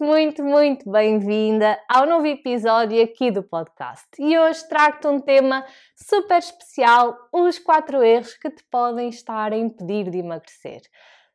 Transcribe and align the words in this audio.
muito, 0.00 0.44
muito 0.44 0.90
bem-vinda 0.90 1.78
ao 1.88 2.06
novo 2.06 2.26
episódio 2.26 3.02
aqui 3.02 3.30
do 3.30 3.42
podcast. 3.42 4.06
E 4.18 4.38
hoje 4.38 4.66
trago-te 4.68 5.06
um 5.08 5.20
tema 5.20 5.64
super 5.96 6.38
especial: 6.38 7.16
os 7.32 7.58
quatro 7.58 8.02
erros 8.02 8.34
que 8.34 8.48
te 8.48 8.62
podem 8.70 9.08
estar 9.08 9.52
a 9.52 9.56
impedir 9.56 10.08
de 10.08 10.18
emagrecer. 10.18 10.82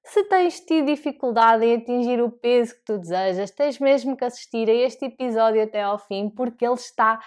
Se 0.05 0.23
tens 0.26 0.59
tido 0.62 0.86
dificuldade 0.86 1.66
em 1.66 1.76
atingir 1.76 2.21
o 2.21 2.31
peso 2.31 2.76
que 2.76 2.86
tu 2.86 2.98
desejas, 2.98 3.52
tens 3.52 3.80
mesmo 3.80 4.16
que 4.16 4.26
assistir 4.26 4.70
a 4.70 4.73
este 4.73 5.05
episódio 5.05 5.61
até 5.61 5.82
ao 5.82 6.00
fim, 6.00 6.30
porque 6.30 6.66
ele 6.66 6.75
está 6.75 7.20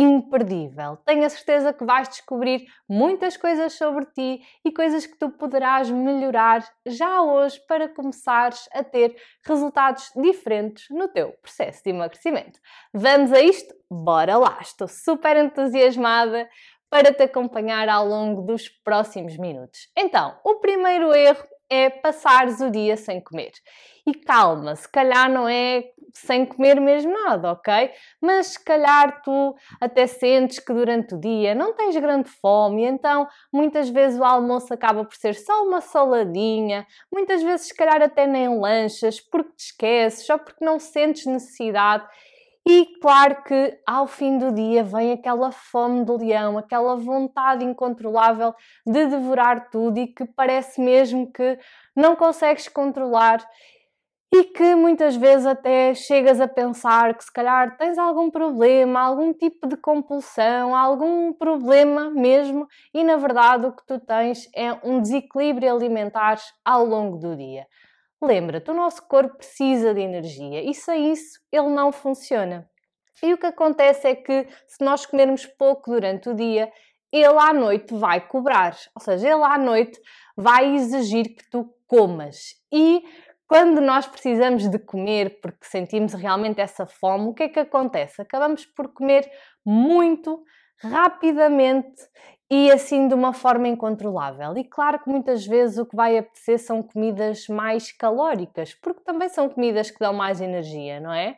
imperdível. 0.00 0.96
Tenho 1.04 1.26
a 1.26 1.28
certeza 1.28 1.72
que 1.72 1.84
vais 1.84 2.08
descobrir 2.08 2.66
muitas 2.88 3.36
coisas 3.36 3.72
sobre 3.72 4.06
ti 4.06 4.40
e 4.64 4.70
coisas 4.70 5.04
que 5.06 5.18
tu 5.18 5.28
poderás 5.30 5.90
melhorar 5.90 6.64
já 6.86 7.20
hoje 7.20 7.60
para 7.66 7.88
começares 7.88 8.68
a 8.72 8.84
ter 8.84 9.16
resultados 9.44 10.10
diferentes 10.14 10.86
no 10.90 11.08
teu 11.08 11.32
processo 11.42 11.82
de 11.82 11.90
emagrecimento. 11.90 12.60
Vamos 12.94 13.32
a 13.32 13.40
isto? 13.40 13.74
Bora 13.90 14.38
lá! 14.38 14.58
Estou 14.60 14.86
super 14.86 15.36
entusiasmada 15.36 16.48
para 16.88 17.12
te 17.12 17.24
acompanhar 17.24 17.88
ao 17.88 18.06
longo 18.06 18.42
dos 18.42 18.68
próximos 18.68 19.36
minutos. 19.36 19.90
Então, 19.96 20.38
o 20.44 20.60
primeiro 20.60 21.12
erro 21.12 21.44
é 21.70 21.90
passares 21.90 22.60
o 22.60 22.70
dia 22.70 22.96
sem 22.96 23.20
comer. 23.20 23.52
E 24.06 24.14
calma, 24.14 24.74
se 24.74 24.88
calhar 24.90 25.30
não 25.30 25.48
é 25.48 25.84
sem 26.14 26.46
comer 26.46 26.80
mesmo 26.80 27.12
nada, 27.12 27.52
ok? 27.52 27.90
Mas 28.20 28.48
se 28.48 28.64
calhar 28.64 29.22
tu 29.22 29.54
até 29.80 30.06
sentes 30.06 30.58
que 30.58 30.72
durante 30.72 31.14
o 31.14 31.20
dia 31.20 31.54
não 31.54 31.74
tens 31.74 31.96
grande 31.96 32.28
fome, 32.28 32.84
então 32.84 33.28
muitas 33.52 33.88
vezes 33.90 34.18
o 34.18 34.24
almoço 34.24 34.72
acaba 34.72 35.04
por 35.04 35.14
ser 35.14 35.34
só 35.34 35.62
uma 35.62 35.80
saladinha, 35.80 36.86
muitas 37.12 37.42
vezes 37.42 37.68
se 37.68 37.74
calhar 37.74 38.00
até 38.02 38.26
nem 38.26 38.58
lanchas, 38.58 39.20
porque 39.20 39.52
te 39.56 39.64
esqueces, 39.66 40.26
só 40.26 40.38
porque 40.38 40.64
não 40.64 40.78
sentes 40.78 41.26
necessidade. 41.26 42.06
E 42.70 42.84
claro 43.00 43.42
que 43.44 43.80
ao 43.86 44.06
fim 44.06 44.36
do 44.36 44.52
dia 44.52 44.84
vem 44.84 45.12
aquela 45.12 45.50
fome 45.50 46.04
do 46.04 46.18
leão, 46.18 46.58
aquela 46.58 46.96
vontade 46.96 47.64
incontrolável 47.64 48.54
de 48.86 49.06
devorar 49.06 49.70
tudo 49.70 49.98
e 49.98 50.06
que 50.06 50.26
parece 50.26 50.78
mesmo 50.78 51.32
que 51.32 51.58
não 51.96 52.14
consegues 52.14 52.68
controlar 52.68 53.42
e 54.30 54.44
que 54.44 54.74
muitas 54.74 55.16
vezes 55.16 55.46
até 55.46 55.94
chegas 55.94 56.42
a 56.42 56.46
pensar 56.46 57.16
que 57.16 57.24
se 57.24 57.32
calhar 57.32 57.78
tens 57.78 57.96
algum 57.96 58.30
problema, 58.30 59.00
algum 59.00 59.32
tipo 59.32 59.66
de 59.66 59.78
compulsão, 59.78 60.76
algum 60.76 61.32
problema 61.32 62.10
mesmo, 62.10 62.66
e 62.92 63.02
na 63.02 63.16
verdade 63.16 63.66
o 63.66 63.72
que 63.72 63.86
tu 63.86 63.98
tens 63.98 64.46
é 64.54 64.74
um 64.84 65.00
desequilíbrio 65.00 65.74
alimentar 65.74 66.36
ao 66.62 66.84
longo 66.84 67.16
do 67.16 67.34
dia. 67.34 67.66
Lembra-te, 68.20 68.70
o 68.70 68.74
nosso 68.74 69.06
corpo 69.06 69.36
precisa 69.36 69.94
de 69.94 70.00
energia 70.00 70.62
e 70.62 70.74
sem 70.74 71.12
isso 71.12 71.40
ele 71.52 71.68
não 71.68 71.92
funciona. 71.92 72.68
E 73.22 73.32
o 73.32 73.38
que 73.38 73.46
acontece 73.46 74.08
é 74.08 74.14
que 74.14 74.46
se 74.66 74.84
nós 74.84 75.06
comermos 75.06 75.46
pouco 75.46 75.90
durante 75.90 76.28
o 76.28 76.34
dia, 76.34 76.70
ele 77.12 77.26
à 77.26 77.52
noite 77.52 77.94
vai 77.94 78.20
cobrar, 78.26 78.76
ou 78.94 79.02
seja, 79.02 79.28
ele 79.28 79.42
à 79.42 79.56
noite 79.56 80.00
vai 80.36 80.74
exigir 80.74 81.34
que 81.36 81.48
tu 81.50 81.72
comas. 81.86 82.54
E 82.72 83.02
quando 83.46 83.80
nós 83.80 84.06
precisamos 84.06 84.68
de 84.68 84.78
comer 84.78 85.40
porque 85.40 85.64
sentimos 85.66 86.12
realmente 86.12 86.60
essa 86.60 86.86
fome, 86.86 87.28
o 87.28 87.34
que 87.34 87.44
é 87.44 87.48
que 87.48 87.60
acontece? 87.60 88.20
Acabamos 88.20 88.66
por 88.66 88.92
comer 88.92 89.28
muito, 89.64 90.44
rapidamente 90.80 92.02
e 92.50 92.70
assim 92.70 93.08
de 93.08 93.14
uma 93.14 93.32
forma 93.32 93.68
incontrolável. 93.68 94.56
E 94.56 94.64
claro 94.64 94.98
que 94.98 95.08
muitas 95.08 95.46
vezes 95.46 95.78
o 95.78 95.86
que 95.86 95.94
vai 95.94 96.16
apetecer 96.16 96.58
são 96.58 96.82
comidas 96.82 97.46
mais 97.48 97.92
calóricas, 97.92 98.74
porque 98.74 99.02
também 99.02 99.28
são 99.28 99.48
comidas 99.48 99.90
que 99.90 99.98
dão 99.98 100.12
mais 100.14 100.40
energia, 100.40 101.00
não 101.00 101.12
é? 101.12 101.36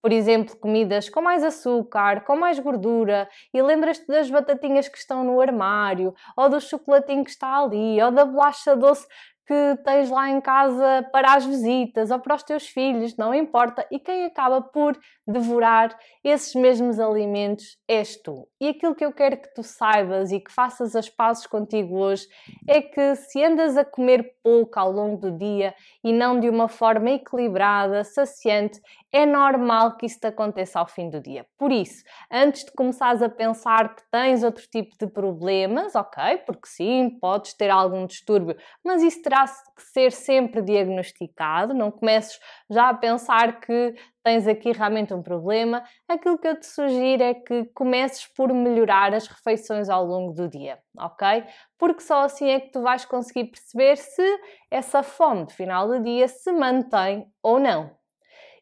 Por 0.00 0.12
exemplo, 0.12 0.56
comidas 0.56 1.08
com 1.08 1.20
mais 1.20 1.42
açúcar, 1.42 2.24
com 2.24 2.36
mais 2.36 2.58
gordura, 2.58 3.28
e 3.52 3.60
lembras-te 3.60 4.06
das 4.06 4.30
batatinhas 4.30 4.88
que 4.88 4.98
estão 4.98 5.24
no 5.24 5.40
armário, 5.40 6.14
ou 6.36 6.48
do 6.48 6.60
chocolatinho 6.60 7.24
que 7.24 7.30
está 7.30 7.58
ali, 7.58 8.00
ou 8.00 8.10
da 8.12 8.24
bolacha 8.24 8.76
doce 8.76 9.06
que 9.48 9.82
tens 9.82 10.10
lá 10.10 10.28
em 10.28 10.42
casa 10.42 11.08
para 11.10 11.32
as 11.32 11.46
visitas 11.46 12.10
ou 12.10 12.20
para 12.20 12.34
os 12.34 12.42
teus 12.42 12.68
filhos, 12.68 13.16
não 13.16 13.34
importa, 13.34 13.86
e 13.90 13.98
quem 13.98 14.26
acaba 14.26 14.60
por 14.60 14.94
devorar 15.26 15.98
esses 16.22 16.54
mesmos 16.54 17.00
alimentos 17.00 17.78
és 17.88 18.20
tu. 18.20 18.46
E 18.60 18.68
aquilo 18.68 18.94
que 18.94 19.04
eu 19.04 19.10
quero 19.10 19.38
que 19.38 19.54
tu 19.54 19.62
saibas 19.62 20.30
e 20.32 20.38
que 20.38 20.52
faças 20.52 20.94
as 20.94 21.08
pazes 21.08 21.46
contigo 21.46 21.96
hoje 21.96 22.26
é 22.68 22.82
que 22.82 23.16
se 23.16 23.42
andas 23.42 23.78
a 23.78 23.86
comer 23.86 24.34
pouco 24.42 24.78
ao 24.78 24.92
longo 24.92 25.16
do 25.16 25.30
dia 25.30 25.74
e 26.04 26.12
não 26.12 26.38
de 26.38 26.50
uma 26.50 26.68
forma 26.68 27.12
equilibrada, 27.12 28.04
saciante, 28.04 28.78
é 29.10 29.24
normal 29.24 29.96
que 29.96 30.04
isso 30.04 30.20
te 30.20 30.26
aconteça 30.26 30.78
ao 30.78 30.86
fim 30.86 31.08
do 31.08 31.20
dia. 31.20 31.46
Por 31.56 31.72
isso, 31.72 32.04
antes 32.30 32.64
de 32.64 32.72
começares 32.72 33.22
a 33.22 33.28
pensar 33.28 33.94
que 33.94 34.02
tens 34.10 34.42
outro 34.42 34.66
tipo 34.70 34.94
de 34.98 35.06
problemas, 35.10 35.94
ok, 35.94 36.38
porque 36.44 36.68
sim, 36.68 37.16
podes 37.18 37.54
ter 37.54 37.70
algum 37.70 38.04
distúrbio, 38.06 38.56
mas 38.84 39.02
isso 39.02 39.22
terá 39.22 39.37
que 39.46 39.82
ser 39.82 40.12
sempre 40.12 40.62
diagnosticado, 40.62 41.74
não 41.74 41.90
comeces 41.90 42.38
já 42.70 42.88
a 42.88 42.94
pensar 42.94 43.60
que 43.60 43.94
tens 44.22 44.46
aqui 44.46 44.72
realmente 44.72 45.14
um 45.14 45.22
problema. 45.22 45.82
Aquilo 46.08 46.38
que 46.38 46.48
eu 46.48 46.58
te 46.58 46.66
sugiro 46.66 47.22
é 47.22 47.34
que 47.34 47.64
comeces 47.74 48.26
por 48.26 48.52
melhorar 48.52 49.14
as 49.14 49.26
refeições 49.26 49.88
ao 49.88 50.04
longo 50.04 50.32
do 50.32 50.48
dia, 50.48 50.78
ok? 50.98 51.44
Porque 51.78 52.02
só 52.02 52.24
assim 52.24 52.48
é 52.48 52.60
que 52.60 52.72
tu 52.72 52.82
vais 52.82 53.04
conseguir 53.04 53.44
perceber 53.44 53.96
se 53.96 54.40
essa 54.70 55.02
fome 55.02 55.46
de 55.46 55.54
final 55.54 55.88
do 55.88 56.02
dia 56.02 56.28
se 56.28 56.50
mantém 56.52 57.26
ou 57.42 57.58
não. 57.58 57.96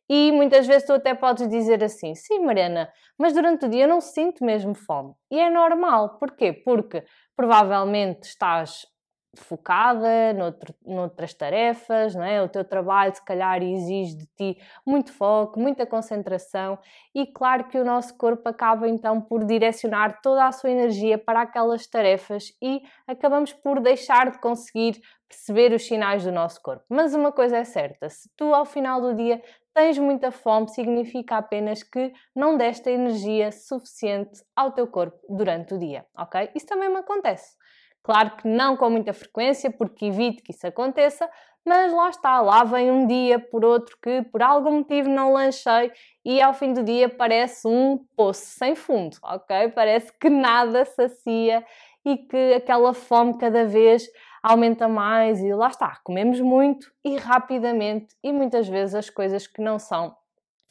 E 0.08 0.30
muitas 0.30 0.66
vezes 0.66 0.86
tu 0.86 0.92
até 0.92 1.14
podes 1.14 1.48
dizer 1.48 1.82
assim: 1.82 2.14
sim, 2.14 2.38
Mariana, 2.40 2.88
mas 3.18 3.32
durante 3.32 3.66
o 3.66 3.68
dia 3.68 3.84
eu 3.84 3.88
não 3.88 4.00
sinto 4.00 4.44
mesmo 4.44 4.74
fome. 4.74 5.14
E 5.30 5.38
é 5.38 5.50
normal. 5.50 6.18
Porquê? 6.18 6.52
Porque 6.52 7.04
provavelmente 7.36 8.28
estás 8.28 8.86
focada 9.40 10.32
noutro, 10.32 10.74
noutras 10.84 11.34
tarefas, 11.34 12.14
não 12.14 12.24
é? 12.24 12.42
o 12.42 12.48
teu 12.48 12.64
trabalho 12.64 13.14
se 13.14 13.24
calhar 13.24 13.62
exige 13.62 14.16
de 14.16 14.26
ti 14.26 14.58
muito 14.86 15.12
foco, 15.12 15.58
muita 15.58 15.86
concentração 15.86 16.78
e 17.14 17.26
claro 17.26 17.64
que 17.64 17.78
o 17.78 17.84
nosso 17.84 18.16
corpo 18.16 18.48
acaba 18.48 18.88
então 18.88 19.20
por 19.20 19.44
direcionar 19.44 20.20
toda 20.20 20.46
a 20.46 20.52
sua 20.52 20.70
energia 20.70 21.18
para 21.18 21.42
aquelas 21.42 21.86
tarefas 21.86 22.52
e 22.62 22.82
acabamos 23.06 23.52
por 23.52 23.80
deixar 23.80 24.30
de 24.30 24.38
conseguir 24.38 25.00
perceber 25.28 25.72
os 25.72 25.84
sinais 25.86 26.24
do 26.24 26.32
nosso 26.32 26.62
corpo. 26.62 26.84
Mas 26.88 27.14
uma 27.14 27.32
coisa 27.32 27.56
é 27.56 27.64
certa, 27.64 28.08
se 28.08 28.30
tu 28.36 28.54
ao 28.54 28.64
final 28.64 29.00
do 29.00 29.14
dia 29.14 29.42
tens 29.74 29.98
muita 29.98 30.30
fome, 30.30 30.68
significa 30.68 31.36
apenas 31.36 31.82
que 31.82 32.12
não 32.34 32.56
deste 32.56 32.88
energia 32.88 33.52
suficiente 33.52 34.42
ao 34.54 34.72
teu 34.72 34.86
corpo 34.86 35.18
durante 35.28 35.74
o 35.74 35.78
dia, 35.78 36.06
ok? 36.16 36.50
Isso 36.54 36.66
também 36.66 36.88
me 36.88 36.96
acontece. 36.96 37.56
Claro 38.06 38.36
que 38.36 38.46
não 38.46 38.76
com 38.76 38.88
muita 38.88 39.12
frequência, 39.12 39.68
porque 39.68 40.06
evito 40.06 40.40
que 40.40 40.52
isso 40.52 40.64
aconteça, 40.64 41.28
mas 41.64 41.92
lá 41.92 42.08
está, 42.08 42.40
lá 42.40 42.62
vem 42.62 42.88
um 42.88 43.04
dia 43.04 43.40
por 43.40 43.64
outro 43.64 43.98
que 44.00 44.22
por 44.30 44.40
algum 44.40 44.76
motivo 44.76 45.08
não 45.08 45.32
lanchei 45.32 45.90
e 46.24 46.40
ao 46.40 46.54
fim 46.54 46.72
do 46.72 46.84
dia 46.84 47.08
parece 47.08 47.66
um 47.66 47.98
poço 48.16 48.46
sem 48.46 48.76
fundo, 48.76 49.16
ok? 49.24 49.70
Parece 49.70 50.12
que 50.20 50.30
nada 50.30 50.84
sacia 50.84 51.66
e 52.04 52.16
que 52.16 52.54
aquela 52.54 52.94
fome 52.94 53.36
cada 53.38 53.66
vez 53.66 54.06
aumenta 54.40 54.86
mais 54.86 55.40
e 55.40 55.52
lá 55.52 55.66
está, 55.66 55.98
comemos 56.04 56.40
muito 56.40 56.88
e 57.04 57.16
rapidamente 57.16 58.14
e 58.22 58.32
muitas 58.32 58.68
vezes 58.68 58.94
as 58.94 59.10
coisas 59.10 59.48
que 59.48 59.60
não 59.60 59.80
são 59.80 60.16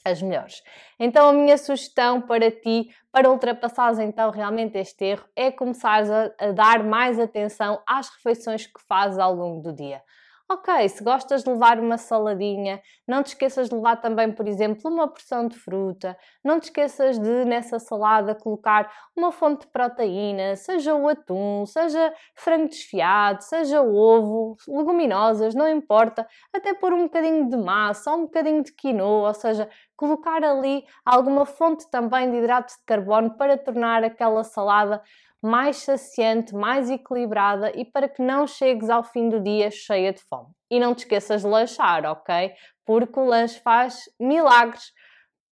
as 0.05 0.21
melhores. 0.21 0.61
Então 0.99 1.27
a 1.27 1.33
minha 1.33 1.57
sugestão 1.57 2.21
para 2.21 2.51
ti, 2.51 2.89
para 3.11 3.29
ultrapassares 3.29 3.97
então 3.97 4.29
realmente 4.29 4.77
este 4.77 5.03
erro, 5.03 5.25
é 5.35 5.51
começares 5.51 6.09
a, 6.09 6.31
a 6.39 6.51
dar 6.51 6.83
mais 6.83 7.19
atenção 7.19 7.81
às 7.87 8.09
refeições 8.09 8.67
que 8.67 8.79
fazes 8.87 9.17
ao 9.17 9.33
longo 9.33 9.61
do 9.61 9.73
dia. 9.73 10.01
Ok, 10.47 10.87
se 10.89 11.03
gostas 11.03 11.43
de 11.43 11.49
levar 11.49 11.79
uma 11.79 11.97
saladinha, 11.97 12.79
não 13.07 13.23
te 13.23 13.29
esqueças 13.29 13.67
de 13.67 13.73
levar 13.73 13.95
também, 13.95 14.31
por 14.31 14.47
exemplo, 14.47 14.91
uma 14.91 15.07
porção 15.07 15.47
de 15.47 15.57
fruta. 15.57 16.15
Não 16.43 16.59
te 16.59 16.65
esqueças 16.65 17.17
de, 17.17 17.45
nessa 17.45 17.79
salada, 17.79 18.35
colocar 18.35 18.91
uma 19.15 19.31
fonte 19.31 19.61
de 19.61 19.71
proteína, 19.71 20.55
seja 20.55 20.93
o 20.93 21.07
atum, 21.07 21.65
seja 21.65 22.13
frango 22.35 22.69
desfiado, 22.69 23.41
seja 23.41 23.81
ovo, 23.81 24.55
leguminosas, 24.67 25.55
não 25.55 25.67
importa. 25.67 26.27
Até 26.53 26.75
pôr 26.75 26.93
um 26.93 27.05
bocadinho 27.05 27.49
de 27.49 27.57
massa 27.57 28.11
ou 28.11 28.17
um 28.19 28.21
bocadinho 28.25 28.61
de 28.63 28.71
quinoa, 28.71 29.29
ou 29.29 29.33
seja, 29.33 29.67
colocar 29.97 30.43
ali 30.43 30.85
alguma 31.03 31.47
fonte 31.47 31.89
também 31.89 32.29
de 32.29 32.37
hidratos 32.37 32.75
de 32.75 32.83
carbono 32.85 33.35
para 33.35 33.57
tornar 33.57 34.03
aquela 34.03 34.43
salada 34.43 35.01
mais 35.45 35.77
saciante, 35.77 36.53
mais 36.55 36.89
equilibrada 36.89 37.71
e 37.75 37.85
para 37.85 38.09
que 38.09 38.21
não 38.21 38.47
chegues 38.47 38.89
ao 38.89 39.03
fim 39.03 39.29
do 39.29 39.39
dia 39.39 39.69
cheia 39.69 40.11
de 40.11 40.21
fome. 40.23 40.49
E 40.71 40.79
não 40.79 40.95
te 40.95 40.99
esqueças 40.99 41.41
de 41.41 41.47
lanchar, 41.47 42.05
ok? 42.05 42.51
Porque 42.85 43.19
o 43.19 43.25
lanche 43.25 43.59
faz 43.59 44.09
milagres 44.19 44.91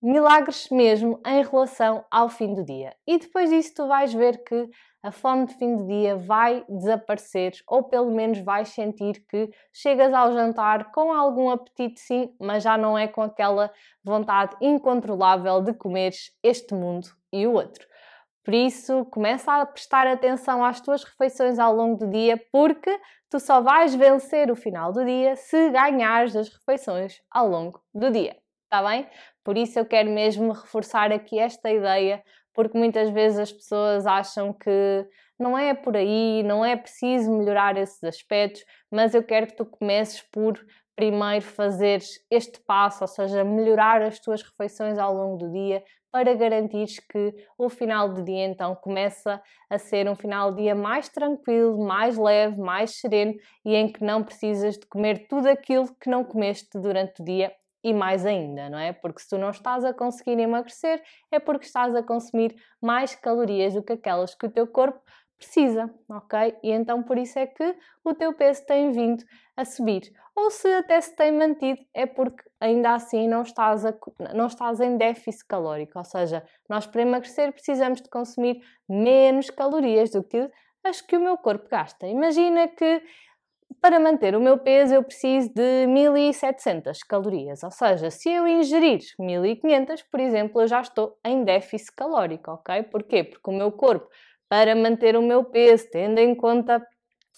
milagres 0.03 0.67
mesmo 0.69 1.21
em 1.25 1.41
relação 1.41 2.03
ao 2.11 2.27
fim 2.27 2.53
do 2.53 2.65
dia. 2.65 2.93
E 3.07 3.17
depois 3.17 3.49
disso 3.49 3.73
tu 3.73 3.87
vais 3.87 4.13
ver 4.13 4.43
que 4.43 4.67
a 5.01 5.13
fome 5.13 5.45
de 5.45 5.53
fim 5.53 5.77
de 5.77 5.85
dia 5.85 6.17
vai 6.17 6.65
desaparecer, 6.67 7.53
ou 7.67 7.83
pelo 7.83 8.11
menos 8.11 8.39
vais 8.39 8.67
sentir 8.69 9.23
que 9.29 9.49
chegas 9.71 10.13
ao 10.13 10.33
jantar 10.33 10.91
com 10.91 11.13
algum 11.13 11.49
apetite, 11.49 12.01
sim, 12.01 12.35
mas 12.37 12.63
já 12.63 12.77
não 12.77 12.97
é 12.97 13.07
com 13.07 13.21
aquela 13.21 13.71
vontade 14.03 14.57
incontrolável 14.61 15.61
de 15.61 15.73
comeres 15.73 16.31
este 16.43 16.73
mundo 16.73 17.07
e 17.31 17.47
o 17.47 17.53
outro. 17.53 17.87
Por 18.43 18.53
isso, 18.53 19.05
começa 19.05 19.51
a 19.53 19.65
prestar 19.65 20.05
atenção 20.05 20.63
às 20.63 20.81
tuas 20.81 21.03
refeições 21.03 21.57
ao 21.59 21.73
longo 21.73 21.97
do 21.97 22.11
dia, 22.11 22.41
porque 22.51 22.99
tu 23.29 23.39
só 23.39 23.61
vais 23.61 23.95
vencer 23.95 24.51
o 24.51 24.55
final 24.55 24.91
do 24.91 25.05
dia 25.05 25.35
se 25.35 25.69
ganhares 25.69 26.35
as 26.35 26.49
refeições 26.49 27.21
ao 27.31 27.47
longo 27.47 27.81
do 27.93 28.11
dia. 28.11 28.35
Está 28.65 28.83
bem? 28.87 29.07
Por 29.43 29.57
isso, 29.57 29.79
eu 29.79 29.85
quero 29.85 30.09
mesmo 30.09 30.51
reforçar 30.51 31.11
aqui 31.11 31.39
esta 31.39 31.71
ideia 31.71 32.21
porque 32.53 32.77
muitas 32.77 33.09
vezes 33.09 33.39
as 33.39 33.51
pessoas 33.51 34.05
acham 34.05 34.53
que 34.53 35.07
não 35.39 35.57
é 35.57 35.73
por 35.73 35.97
aí, 35.97 36.43
não 36.43 36.63
é 36.63 36.75
preciso 36.75 37.31
melhorar 37.31 37.77
esses 37.77 38.03
aspectos, 38.03 38.63
mas 38.91 39.15
eu 39.15 39.23
quero 39.23 39.47
que 39.47 39.55
tu 39.55 39.65
comeces 39.65 40.21
por 40.31 40.63
primeiro 40.95 41.43
fazeres 41.43 42.19
este 42.29 42.59
passo, 42.59 43.03
ou 43.03 43.07
seja, 43.07 43.43
melhorar 43.43 44.01
as 44.03 44.19
tuas 44.19 44.43
refeições 44.43 44.97
ao 44.99 45.13
longo 45.13 45.37
do 45.37 45.51
dia 45.51 45.83
para 46.13 46.35
garantires 46.35 46.99
que 46.99 47.33
o 47.57 47.67
final 47.69 48.07
do 48.13 48.23
dia 48.23 48.45
então 48.45 48.75
começa 48.75 49.41
a 49.67 49.79
ser 49.79 50.07
um 50.07 50.15
final 50.15 50.51
de 50.51 50.61
dia 50.61 50.75
mais 50.75 51.09
tranquilo, 51.09 51.83
mais 51.83 52.15
leve, 52.15 52.61
mais 52.61 52.99
sereno 52.99 53.33
e 53.65 53.73
em 53.73 53.91
que 53.91 54.03
não 54.03 54.23
precisas 54.23 54.77
de 54.77 54.85
comer 54.85 55.27
tudo 55.27 55.47
aquilo 55.47 55.87
que 55.99 56.11
não 56.11 56.23
comeste 56.23 56.79
durante 56.79 57.19
o 57.19 57.25
dia 57.25 57.51
e 57.83 57.91
mais 57.91 58.27
ainda, 58.27 58.69
não 58.69 58.77
é? 58.77 58.93
Porque 58.93 59.21
se 59.21 59.29
tu 59.29 59.39
não 59.39 59.49
estás 59.49 59.83
a 59.83 59.91
conseguir 59.91 60.39
emagrecer, 60.39 61.01
é 61.31 61.39
porque 61.39 61.65
estás 61.65 61.95
a 61.95 62.03
consumir 62.03 62.55
mais 62.79 63.15
calorias 63.15 63.73
do 63.73 63.81
que 63.81 63.93
aquelas 63.93 64.35
que 64.35 64.45
o 64.45 64.51
teu 64.51 64.67
corpo 64.67 65.01
precisa, 65.37 65.93
ok? 66.09 66.55
E 66.63 66.71
então 66.71 67.03
por 67.03 67.17
isso 67.17 67.37
é 67.37 67.47
que 67.47 67.75
o 68.03 68.13
teu 68.13 68.33
peso 68.33 68.65
tem 68.65 68.91
vindo 68.91 69.23
a 69.55 69.65
subir. 69.65 70.11
Ou 70.35 70.49
se 70.49 70.67
até 70.67 70.99
se 70.99 71.15
tem 71.15 71.31
mantido, 71.31 71.79
é 71.93 72.05
porque 72.05 72.43
ainda 72.59 72.95
assim 72.95 73.27
não 73.27 73.43
estás, 73.43 73.85
a, 73.85 73.93
não 74.33 74.47
estás 74.47 74.79
em 74.79 74.97
déficit 74.97 75.45
calórico. 75.47 75.97
Ou 75.99 76.05
seja, 76.05 76.43
nós 76.67 76.87
para 76.87 77.01
emagrecer 77.01 77.51
precisamos 77.51 78.01
de 78.01 78.09
consumir 78.09 78.61
menos 78.89 79.49
calorias 79.49 80.09
do 80.09 80.23
que 80.23 80.49
as 80.83 81.01
que 81.01 81.15
o 81.15 81.21
meu 81.21 81.37
corpo 81.37 81.69
gasta. 81.69 82.07
Imagina 82.07 82.67
que 82.67 83.01
para 83.81 83.99
manter 83.99 84.35
o 84.35 84.39
meu 84.39 84.57
peso 84.57 84.93
eu 84.93 85.03
preciso 85.03 85.49
de 85.53 85.85
1700 85.87 87.03
calorias, 87.03 87.63
ou 87.63 87.71
seja, 87.71 88.09
se 88.09 88.29
eu 88.29 88.47
ingerir 88.47 89.01
1500, 89.19 90.03
por 90.03 90.19
exemplo, 90.19 90.61
eu 90.61 90.67
já 90.67 90.81
estou 90.81 91.17
em 91.25 91.43
déficit 91.43 91.91
calórico, 91.95 92.51
ok? 92.51 92.83
Porquê? 92.83 93.23
Porque 93.23 93.49
o 93.49 93.53
meu 93.53 93.71
corpo, 93.71 94.07
para 94.53 94.75
manter 94.75 95.15
o 95.17 95.21
meu 95.23 95.43
peso, 95.43 95.89
tendo 95.89 96.19
em 96.19 96.35
conta 96.35 96.79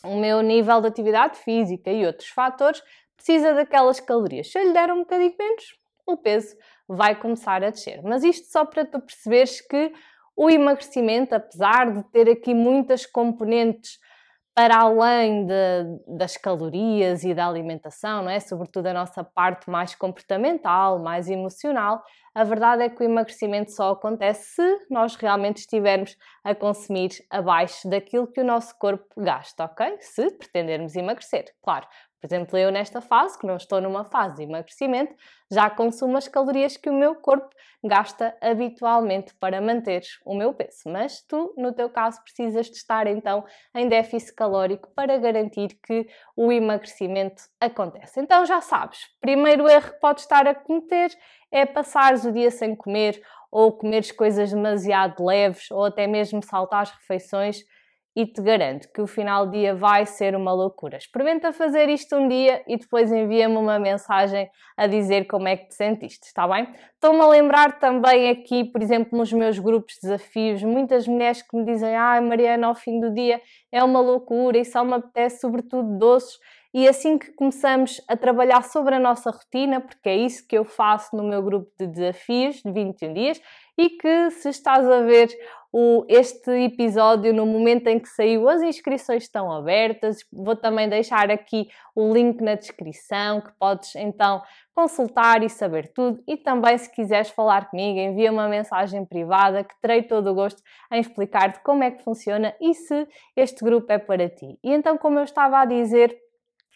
o 0.04 0.18
meu 0.18 0.42
nível 0.42 0.82
de 0.82 0.88
atividade 0.88 1.38
física 1.38 1.90
e 1.90 2.06
outros 2.06 2.28
fatores, 2.28 2.84
precisa 3.16 3.54
daquelas 3.54 4.02
calorias. 4.02 4.52
Se 4.52 4.60
eu 4.60 4.66
lhe 4.66 4.74
der 4.74 4.92
um 4.92 5.00
bocadinho 5.00 5.34
menos, 5.40 5.64
o 6.06 6.18
peso 6.18 6.58
vai 6.86 7.18
começar 7.18 7.64
a 7.64 7.70
descer. 7.70 8.02
Mas 8.04 8.22
isto 8.22 8.52
só 8.52 8.66
para 8.66 8.84
tu 8.84 9.00
perceberes 9.00 9.62
que 9.62 9.94
o 10.36 10.50
emagrecimento, 10.50 11.34
apesar 11.34 11.94
de 11.94 12.04
ter 12.12 12.30
aqui 12.30 12.54
muitas 12.54 13.06
componentes 13.06 13.98
para 14.56 14.78
além 14.78 15.46
de, 15.46 15.54
das 16.08 16.38
calorias 16.38 17.26
e 17.26 17.34
da 17.34 17.46
alimentação, 17.46 18.24
não 18.24 18.30
é? 18.30 18.40
Sobretudo 18.40 18.88
a 18.88 18.94
nossa 18.94 19.22
parte 19.22 19.70
mais 19.70 19.94
comportamental, 19.94 20.98
mais 20.98 21.30
emocional, 21.30 22.02
a 22.34 22.44
verdade 22.46 22.84
é 22.84 22.90
que 22.90 23.02
o 23.02 23.06
emagrecimento 23.06 23.72
só 23.72 23.92
acontece 23.92 24.56
se 24.56 24.86
nós 24.90 25.16
realmente 25.16 25.58
estivermos 25.58 26.16
a 26.44 26.56
consumir 26.56 27.10
abaixo 27.30 27.90
daquilo 27.90 28.28
que 28.28 28.40
o 28.40 28.46
nosso 28.46 28.78
corpo 28.80 29.06
gasta, 29.18 29.66
ok? 29.66 29.98
Se 30.00 30.32
pretendermos 30.32 30.96
emagrecer, 30.96 31.46
claro. 31.62 31.86
Por 32.26 32.34
exemplo, 32.34 32.58
eu 32.58 32.72
nesta 32.72 33.02
fase, 33.02 33.38
que 33.38 33.46
não 33.46 33.56
estou 33.56 33.80
numa 33.80 34.04
fase 34.04 34.38
de 34.38 34.44
emagrecimento, 34.44 35.14
já 35.52 35.70
consumo 35.70 36.18
as 36.18 36.28
calorias 36.28 36.76
que 36.76 36.90
o 36.90 36.94
meu 36.94 37.14
corpo 37.14 37.50
gasta 37.84 38.36
habitualmente 38.42 39.36
para 39.36 39.62
manter 39.62 40.02
o 40.26 40.34
meu 40.34 40.52
peso. 40.52 40.82
Mas 40.88 41.22
tu, 41.22 41.54
no 41.56 41.72
teu 41.72 41.88
caso, 41.88 42.20
precisas 42.24 42.66
de 42.66 42.78
estar 42.78 43.06
então 43.06 43.46
em 43.76 43.88
déficit 43.88 44.34
calórico 44.34 44.90
para 44.96 45.20
garantir 45.20 45.78
que 45.86 46.08
o 46.36 46.52
emagrecimento 46.52 47.44
acontece. 47.62 48.20
Então 48.20 48.44
já 48.44 48.60
sabes, 48.60 49.02
primeiro 49.22 49.70
erro 49.70 49.92
que 49.92 50.00
podes 50.00 50.24
estar 50.24 50.48
a 50.48 50.56
cometer 50.56 51.12
é 51.52 51.64
passares 51.64 52.26
o 52.26 52.32
dia 52.32 52.50
sem 52.50 52.76
comer 52.76 53.22
ou 53.52 53.72
comeres 53.72 54.12
coisas 54.12 54.50
demasiado 54.50 55.24
leves 55.24 55.70
ou 55.70 55.86
até 55.86 56.08
mesmo 56.08 56.44
saltar 56.44 56.82
as 56.82 56.90
refeições 56.90 57.64
e 58.16 58.26
te 58.26 58.42
garanto 58.42 58.88
que 58.94 59.02
o 59.02 59.08
final 59.08 59.46
do 59.46 59.52
dia 59.52 59.76
vai 59.76 60.06
ser 60.06 60.36
uma 60.36 60.54
loucura. 60.54 60.98
Experimenta 60.98 61.52
fazer 61.52 61.90
isto 61.90 62.16
um 62.16 62.28
dia 62.30 62.64
e 62.66 62.78
depois 62.78 63.12
envia-me 63.12 63.58
uma 63.58 63.78
mensagem 63.78 64.50
a 64.78 64.88
dizer 64.88 65.26
como 65.26 65.48
é 65.48 65.58
que 65.58 65.68
te 65.68 65.76
sentiste, 65.76 66.28
está 66.28 66.48
bem? 66.48 66.68
Estou-me 66.94 67.20
a 67.20 67.28
lembrar 67.28 67.78
também 67.78 68.30
aqui, 68.30 68.64
por 68.64 68.82
exemplo, 68.82 69.18
nos 69.18 69.34
meus 69.34 69.60
grupos 69.60 69.96
de 69.96 70.02
desafios, 70.04 70.64
muitas 70.64 71.08
mulheres 71.08 71.42
que 71.42 71.58
me 71.58 71.66
dizem: 71.66 71.94
Ai, 71.96 72.20
ah, 72.20 72.22
Mariana, 72.22 72.68
ao 72.68 72.76
fim 72.76 73.00
do 73.02 73.14
dia 73.14 73.42
é 73.72 73.84
uma 73.84 74.00
loucura 74.00 74.58
e 74.58 74.64
só 74.64 74.84
me 74.84 74.94
apetece, 74.94 75.42
sobretudo, 75.42 75.98
doces. 75.98 76.40
E 76.74 76.90
assim 76.90 77.18
que 77.18 77.32
começamos 77.32 78.02
a 78.06 78.18
trabalhar 78.18 78.62
sobre 78.62 78.96
a 78.96 79.00
nossa 79.00 79.32
rotina, 79.32 79.80
porque 79.80 80.10
é 80.10 80.18
isso 80.18 80.46
que 80.46 80.58
eu 80.58 80.66
faço 80.66 81.16
no 81.16 81.24
meu 81.24 81.42
grupo 81.42 81.72
de 81.80 81.88
desafios 81.88 82.58
de 82.58 82.70
21 82.70 83.14
dias, 83.14 83.42
e 83.78 83.90
que 83.90 84.32
se 84.32 84.50
estás 84.50 84.90
a 84.90 85.02
ver 85.02 85.30
o, 85.78 86.06
este 86.08 86.50
episódio 86.52 87.34
no 87.34 87.46
momento 87.46 87.88
em 87.88 88.00
que 88.00 88.08
saiu, 88.08 88.48
as 88.48 88.62
inscrições 88.62 89.24
estão 89.24 89.52
abertas. 89.52 90.20
Vou 90.32 90.56
também 90.56 90.88
deixar 90.88 91.30
aqui 91.30 91.68
o 91.94 92.14
link 92.14 92.40
na 92.42 92.56
descrição 92.56 93.42
que 93.42 93.52
podes 93.60 93.94
então 93.96 94.42
consultar 94.74 95.44
e 95.44 95.50
saber 95.50 95.92
tudo. 95.94 96.24
E 96.26 96.38
também, 96.38 96.78
se 96.78 96.90
quiseres 96.90 97.30
falar 97.30 97.70
comigo, 97.70 98.00
envia 98.00 98.32
uma 98.32 98.48
mensagem 98.48 99.04
privada 99.06 99.66
que 99.66 99.76
terei 99.82 100.04
todo 100.04 100.32
o 100.32 100.34
gosto 100.34 100.62
em 100.90 101.02
explicar-te 101.02 101.60
como 101.60 101.84
é 101.84 101.92
que 101.92 102.04
funciona 102.06 102.56
e 102.62 102.74
se 102.74 103.06
este 103.36 103.62
grupo 103.62 103.92
é 103.92 103.98
para 103.98 104.30
ti. 104.30 104.58
E 104.64 104.72
então, 104.72 104.98
como 104.98 105.20
eu 105.20 105.26
estava 105.26 105.60
a 105.60 105.66
dizer, 105.66 106.18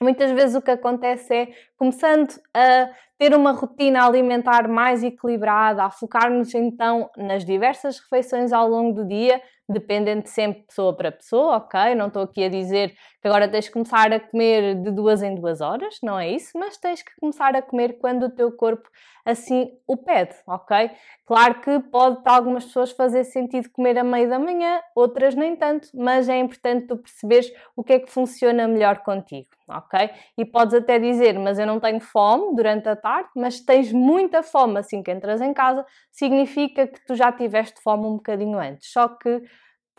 Muitas 0.01 0.31
vezes 0.31 0.55
o 0.55 0.61
que 0.61 0.71
acontece 0.71 1.33
é, 1.33 1.47
começando 1.77 2.29
a 2.53 2.89
ter 3.17 3.35
uma 3.35 3.51
rotina 3.51 4.05
alimentar 4.05 4.65
mais 4.69 5.03
equilibrada, 5.03 5.83
a 5.83 5.91
focar-nos 5.91 6.55
então 6.55 7.09
nas 7.17 7.43
diversas 7.43 7.99
refeições 7.99 8.53
ao 8.53 8.69
longo 8.69 8.93
do 8.93 9.05
dia, 9.05 9.41
dependendo 9.67 10.25
sempre 10.27 10.61
de 10.61 10.67
pessoa 10.67 10.95
para 10.95 11.11
pessoa, 11.11 11.57
ok? 11.57 11.95
Não 11.95 12.07
estou 12.07 12.23
aqui 12.23 12.45
a 12.45 12.49
dizer 12.49 12.93
que 13.21 13.27
agora 13.27 13.47
tens 13.47 13.67
que 13.67 13.73
começar 13.73 14.11
a 14.13 14.19
comer 14.19 14.75
de 14.81 14.91
duas 14.91 15.21
em 15.21 15.35
duas 15.35 15.59
horas, 15.61 15.97
não 16.01 16.17
é 16.17 16.29
isso, 16.29 16.57
mas 16.57 16.77
tens 16.77 17.01
que 17.01 17.11
começar 17.19 17.55
a 17.55 17.61
comer 17.61 17.97
quando 17.99 18.23
o 18.23 18.29
teu 18.29 18.51
corpo 18.51 18.89
assim 19.25 19.71
o 19.85 19.97
pede, 19.97 20.35
ok? 20.47 20.91
Claro 21.25 21.61
que 21.61 21.79
pode 21.91 22.23
para 22.23 22.33
algumas 22.33 22.65
pessoas 22.65 22.91
fazer 22.91 23.23
sentido 23.25 23.69
comer 23.71 23.97
a 23.97 24.03
meio 24.03 24.29
da 24.29 24.39
manhã, 24.39 24.79
outras 24.95 25.35
nem 25.35 25.55
tanto, 25.55 25.89
mas 25.93 26.29
é 26.29 26.39
importante 26.39 26.87
tu 26.87 26.97
perceberes 26.97 27.51
o 27.75 27.83
que 27.83 27.93
é 27.93 27.99
que 27.99 28.09
funciona 28.11 28.67
melhor 28.67 28.99
contigo, 28.99 29.49
ok? 29.67 30.09
E 30.37 30.45
podes 30.45 30.73
até 30.73 30.97
dizer, 30.97 31.37
mas 31.37 31.59
eu 31.59 31.67
não 31.67 31.79
tenho 31.79 31.99
fome 31.99 32.55
durante 32.55 32.87
a 32.87 32.95
tarde, 32.95 33.29
mas 33.35 33.59
tens 33.59 33.91
muita 33.91 34.41
fome 34.41 34.79
assim 34.79 35.03
que 35.03 35.11
entras 35.11 35.41
em 35.41 35.53
casa, 35.53 35.85
significa 36.11 36.87
que 36.87 37.05
tu 37.05 37.15
já 37.15 37.31
tiveste 37.31 37.81
fome 37.81 38.05
um 38.05 38.15
bocadinho 38.15 38.57
antes, 38.57 38.91
só 38.91 39.09
que 39.09 39.41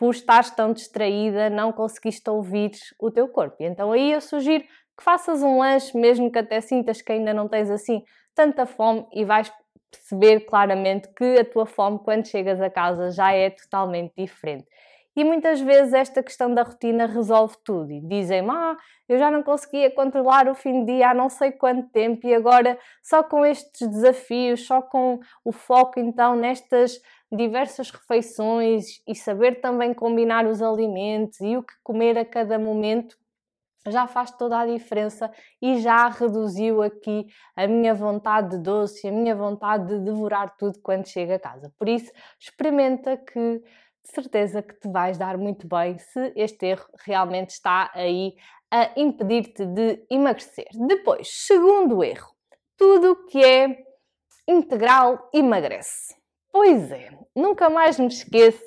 por 0.01 0.15
estares 0.15 0.49
tão 0.49 0.73
distraída, 0.73 1.47
não 1.47 1.71
conseguiste 1.71 2.27
ouvir 2.27 2.71
o 2.99 3.11
teu 3.11 3.27
corpo. 3.27 3.57
E 3.59 3.67
então 3.67 3.91
aí 3.91 4.11
eu 4.11 4.19
sugiro 4.19 4.63
que 4.63 5.03
faças 5.03 5.43
um 5.43 5.59
lanche, 5.59 5.95
mesmo 5.95 6.31
que 6.31 6.39
até 6.39 6.59
sintas 6.59 7.03
que 7.03 7.11
ainda 7.11 7.31
não 7.35 7.47
tens 7.47 7.69
assim 7.69 8.03
tanta 8.33 8.65
fome 8.65 9.05
e 9.13 9.23
vais 9.23 9.53
perceber 9.91 10.39
claramente 10.39 11.07
que 11.13 11.37
a 11.37 11.45
tua 11.45 11.67
fome 11.67 11.99
quando 11.99 12.25
chegas 12.25 12.59
a 12.59 12.67
casa 12.67 13.11
já 13.11 13.31
é 13.31 13.51
totalmente 13.51 14.11
diferente. 14.17 14.65
E 15.15 15.23
muitas 15.23 15.61
vezes 15.61 15.93
esta 15.93 16.23
questão 16.23 16.51
da 16.51 16.63
rotina 16.63 17.05
resolve 17.05 17.55
tudo. 17.63 17.91
E 17.91 18.01
dizem-me, 18.01 18.49
ah, 18.49 18.75
eu 19.07 19.19
já 19.19 19.29
não 19.29 19.43
conseguia 19.43 19.91
controlar 19.91 20.47
o 20.47 20.55
fim 20.55 20.83
de 20.83 20.93
dia 20.93 21.11
há 21.11 21.13
não 21.13 21.29
sei 21.29 21.51
quanto 21.51 21.89
tempo 21.91 22.25
e 22.25 22.33
agora 22.33 22.75
só 23.03 23.21
com 23.21 23.45
estes 23.45 23.87
desafios, 23.87 24.65
só 24.65 24.81
com 24.81 25.19
o 25.45 25.51
foco 25.51 25.99
então 25.99 26.35
nestas 26.35 26.99
diversas 27.31 27.89
refeições 27.89 29.01
e 29.07 29.15
saber 29.15 29.61
também 29.61 29.93
combinar 29.93 30.45
os 30.45 30.61
alimentos 30.61 31.39
e 31.39 31.55
o 31.55 31.63
que 31.63 31.73
comer 31.83 32.17
a 32.17 32.25
cada 32.25 32.59
momento, 32.59 33.17
já 33.87 34.05
faz 34.05 34.31
toda 34.31 34.59
a 34.59 34.65
diferença 34.65 35.31
e 35.61 35.79
já 35.79 36.07
reduziu 36.07 36.83
aqui 36.83 37.25
a 37.55 37.65
minha 37.65 37.93
vontade 37.93 38.57
de 38.57 38.59
doce, 38.59 39.07
a 39.07 39.11
minha 39.11 39.35
vontade 39.35 39.87
de 39.87 39.99
devorar 40.05 40.55
tudo 40.57 40.79
quando 40.83 41.07
chego 41.07 41.33
a 41.33 41.39
casa. 41.39 41.73
Por 41.79 41.89
isso, 41.89 42.11
experimenta 42.39 43.17
que 43.17 43.59
de 44.03 44.11
certeza 44.11 44.61
que 44.61 44.73
te 44.75 44.87
vais 44.89 45.17
dar 45.17 45.37
muito 45.37 45.67
bem 45.67 45.97
se 45.97 46.33
este 46.35 46.65
erro 46.67 46.87
realmente 47.05 47.51
está 47.51 47.91
aí 47.93 48.35
a 48.69 48.91
impedir-te 48.95 49.65
de 49.65 50.05
emagrecer. 50.09 50.67
Depois, 50.87 51.27
segundo 51.45 52.03
erro, 52.03 52.31
tudo 52.77 53.25
que 53.27 53.43
é 53.43 53.83
integral 54.47 55.29
emagrece. 55.33 56.20
Pois 56.51 56.91
é, 56.91 57.09
nunca 57.35 57.69
mais 57.69 57.97
me 57.97 58.07
esqueço 58.07 58.61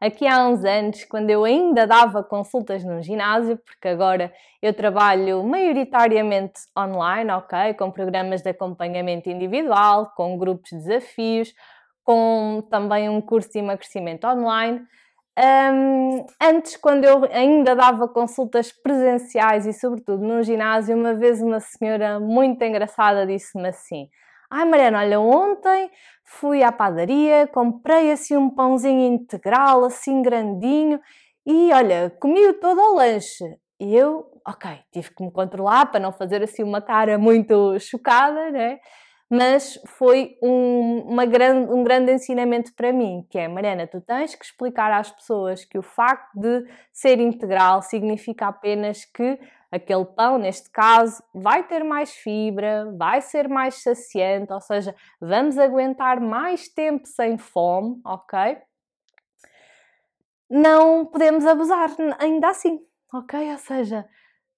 aqui 0.00 0.26
há 0.26 0.46
uns 0.46 0.64
anos, 0.64 1.04
quando 1.04 1.30
eu 1.30 1.44
ainda 1.44 1.86
dava 1.86 2.22
consultas 2.22 2.84
no 2.84 3.02
ginásio, 3.02 3.56
porque 3.58 3.88
agora 3.88 4.32
eu 4.62 4.72
trabalho 4.74 5.42
maioritariamente 5.44 6.60
online, 6.78 7.30
ok? 7.32 7.74
Com 7.74 7.90
programas 7.90 8.42
de 8.42 8.50
acompanhamento 8.50 9.28
individual, 9.30 10.12
com 10.16 10.38
grupos 10.38 10.70
de 10.70 10.76
desafios, 10.78 11.52
com 12.04 12.62
também 12.70 13.08
um 13.08 13.20
curso 13.20 13.50
de 13.52 13.58
emagrecimento 13.58 14.26
online. 14.26 14.82
Um, 15.38 16.26
antes, 16.42 16.76
quando 16.76 17.04
eu 17.04 17.24
ainda 17.32 17.74
dava 17.74 18.08
consultas 18.08 18.72
presenciais 18.72 19.66
e, 19.66 19.72
sobretudo, 19.72 20.22
no 20.22 20.42
ginásio, 20.42 20.96
uma 20.96 21.14
vez 21.14 21.40
uma 21.42 21.60
senhora 21.60 22.20
muito 22.20 22.62
engraçada 22.62 23.26
disse-me 23.26 23.68
assim: 23.68 24.08
Ai, 24.52 24.64
Mariana, 24.64 24.98
olha, 24.98 25.20
ontem 25.20 25.88
fui 26.24 26.62
à 26.62 26.72
padaria, 26.72 27.46
comprei 27.46 28.10
assim 28.10 28.36
um 28.36 28.50
pãozinho 28.50 29.14
integral, 29.14 29.84
assim 29.84 30.22
grandinho, 30.22 31.00
e 31.46 31.72
olha, 31.72 32.10
comi-o 32.20 32.54
todo 32.54 32.80
ao 32.80 32.94
lanche. 32.94 33.44
E 33.78 33.94
eu, 33.96 34.26
ok, 34.46 34.70
tive 34.92 35.10
que 35.14 35.22
me 35.24 35.30
controlar 35.30 35.86
para 35.86 36.00
não 36.00 36.12
fazer 36.12 36.42
assim 36.42 36.64
uma 36.64 36.82
cara 36.82 37.16
muito 37.16 37.78
chocada, 37.78 38.50
né? 38.50 38.80
Mas 39.30 39.78
foi 39.86 40.36
um, 40.42 41.16
grande, 41.28 41.72
um 41.72 41.84
grande 41.84 42.12
ensinamento 42.12 42.74
para 42.74 42.92
mim, 42.92 43.24
que 43.30 43.38
é, 43.38 43.46
Mariana, 43.46 43.86
tu 43.86 44.00
tens 44.00 44.34
que 44.34 44.44
explicar 44.44 44.92
às 44.92 45.12
pessoas 45.12 45.64
que 45.64 45.78
o 45.78 45.82
facto 45.82 46.34
de 46.34 46.66
ser 46.92 47.20
integral 47.20 47.80
significa 47.82 48.48
apenas 48.48 49.04
que 49.04 49.38
aquele 49.70 50.04
pão, 50.04 50.38
neste 50.38 50.70
caso, 50.70 51.22
vai 51.32 51.62
ter 51.66 51.84
mais 51.84 52.12
fibra, 52.12 52.92
vai 52.96 53.20
ser 53.20 53.48
mais 53.48 53.82
saciante, 53.82 54.52
ou 54.52 54.60
seja, 54.60 54.94
vamos 55.20 55.58
aguentar 55.58 56.20
mais 56.20 56.68
tempo 56.68 57.06
sem 57.06 57.38
fome, 57.38 58.00
ok? 58.04 58.58
Não 60.48 61.06
podemos 61.06 61.46
abusar 61.46 61.90
ainda 62.18 62.48
assim, 62.48 62.80
ok? 63.14 63.52
Ou 63.52 63.58
seja, 63.58 64.08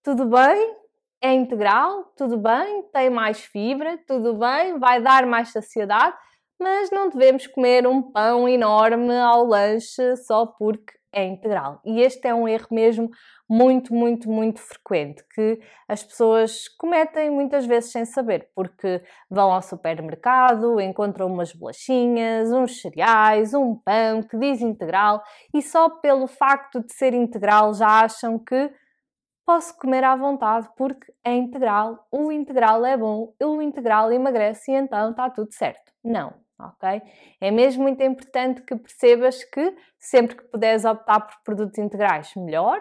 tudo 0.03 0.25
bem, 0.25 0.77
é 1.21 1.33
integral, 1.35 2.05
tudo 2.17 2.39
bem, 2.39 2.83
tem 2.93 3.11
mais 3.11 3.41
fibra, 3.41 3.99
tudo 4.07 4.35
bem, 4.35 4.79
vai 4.79 5.03
dar 5.03 5.27
mais 5.27 5.53
saciedade, 5.53 6.17
mas 6.59 6.91
não 6.91 7.11
devemos 7.11 7.47
comer 7.47 7.87
um 7.87 8.01
pão 8.01 8.49
enorme 8.49 9.15
ao 9.19 9.45
lanche 9.45 10.17
só 10.17 10.47
porque 10.47 10.95
é 11.13 11.25
integral. 11.25 11.81
E 11.85 12.01
este 12.01 12.27
é 12.27 12.35
um 12.35 12.49
erro 12.49 12.69
mesmo 12.71 13.11
muito, 13.49 13.95
muito, 13.95 14.31
muito 14.31 14.61
frequente 14.61 15.23
que 15.35 15.61
as 15.87 16.03
pessoas 16.03 16.69
cometem 16.69 17.31
muitas 17.31 17.67
vezes 17.67 17.93
sem 17.93 18.05
saber, 18.05 18.49
porque 18.55 19.03
vão 19.31 19.53
ao 19.53 19.61
supermercado, 19.61 20.81
encontram 20.81 21.27
umas 21.27 21.53
bolachinhas, 21.53 22.51
uns 22.51 22.81
cereais, 22.81 23.53
um 23.53 23.75
pão 23.75 24.23
que 24.23 24.39
diz 24.39 24.63
integral 24.63 25.23
e 25.53 25.61
só 25.61 25.91
pelo 25.91 26.27
facto 26.27 26.83
de 26.83 26.93
ser 26.93 27.13
integral 27.13 27.75
já 27.75 28.05
acham 28.05 28.39
que 28.39 28.71
posso 29.45 29.77
comer 29.77 30.05
à 30.05 30.17
vontade 30.17 30.69
porque 30.77 31.13
é 31.25 31.35
integral, 31.35 32.07
o 32.11 32.33
integral 32.33 32.85
é 32.87 32.97
bom, 32.97 33.35
o 33.43 33.61
integral 33.61 34.13
emagrece 34.13 34.73
e 34.73 34.75
então 34.75 35.11
está 35.11 35.29
tudo 35.29 35.53
certo. 35.53 35.93
Não, 36.03 36.33
ok? 36.59 37.03
É 37.41 37.51
mesmo 37.51 37.83
muito 37.83 38.03
importante 38.03 38.63
que 38.63 38.77
percebas 38.77 39.45
que 39.45 39.75
sempre 39.99 40.37
que 40.37 40.45
puderes 40.45 40.85
optar 40.85 41.21
por 41.21 41.37
produtos 41.45 41.79
integrais, 41.79 42.33
melhor, 42.37 42.81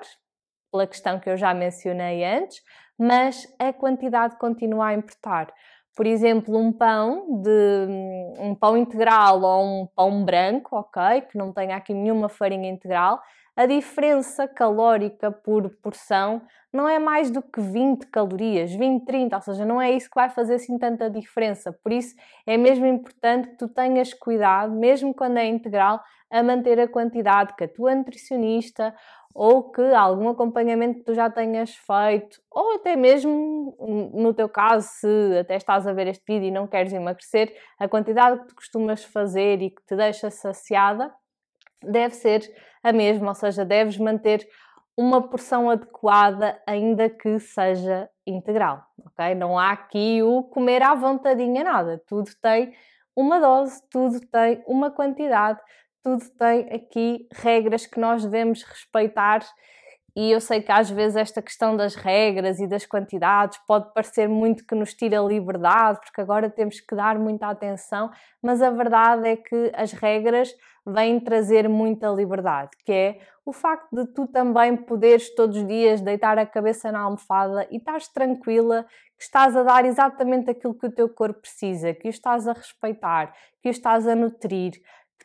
pela 0.71 0.87
questão 0.87 1.19
que 1.19 1.29
eu 1.29 1.37
já 1.37 1.53
mencionei 1.53 2.23
antes, 2.23 2.61
mas 2.97 3.47
a 3.59 3.73
quantidade 3.73 4.37
continua 4.37 4.87
a 4.87 4.93
importar. 4.93 5.53
Por 5.95 6.07
exemplo, 6.07 6.57
um 6.57 6.71
pão 6.71 7.41
de 7.41 7.87
um 8.39 8.55
pão 8.55 8.77
integral 8.77 9.41
ou 9.41 9.63
um 9.65 9.87
pão 9.87 10.23
branco, 10.23 10.77
ok, 10.77 11.21
que 11.29 11.37
não 11.37 11.51
tenha 11.51 11.75
aqui 11.75 11.93
nenhuma 11.93 12.29
farinha 12.29 12.69
integral, 12.69 13.21
a 13.61 13.67
diferença 13.67 14.47
calórica 14.47 15.31
por 15.31 15.69
porção 15.83 16.41
não 16.73 16.89
é 16.89 16.97
mais 16.97 17.29
do 17.29 17.43
que 17.43 17.61
20 17.61 18.07
calorias, 18.07 18.71
20, 18.73 19.05
30, 19.05 19.35
ou 19.35 19.41
seja, 19.43 19.63
não 19.63 19.79
é 19.79 19.91
isso 19.91 20.09
que 20.09 20.15
vai 20.15 20.31
fazer 20.31 20.55
assim 20.55 20.79
tanta 20.79 21.11
diferença. 21.11 21.71
Por 21.71 21.91
isso 21.91 22.15
é 22.47 22.57
mesmo 22.57 22.87
importante 22.87 23.49
que 23.49 23.57
tu 23.57 23.67
tenhas 23.67 24.15
cuidado, 24.15 24.73
mesmo 24.73 25.13
quando 25.13 25.37
é 25.37 25.45
integral, 25.45 26.01
a 26.31 26.41
manter 26.41 26.79
a 26.79 26.87
quantidade 26.87 27.55
que 27.55 27.65
a 27.65 27.67
tua 27.67 27.93
nutricionista 27.93 28.95
ou 29.31 29.71
que 29.71 29.81
algum 29.93 30.29
acompanhamento 30.29 30.99
que 30.99 31.05
tu 31.05 31.13
já 31.13 31.29
tenhas 31.29 31.75
feito, 31.75 32.41
ou 32.49 32.75
até 32.75 32.95
mesmo 32.95 33.77
no 34.11 34.33
teu 34.33 34.49
caso, 34.49 34.87
se 34.89 35.37
até 35.39 35.55
estás 35.55 35.85
a 35.85 35.93
ver 35.93 36.07
este 36.07 36.23
vídeo 36.27 36.47
e 36.47 36.51
não 36.51 36.65
queres 36.65 36.91
emagrecer, 36.91 37.55
a 37.77 37.87
quantidade 37.87 38.41
que 38.41 38.47
tu 38.47 38.55
costumas 38.55 39.03
fazer 39.03 39.61
e 39.61 39.69
que 39.69 39.85
te 39.85 39.95
deixa 39.95 40.31
saciada 40.31 41.13
deve 41.83 42.15
ser 42.15 42.51
a 42.83 42.91
mesma, 42.91 43.29
ou 43.29 43.35
seja, 43.35 43.65
deves 43.65 43.97
manter 43.97 44.47
uma 44.97 45.21
porção 45.21 45.69
adequada, 45.69 46.61
ainda 46.67 47.09
que 47.09 47.39
seja 47.39 48.09
integral, 48.25 48.83
ok? 49.05 49.33
Não 49.35 49.57
há 49.57 49.71
aqui 49.71 50.21
o 50.21 50.43
comer 50.43 50.83
à 50.83 50.93
vontadinha 50.93 51.63
nada, 51.63 52.01
tudo 52.07 52.29
tem 52.41 52.73
uma 53.15 53.39
dose, 53.39 53.81
tudo 53.89 54.19
tem 54.27 54.63
uma 54.67 54.91
quantidade, 54.91 55.59
tudo 56.03 56.23
tem 56.37 56.61
aqui 56.73 57.27
regras 57.31 57.85
que 57.85 57.99
nós 57.99 58.23
devemos 58.23 58.63
respeitar. 58.63 59.41
E 60.15 60.31
eu 60.31 60.41
sei 60.41 60.61
que 60.61 60.71
às 60.71 60.89
vezes 60.89 61.15
esta 61.15 61.41
questão 61.41 61.75
das 61.75 61.95
regras 61.95 62.59
e 62.59 62.67
das 62.67 62.85
quantidades 62.85 63.57
pode 63.67 63.93
parecer 63.93 64.27
muito 64.27 64.65
que 64.65 64.75
nos 64.75 64.93
tira 64.93 65.19
liberdade, 65.19 65.99
porque 66.03 66.21
agora 66.21 66.49
temos 66.49 66.79
que 66.79 66.95
dar 66.95 67.17
muita 67.17 67.47
atenção, 67.47 68.11
mas 68.41 68.61
a 68.61 68.69
verdade 68.69 69.27
é 69.27 69.35
que 69.37 69.71
as 69.73 69.93
regras 69.93 70.53
vêm 70.85 71.19
trazer 71.19 71.69
muita 71.69 72.09
liberdade, 72.09 72.71
que 72.85 72.91
é 72.91 73.19
o 73.45 73.53
facto 73.53 73.87
de 73.95 74.05
tu 74.13 74.27
também 74.27 74.75
poderes 74.75 75.33
todos 75.33 75.57
os 75.57 75.67
dias 75.67 76.01
deitar 76.01 76.37
a 76.37 76.45
cabeça 76.45 76.91
na 76.91 76.99
almofada 76.99 77.67
e 77.71 77.77
estás 77.77 78.07
tranquila 78.07 78.85
que 79.17 79.23
estás 79.23 79.55
a 79.55 79.63
dar 79.63 79.85
exatamente 79.85 80.49
aquilo 80.49 80.73
que 80.73 80.87
o 80.87 80.91
teu 80.91 81.07
corpo 81.07 81.41
precisa, 81.41 81.93
que 81.93 82.07
o 82.07 82.09
estás 82.09 82.47
a 82.47 82.53
respeitar, 82.53 83.33
que 83.61 83.69
o 83.69 83.71
estás 83.71 84.07
a 84.07 84.15
nutrir, 84.15 84.73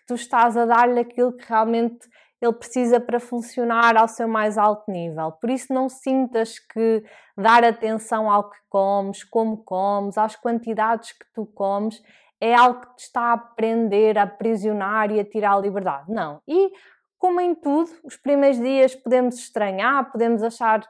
tu 0.07 0.15
estás 0.15 0.57
a 0.57 0.65
dar-lhe 0.65 1.01
aquilo 1.01 1.33
que 1.33 1.45
realmente 1.49 2.09
ele 2.41 2.53
precisa 2.53 3.01
para 3.01 3.19
funcionar 3.19 3.97
ao 3.97 4.09
seu 4.09 4.29
mais 4.29 4.59
alto 4.59 4.91
nível. 4.91 5.33
Por 5.33 5.51
isso, 5.51 5.73
não 5.73 5.89
sintas 5.89 6.59
que 6.59 7.03
dar 7.37 7.65
atenção 7.65 8.31
ao 8.31 8.51
que 8.51 8.59
comes, 8.69 9.25
como 9.25 9.59
comes, 9.59 10.19
às 10.19 10.37
quantidades 10.37 11.13
que 11.13 11.27
tu 11.35 11.47
comes, 11.47 12.03
é 12.41 12.55
algo 12.55 12.81
que 12.81 12.97
te 12.97 13.05
está 13.05 13.21
a 13.23 13.33
aprender, 13.33 14.19
a 14.19 14.25
aprisionar 14.25 15.11
e 15.11 15.19
a 15.19 15.25
tirar 15.25 15.55
a 15.55 15.61
liberdade. 15.61 16.13
Não. 16.13 16.41
E, 16.47 16.71
como 17.19 17.41
em 17.41 17.55
tudo, 17.55 17.91
os 18.05 18.17
primeiros 18.17 18.59
dias 18.59 18.95
podemos 18.95 19.37
estranhar, 19.37 20.11
podemos 20.13 20.43
achar, 20.43 20.87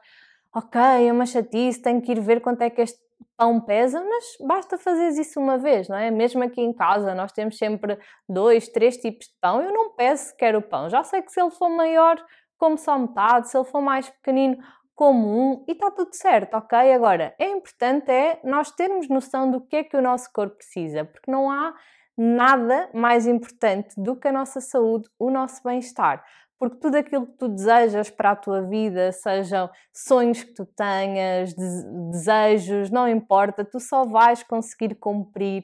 ok, 0.53 0.79
é 1.07 1.11
uma 1.11 1.25
chatice, 1.25 1.81
tenho 1.81 2.01
que 2.01 2.11
ir 2.11 2.19
ver 2.19 2.41
quanto 2.41 2.61
é 2.61 2.69
que 2.69 2.81
este 2.81 3.06
pão 3.37 3.61
pesa, 3.61 4.03
mas 4.03 4.25
basta 4.45 4.77
fazer 4.77 5.09
isso 5.09 5.39
uma 5.39 5.57
vez, 5.57 5.87
não 5.87 5.95
é? 5.95 6.09
Mesmo 6.09 6.43
aqui 6.43 6.59
em 6.59 6.73
casa, 6.73 7.13
nós 7.13 7.31
temos 7.31 7.57
sempre 7.57 7.97
dois, 8.27 8.67
três 8.67 8.97
tipos 8.97 9.27
de 9.27 9.33
pão. 9.39 9.61
Eu 9.61 9.71
não 9.71 9.93
peço 9.93 10.29
sequer 10.29 10.55
o 10.55 10.61
pão, 10.61 10.89
já 10.89 11.03
sei 11.03 11.21
que 11.21 11.31
se 11.31 11.39
ele 11.39 11.51
for 11.51 11.69
maior, 11.69 12.17
como 12.57 12.77
só 12.77 12.97
metade, 12.97 13.49
se 13.49 13.57
ele 13.57 13.65
for 13.65 13.81
mais 13.81 14.09
pequenino, 14.09 14.57
como 14.95 15.27
um, 15.27 15.65
e 15.67 15.73
está 15.73 15.91
tudo 15.91 16.13
certo, 16.13 16.55
ok? 16.55 16.91
Agora, 16.91 17.35
é 17.37 17.47
importante 17.47 18.09
é 18.11 18.39
nós 18.43 18.71
termos 18.71 19.07
noção 19.07 19.51
do 19.51 19.61
que 19.61 19.75
é 19.75 19.83
que 19.83 19.95
o 19.95 20.01
nosso 20.01 20.27
corpo 20.33 20.57
precisa, 20.57 21.05
porque 21.05 21.29
não 21.29 21.51
há 21.51 21.75
nada 22.17 22.89
mais 22.95 23.27
importante 23.27 23.93
do 23.95 24.15
que 24.15 24.27
a 24.27 24.31
nossa 24.31 24.59
saúde, 24.59 25.07
o 25.19 25.29
nosso 25.29 25.61
bem-estar 25.63 26.23
porque 26.59 26.77
tudo 26.77 26.95
aquilo 26.95 27.27
que 27.27 27.37
tu 27.37 27.47
desejas 27.47 28.09
para 28.09 28.31
a 28.31 28.35
tua 28.35 28.61
vida, 28.61 29.11
sejam 29.11 29.69
sonhos 29.93 30.43
que 30.43 30.53
tu 30.53 30.65
tenhas, 30.65 31.53
desejos, 31.53 32.89
não 32.89 33.07
importa, 33.07 33.63
tu 33.63 33.79
só 33.79 34.05
vais 34.05 34.41
conseguir 34.43 34.95
cumprir 34.95 35.63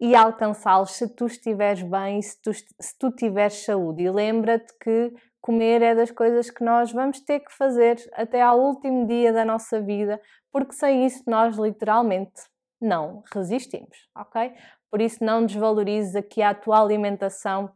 e 0.00 0.14
alcançá-los 0.14 0.92
se 0.92 1.08
tu 1.14 1.26
estiveres 1.26 1.82
bem, 1.82 2.20
se 2.22 2.40
tu, 2.40 2.52
se 2.52 2.98
tu 2.98 3.10
tiveres 3.10 3.64
saúde. 3.64 4.02
E 4.02 4.10
lembra-te 4.10 4.72
que 4.78 5.12
comer 5.40 5.82
é 5.82 5.94
das 5.94 6.10
coisas 6.10 6.50
que 6.50 6.64
nós 6.64 6.92
vamos 6.92 7.20
ter 7.20 7.40
que 7.40 7.52
fazer 7.52 7.96
até 8.14 8.42
ao 8.42 8.60
último 8.60 9.06
dia 9.06 9.32
da 9.32 9.44
nossa 9.44 9.80
vida, 9.80 10.20
porque 10.52 10.74
sem 10.74 11.06
isso 11.06 11.22
nós 11.26 11.56
literalmente 11.56 12.42
não 12.80 13.22
resistimos, 13.32 14.08
ok? 14.16 14.52
Por 14.90 15.00
isso 15.00 15.22
não 15.22 15.44
desvalorizes 15.44 16.16
aqui 16.16 16.42
a 16.42 16.54
tua 16.54 16.80
alimentação 16.80 17.70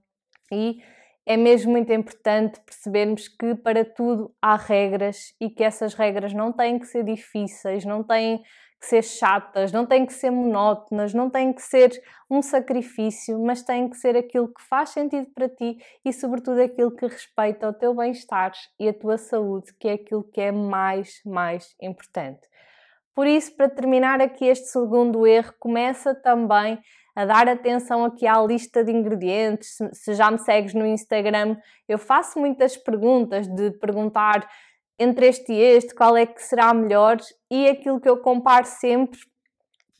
e 0.51 0.79
é 1.27 1.37
mesmo 1.37 1.73
muito 1.73 1.93
importante 1.93 2.61
percebermos 2.61 3.29
que 3.29 3.55
para 3.55 3.85
tudo 3.85 4.35
há 4.41 4.57
regras 4.57 5.35
e 5.41 5.49
que 5.49 5.65
essas 5.65 5.95
regras 5.95 6.33
não 6.35 6.53
têm 6.53 6.79
que 6.79 6.87
ser 6.87 7.05
difíceis, 7.05 7.85
não 7.85 8.03
têm 8.03 8.43
que 8.85 8.87
ser 8.87 9.03
chatas, 9.03 9.73
não 9.73 9.87
têm 9.87 10.05
que 10.05 10.13
ser 10.13 10.31
monótonas, 10.31 11.15
não 11.15 11.31
têm 11.31 11.53
que 11.53 11.63
ser 11.63 11.91
um 12.31 12.43
sacrifício, 12.43 13.43
mas 13.43 13.63
têm 13.63 13.89
que 13.89 13.97
ser 13.97 14.15
aquilo 14.15 14.49
que 14.49 14.63
faz 14.63 14.91
sentido 14.91 15.29
para 15.35 15.49
ti 15.49 15.79
e, 16.05 16.13
sobretudo, 16.13 16.61
aquilo 16.61 16.95
que 16.95 17.07
respeita 17.07 17.69
o 17.69 17.73
teu 17.73 17.95
bem-estar 17.95 18.53
e 18.79 18.87
a 18.87 18.93
tua 18.93 19.17
saúde, 19.17 19.73
que 19.81 19.89
é 19.89 19.93
aquilo 19.95 20.23
que 20.25 20.41
é 20.41 20.53
mais, 20.53 21.23
mais 21.25 21.75
importante. 21.81 22.47
Por 23.15 23.27
isso, 23.27 23.57
para 23.57 23.71
terminar 23.71 24.21
aqui 24.21 24.45
este 24.45 24.67
segundo 24.67 25.27
erro, 25.27 25.55
começa 25.59 26.15
também 26.15 26.79
a 27.15 27.25
dar 27.25 27.49
atenção 27.49 28.05
aqui 28.05 28.27
à 28.27 28.41
lista 28.43 28.83
de 28.83 28.91
ingredientes. 28.91 29.77
Se, 29.93 30.15
já 30.15 30.31
me 30.31 30.39
segues 30.39 30.75
no 30.75 30.87
Instagram, 30.87 31.57
eu 31.89 31.99
faço 31.99 32.39
muitas 32.39 32.77
perguntas 32.77 33.47
de 33.47 33.71
perguntar 33.73 34.49
entre 34.99 35.27
este 35.27 35.53
e 35.53 35.61
este, 35.61 35.95
qual 35.95 36.17
é 36.17 36.27
que 36.27 36.43
será 36.43 36.73
melhor, 36.73 37.17
e 37.51 37.69
aquilo 37.69 38.01
que 38.01 38.09
eu 38.09 38.19
comparo 38.19 38.67
sempre, 38.67 39.19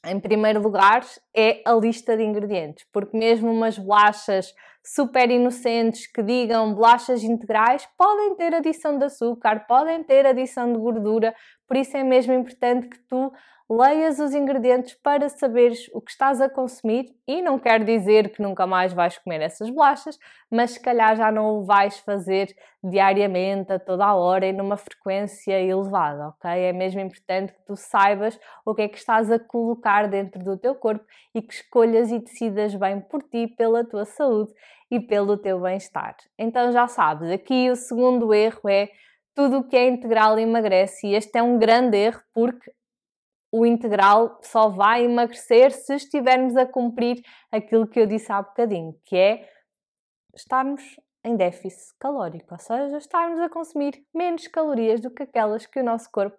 em 0.07 0.21
primeiro 0.21 0.61
lugar, 0.61 1.05
é 1.35 1.63
a 1.65 1.73
lista 1.73 2.17
de 2.17 2.23
ingredientes, 2.23 2.87
porque 2.93 3.17
mesmo 3.17 3.51
umas 3.51 3.77
bolachas 3.79 4.55
super 4.85 5.31
inocentes 5.31 6.07
que 6.07 6.23
digam 6.23 6.75
bolachas 6.75 7.23
integrais 7.25 7.89
podem 7.97 8.37
ter 8.37 8.55
adição 8.55 8.99
de 8.99 9.07
açúcar, 9.07 9.65
podem 9.67 10.05
ter 10.05 10.27
adição 10.27 10.73
de 10.73 10.79
gordura, 10.79 11.35
por 11.67 11.77
isso 11.77 11.97
é 11.97 12.05
mesmo 12.05 12.35
importante 12.35 12.89
que 12.89 12.99
tu 13.09 13.33
leias 13.71 14.19
os 14.19 14.35
ingredientes 14.35 14.95
para 14.95 15.29
saberes 15.29 15.89
o 15.95 16.01
que 16.01 16.11
estás 16.11 16.41
a 16.41 16.51
consumir 16.51 17.07
e 17.27 17.41
não 17.41 17.59
quer 17.59 17.83
dizer 17.83 18.31
que 18.31 18.43
nunca 18.43 18.67
mais 18.67 18.93
vais 18.93 19.17
comer 19.17 19.41
essas 19.41 19.71
bolachas, 19.71 20.19
mas 20.51 20.73
se 20.73 20.81
calhar 20.81 21.17
já 21.17 21.33
não 21.33 21.59
o 21.59 21.65
vais 21.65 21.99
fazer 22.01 22.55
diariamente, 22.83 23.73
a 23.73 23.79
toda 23.79 24.05
a 24.05 24.15
hora 24.15 24.47
e 24.47 24.53
numa 24.53 24.77
frequência 24.77 25.59
elevada, 25.59 26.29
ok? 26.29 26.51
É 26.51 26.73
mesmo 26.73 27.01
importante 27.01 27.55
que 27.55 27.65
tu 27.65 27.75
saibas 27.75 28.39
o 28.67 28.75
que 28.75 28.83
é 28.83 28.89
que 28.89 28.99
estás 28.99 29.31
a 29.31 29.39
colocar 29.39 30.09
dentro 30.09 30.45
do 30.45 30.59
teu 30.59 30.75
corpo 30.75 31.05
e 31.35 31.41
que 31.41 31.55
escolhas 31.55 32.13
e 32.13 32.19
decidas 32.19 32.75
bem 32.75 33.01
por 33.01 33.23
ti, 33.23 33.47
pela 33.47 33.83
tua 33.83 34.05
saúde 34.05 34.53
e 34.91 35.01
pelo 35.01 35.39
teu 35.39 35.59
bem-estar. 35.61 36.15
Então 36.39 36.71
já 36.71 36.87
sabes, 36.87 37.31
aqui 37.31 37.71
o 37.71 37.77
segundo 37.77 38.35
erro 38.35 38.69
é 38.69 38.91
tudo 39.35 39.59
o 39.59 39.65
que 39.65 39.77
é 39.77 39.89
integral 39.89 40.39
emagrece 40.39 41.07
e 41.07 41.15
este 41.15 41.39
é 41.39 41.43
um 41.43 41.59
grande 41.59 41.97
erro 41.97 42.21
porque 42.33 42.71
o 43.57 43.65
integral 43.65 44.41
só 44.43 44.69
vai 44.69 45.05
emagrecer 45.05 45.71
se 45.71 45.95
estivermos 45.95 46.57
a 46.57 46.67
cumprir 46.67 47.23
aquilo 47.53 47.87
que 47.87 48.01
eu 48.01 48.07
disse 48.07 48.33
há 48.33 48.43
bocadinho, 48.43 48.99
que 49.05 49.17
é 49.17 49.49
estarmos 50.35 50.83
em 51.23 51.37
déficit 51.37 51.97
calórico, 52.01 52.53
ou 52.53 52.59
seja, 52.59 52.99
estarmos 52.99 53.39
a 53.39 53.49
consumir 53.49 54.05
menos 54.13 54.49
calorias 54.49 55.01
do 55.01 55.09
que 55.09 55.23
aquelas 55.23 55.67
que 55.67 55.79
o 55.79 55.85
nosso 55.85 56.11
corpo 56.11 56.37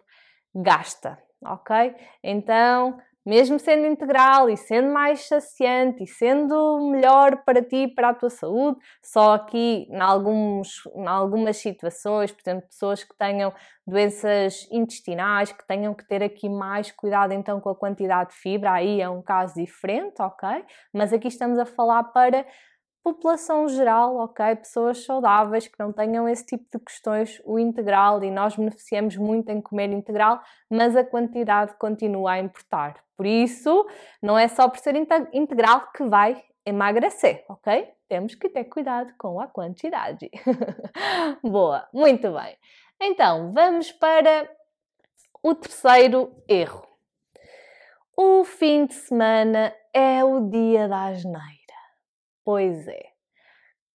gasta, 0.53 1.17
ok? 1.45 1.95
Então, 2.21 2.99
mesmo 3.25 3.57
sendo 3.57 3.87
integral 3.87 4.49
e 4.49 4.55
sendo 4.55 4.93
mais 4.93 5.27
saciante 5.27 6.03
e 6.03 6.07
sendo 6.07 6.89
melhor 6.91 7.43
para 7.43 7.61
ti 7.61 7.87
para 7.87 8.09
a 8.09 8.13
tua 8.13 8.29
saúde, 8.29 8.77
só 9.01 9.33
aqui 9.33 9.87
em, 9.89 9.99
alguns, 9.99 10.83
em 10.95 11.07
algumas 11.07 11.57
situações, 11.57 12.31
por 12.31 12.41
exemplo, 12.41 12.67
pessoas 12.67 13.03
que 13.03 13.15
tenham 13.17 13.51
doenças 13.87 14.67
intestinais, 14.71 15.51
que 15.51 15.65
tenham 15.67 15.93
que 15.93 16.07
ter 16.07 16.21
aqui 16.21 16.47
mais 16.49 16.91
cuidado 16.91 17.33
então 17.33 17.59
com 17.59 17.69
a 17.69 17.75
quantidade 17.75 18.29
de 18.29 18.35
fibra, 18.35 18.73
aí 18.73 19.01
é 19.01 19.09
um 19.09 19.21
caso 19.21 19.55
diferente, 19.55 20.21
ok? 20.21 20.63
Mas 20.93 21.11
aqui 21.11 21.27
estamos 21.27 21.57
a 21.57 21.65
falar 21.65 22.03
para 22.05 22.45
população 23.05 23.67
geral, 23.67 24.17
ok? 24.17 24.55
Pessoas 24.55 25.05
saudáveis 25.05 25.67
que 25.67 25.77
não 25.77 25.93
tenham 25.93 26.27
esse 26.27 26.43
tipo 26.43 26.65
de 26.75 26.83
questões, 26.83 27.39
o 27.45 27.59
integral, 27.59 28.23
e 28.23 28.31
nós 28.31 28.55
beneficiamos 28.55 29.15
muito 29.15 29.51
em 29.51 29.61
comer 29.61 29.91
integral, 29.91 30.41
mas 30.67 30.95
a 30.95 31.03
quantidade 31.03 31.75
continua 31.77 32.31
a 32.31 32.39
importar. 32.39 32.95
Por 33.15 33.27
isso, 33.27 33.87
não 34.19 34.35
é 34.35 34.47
só 34.47 34.67
por 34.67 34.79
ser 34.79 34.95
integral 34.95 35.91
que 35.95 36.03
vai 36.05 36.43
emagrecer, 36.65 37.45
ok? 37.47 37.87
Temos 38.09 38.33
que 38.33 38.49
ter 38.49 38.63
cuidado 38.63 39.13
com 39.19 39.39
a 39.39 39.45
quantidade. 39.45 40.31
Boa, 41.43 41.87
muito 41.93 42.31
bem. 42.31 42.57
Então, 42.99 43.53
vamos 43.53 43.91
para 43.91 44.49
o 45.43 45.53
terceiro 45.53 46.35
erro. 46.47 46.87
O 48.17 48.43
fim 48.43 48.87
de 48.87 48.95
semana 48.95 49.71
é 49.93 50.23
o 50.23 50.49
dia 50.49 50.87
da 50.87 51.05
asneira. 51.05 51.64
Pois 52.45 52.87
é. 52.87 53.15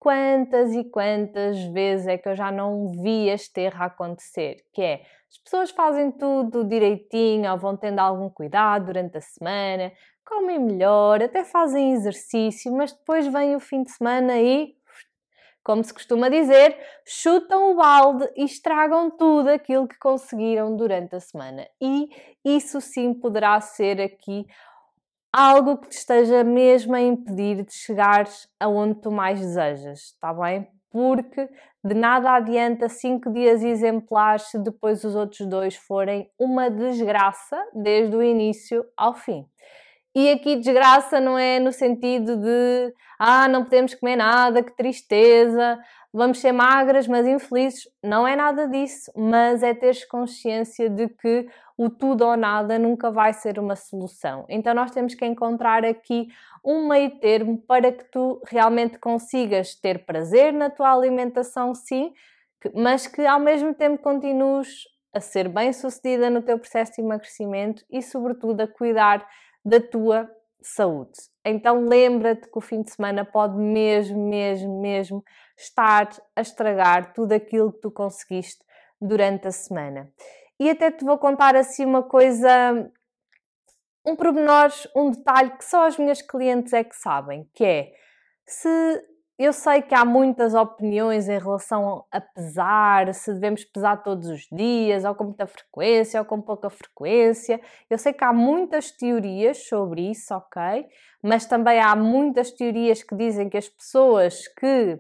Quantas 0.01 0.73
e 0.73 0.83
quantas 0.91 1.63
vezes 1.67 2.07
é 2.09 2.19
que 2.19 2.29
eu 2.29 2.35
já 2.35 2.51
não 2.51 2.91
vi 2.91 3.29
este 3.29 3.61
erro 3.61 3.85
acontecer? 3.85 4.57
Que 4.73 4.83
é, 4.83 5.03
as 5.31 5.39
pessoas 5.45 5.71
fazem 5.71 6.11
tudo 6.11 6.65
direitinho 6.65 7.53
ou 7.53 7.59
vão 7.59 7.77
tendo 7.77 8.01
algum 8.01 8.29
cuidado 8.29 8.87
durante 8.87 9.19
a 9.19 9.21
semana, 9.21 9.93
comem 10.25 10.59
melhor, 10.59 11.23
até 11.23 11.45
fazem 11.45 11.93
exercício, 11.93 12.73
mas 12.73 12.93
depois 12.93 13.27
vem 13.29 13.55
o 13.55 13.61
fim 13.61 13.85
de 13.85 13.93
semana 13.93 14.41
e, 14.41 14.75
como 15.63 15.85
se 15.85 15.95
costuma 15.95 16.29
dizer, 16.29 16.77
chutam 17.07 17.71
o 17.71 17.77
balde 17.77 18.29
e 18.37 18.45
estragam 18.45 19.11
tudo 19.11 19.51
aquilo 19.51 19.87
que 19.87 19.99
conseguiram 19.99 20.75
durante 20.77 21.15
a 21.15 21.21
semana. 21.21 21.69
E 21.81 22.09
isso 22.45 22.81
sim 22.81 23.15
poderá 23.15 23.61
ser 23.61 24.01
aqui 24.01 24.45
algo 25.33 25.79
que 25.79 25.89
te 25.89 25.97
esteja 25.97 26.43
mesmo 26.43 26.95
a 26.95 27.01
impedir 27.01 27.65
de 27.65 27.73
chegares 27.73 28.49
aonde 28.59 29.01
tu 29.01 29.11
mais 29.11 29.41
desejas, 29.41 30.01
está 30.01 30.33
bem? 30.33 30.69
Porque 30.91 31.49
de 31.85 31.95
nada 31.95 32.33
adianta 32.33 32.89
cinco 32.89 33.33
dias 33.33 33.63
exemplares 33.63 34.51
se 34.51 34.59
depois 34.59 35.03
os 35.05 35.15
outros 35.15 35.49
dois 35.49 35.77
forem 35.77 36.29
uma 36.39 36.69
desgraça 36.69 37.57
desde 37.73 38.15
o 38.15 38.23
início 38.23 38.85
ao 38.97 39.15
fim. 39.15 39.47
E 40.15 40.31
aqui 40.33 40.57
desgraça 40.57 41.21
não 41.21 41.39
é 41.39 41.61
no 41.61 41.73
sentido 41.73 42.37
de 42.37 42.93
ah, 43.19 43.47
não 43.47 43.63
podemos 43.63 43.95
comer 43.95 44.17
nada, 44.17 44.63
que 44.63 44.75
tristeza, 44.77 45.79
vamos 46.13 46.41
ser 46.41 46.53
magras, 46.53 47.07
mas 47.07 47.27
infelizes. 47.27 47.89
Não 48.03 48.27
é 48.27 48.35
nada 48.37 48.67
disso, 48.67 49.11
mas 49.17 49.63
é 49.63 49.75
teres 49.75 50.05
consciência 50.05 50.89
de 50.91 51.09
que 51.09 51.49
o 51.77 51.89
tudo 51.89 52.27
ou 52.27 52.37
nada 52.37 52.79
nunca 52.79 53.11
vai 53.11 53.33
ser 53.33 53.59
uma 53.59 53.75
solução. 53.77 54.45
Então 54.49 54.75
nós 54.75 54.91
temos 54.91 55.15
que 55.15 55.25
encontrar 55.25 55.85
aqui 55.85 56.29
um 56.65 56.87
meio 56.87 57.19
termo 57.19 57.57
para 57.59 57.91
que 57.91 58.05
tu 58.05 58.41
realmente 58.47 58.99
consigas 58.99 59.75
ter 59.75 60.05
prazer 60.05 60.53
na 60.53 60.69
tua 60.69 60.93
alimentação, 60.93 61.75
sim, 61.75 62.13
mas 62.75 63.07
que 63.07 63.25
ao 63.25 63.41
mesmo 63.41 63.73
tempo 63.73 64.03
continues 64.03 64.85
a 65.13 65.21
ser 65.21 65.49
bem 65.49 65.73
sucedida 65.73 66.29
no 66.29 66.43
teu 66.43 66.59
processo 66.59 66.93
de 66.93 67.01
emagrecimento 67.01 67.85
e, 67.91 68.03
sobretudo, 68.03 68.61
a 68.61 68.69
cuidar 68.69 69.27
da 69.65 69.81
tua 69.81 70.31
saúde. 70.63 71.30
Então 71.45 71.85
lembra-te 71.85 72.49
que 72.51 72.59
o 72.59 72.61
fim 72.61 72.83
de 72.83 72.91
semana 72.91 73.25
pode 73.25 73.57
mesmo, 73.57 74.29
mesmo, 74.29 74.81
mesmo 74.81 75.25
estar 75.57 76.09
a 76.37 76.41
estragar 76.41 77.13
tudo 77.15 77.33
aquilo 77.33 77.73
que 77.73 77.81
tu 77.81 77.91
conseguiste 77.91 78.63
durante 79.01 79.49
a 79.49 79.53
semana. 79.53 80.13
E 80.59 80.69
até 80.69 80.91
te 80.91 81.05
vou 81.05 81.19
contar 81.19 81.57
assim 81.57 81.87
uma 81.87 82.03
coisa, 82.03 82.91
um 84.05 84.15
pormenor, 84.15 84.71
um 84.95 85.11
detalhe 85.11 85.51
que 85.57 85.65
só 85.65 85.87
as 85.87 85.97
minhas 85.97 86.21
clientes 86.21 86.73
é 86.75 86.85
que 86.85 86.95
sabem, 86.95 87.49
que 87.55 87.65
é 87.65 87.93
se 88.47 89.03
eu 89.43 89.55
sei 89.55 89.81
que 89.81 89.95
há 89.95 90.05
muitas 90.05 90.53
opiniões 90.53 91.27
em 91.27 91.39
relação 91.39 92.05
a 92.13 92.21
pesar, 92.21 93.15
se 93.15 93.33
devemos 93.33 93.65
pesar 93.65 93.97
todos 94.03 94.29
os 94.29 94.47
dias, 94.53 95.03
ou 95.03 95.15
com 95.15 95.25
muita 95.25 95.47
frequência, 95.47 96.21
ou 96.21 96.27
com 96.27 96.43
pouca 96.43 96.69
frequência. 96.69 97.59
Eu 97.89 97.97
sei 97.97 98.13
que 98.13 98.23
há 98.23 98.35
muitas 98.35 98.91
teorias 98.91 99.67
sobre 99.67 100.11
isso, 100.11 100.35
ok? 100.35 100.87
Mas 101.23 101.47
também 101.47 101.81
há 101.81 101.97
muitas 101.97 102.51
teorias 102.51 103.03
que 103.03 103.17
dizem 103.17 103.49
que 103.49 103.57
as 103.57 103.67
pessoas 103.67 104.47
que 104.47 104.99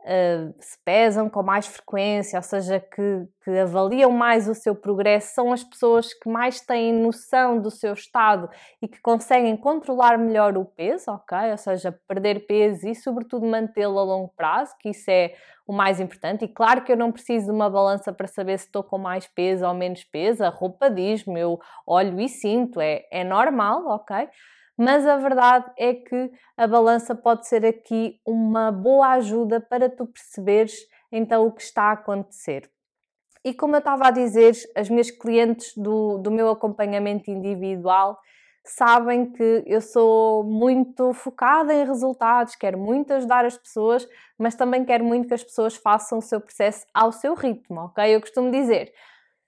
uh, 0.00 0.54
se 0.58 0.78
pesam 0.84 1.28
com 1.28 1.42
mais 1.42 1.66
frequência, 1.66 2.38
ou 2.38 2.42
seja, 2.42 2.80
que, 2.80 3.26
que, 3.44 3.50
avaliam 3.58 4.10
mais 4.10 4.48
o 4.48 4.54
seu 4.54 4.74
progresso, 4.74 5.34
são 5.34 5.52
as 5.52 5.62
pessoas 5.62 6.12
que 6.14 6.28
mais 6.28 6.60
têm 6.60 6.92
noção 6.92 7.60
do 7.60 7.70
seu 7.70 7.92
estado 7.92 8.48
e 8.80 8.88
que 8.88 9.00
conseguem 9.00 9.56
controlar 9.56 10.18
melhor 10.18 10.56
o 10.56 10.64
peso, 10.64 11.10
ok? 11.10 11.50
Ou 11.50 11.56
seja, 11.56 11.92
perder 12.06 12.46
peso 12.46 12.88
e, 12.88 12.94
sobretudo, 12.94 13.46
mantê-lo 13.46 13.98
a 13.98 14.02
longo 14.02 14.32
prazo, 14.36 14.74
que 14.78 14.90
isso 14.90 15.10
é 15.10 15.34
o 15.66 15.72
mais 15.72 16.00
importante. 16.00 16.44
E 16.44 16.48
claro 16.48 16.82
que 16.82 16.90
eu 16.90 16.96
não 16.96 17.12
preciso 17.12 17.46
de 17.46 17.52
uma 17.52 17.70
balança 17.70 18.12
para 18.12 18.26
saber 18.26 18.58
se 18.58 18.66
estou 18.66 18.82
com 18.82 18.98
mais 18.98 19.26
peso 19.26 19.64
ou 19.64 19.74
menos 19.74 20.02
peso, 20.04 20.44
a 20.44 20.48
roupa 20.48 20.90
diz-me, 20.90 21.40
eu 21.40 21.60
olho 21.86 22.20
e 22.20 22.28
sinto, 22.28 22.80
é, 22.80 23.06
é 23.10 23.22
normal, 23.22 23.86
ok? 23.86 24.28
Mas 24.80 25.06
a 25.06 25.18
verdade 25.18 25.70
é 25.76 25.92
que 25.92 26.32
a 26.56 26.66
balança 26.66 27.14
pode 27.14 27.46
ser 27.46 27.66
aqui 27.66 28.18
uma 28.26 28.72
boa 28.72 29.08
ajuda 29.10 29.60
para 29.60 29.90
tu 29.90 30.06
perceberes 30.06 30.72
então 31.12 31.46
o 31.46 31.52
que 31.52 31.60
está 31.60 31.90
a 31.90 31.92
acontecer. 31.92 32.70
E 33.44 33.52
como 33.52 33.74
eu 33.74 33.80
estava 33.80 34.08
a 34.08 34.10
dizer, 34.10 34.54
as 34.74 34.88
minhas 34.88 35.10
clientes 35.10 35.76
do, 35.76 36.16
do 36.16 36.30
meu 36.30 36.48
acompanhamento 36.48 37.30
individual 37.30 38.18
sabem 38.64 39.30
que 39.30 39.62
eu 39.66 39.82
sou 39.82 40.44
muito 40.44 41.12
focada 41.12 41.74
em 41.74 41.84
resultados, 41.84 42.56
quero 42.56 42.78
muito 42.78 43.12
ajudar 43.12 43.44
as 43.44 43.58
pessoas, 43.58 44.08
mas 44.38 44.54
também 44.54 44.82
quero 44.82 45.04
muito 45.04 45.28
que 45.28 45.34
as 45.34 45.44
pessoas 45.44 45.76
façam 45.76 46.20
o 46.20 46.22
seu 46.22 46.40
processo 46.40 46.86
ao 46.94 47.12
seu 47.12 47.34
ritmo, 47.34 47.80
ok? 47.80 48.14
Eu 48.16 48.20
costumo 48.22 48.50
dizer, 48.50 48.90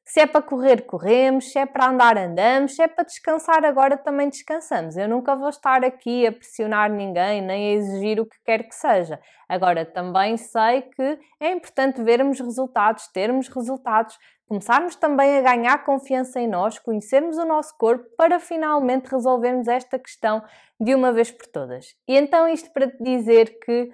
Se 0.04 0.20
é 0.20 0.26
para 0.26 0.42
correr, 0.42 0.84
corremos, 0.84 1.52
se 1.52 1.58
é 1.58 1.64
para 1.64 1.88
andar, 1.88 2.18
andamos, 2.18 2.74
se 2.74 2.82
é 2.82 2.88
para 2.88 3.04
descansar, 3.04 3.64
agora 3.64 3.96
também 3.96 4.28
descansamos. 4.28 4.96
Eu 4.96 5.08
nunca 5.08 5.36
vou 5.36 5.48
estar 5.48 5.84
aqui 5.84 6.26
a 6.26 6.32
pressionar 6.32 6.90
ninguém, 6.90 7.40
nem 7.40 7.68
a 7.68 7.76
exigir 7.76 8.20
o 8.20 8.26
que 8.26 8.36
quer 8.44 8.64
que 8.64 8.74
seja. 8.74 9.20
Agora, 9.48 9.84
também 9.84 10.36
sei 10.36 10.82
que 10.82 11.18
é 11.40 11.52
importante 11.52 12.02
vermos 12.02 12.40
resultados, 12.40 13.06
termos 13.08 13.48
resultados, 13.48 14.18
começarmos 14.48 14.96
também 14.96 15.38
a 15.38 15.40
ganhar 15.40 15.84
confiança 15.84 16.40
em 16.40 16.48
nós, 16.48 16.78
conhecermos 16.78 17.38
o 17.38 17.44
nosso 17.44 17.76
corpo 17.78 18.04
para 18.16 18.38
finalmente 18.38 19.06
resolvermos 19.08 19.68
esta 19.68 19.98
questão 19.98 20.42
de 20.80 20.94
uma 20.94 21.12
vez 21.12 21.30
por 21.30 21.46
todas. 21.46 21.94
E 22.08 22.18
então, 22.18 22.48
isto 22.48 22.70
para 22.72 22.90
te 22.90 23.02
dizer 23.02 23.58
que 23.64 23.90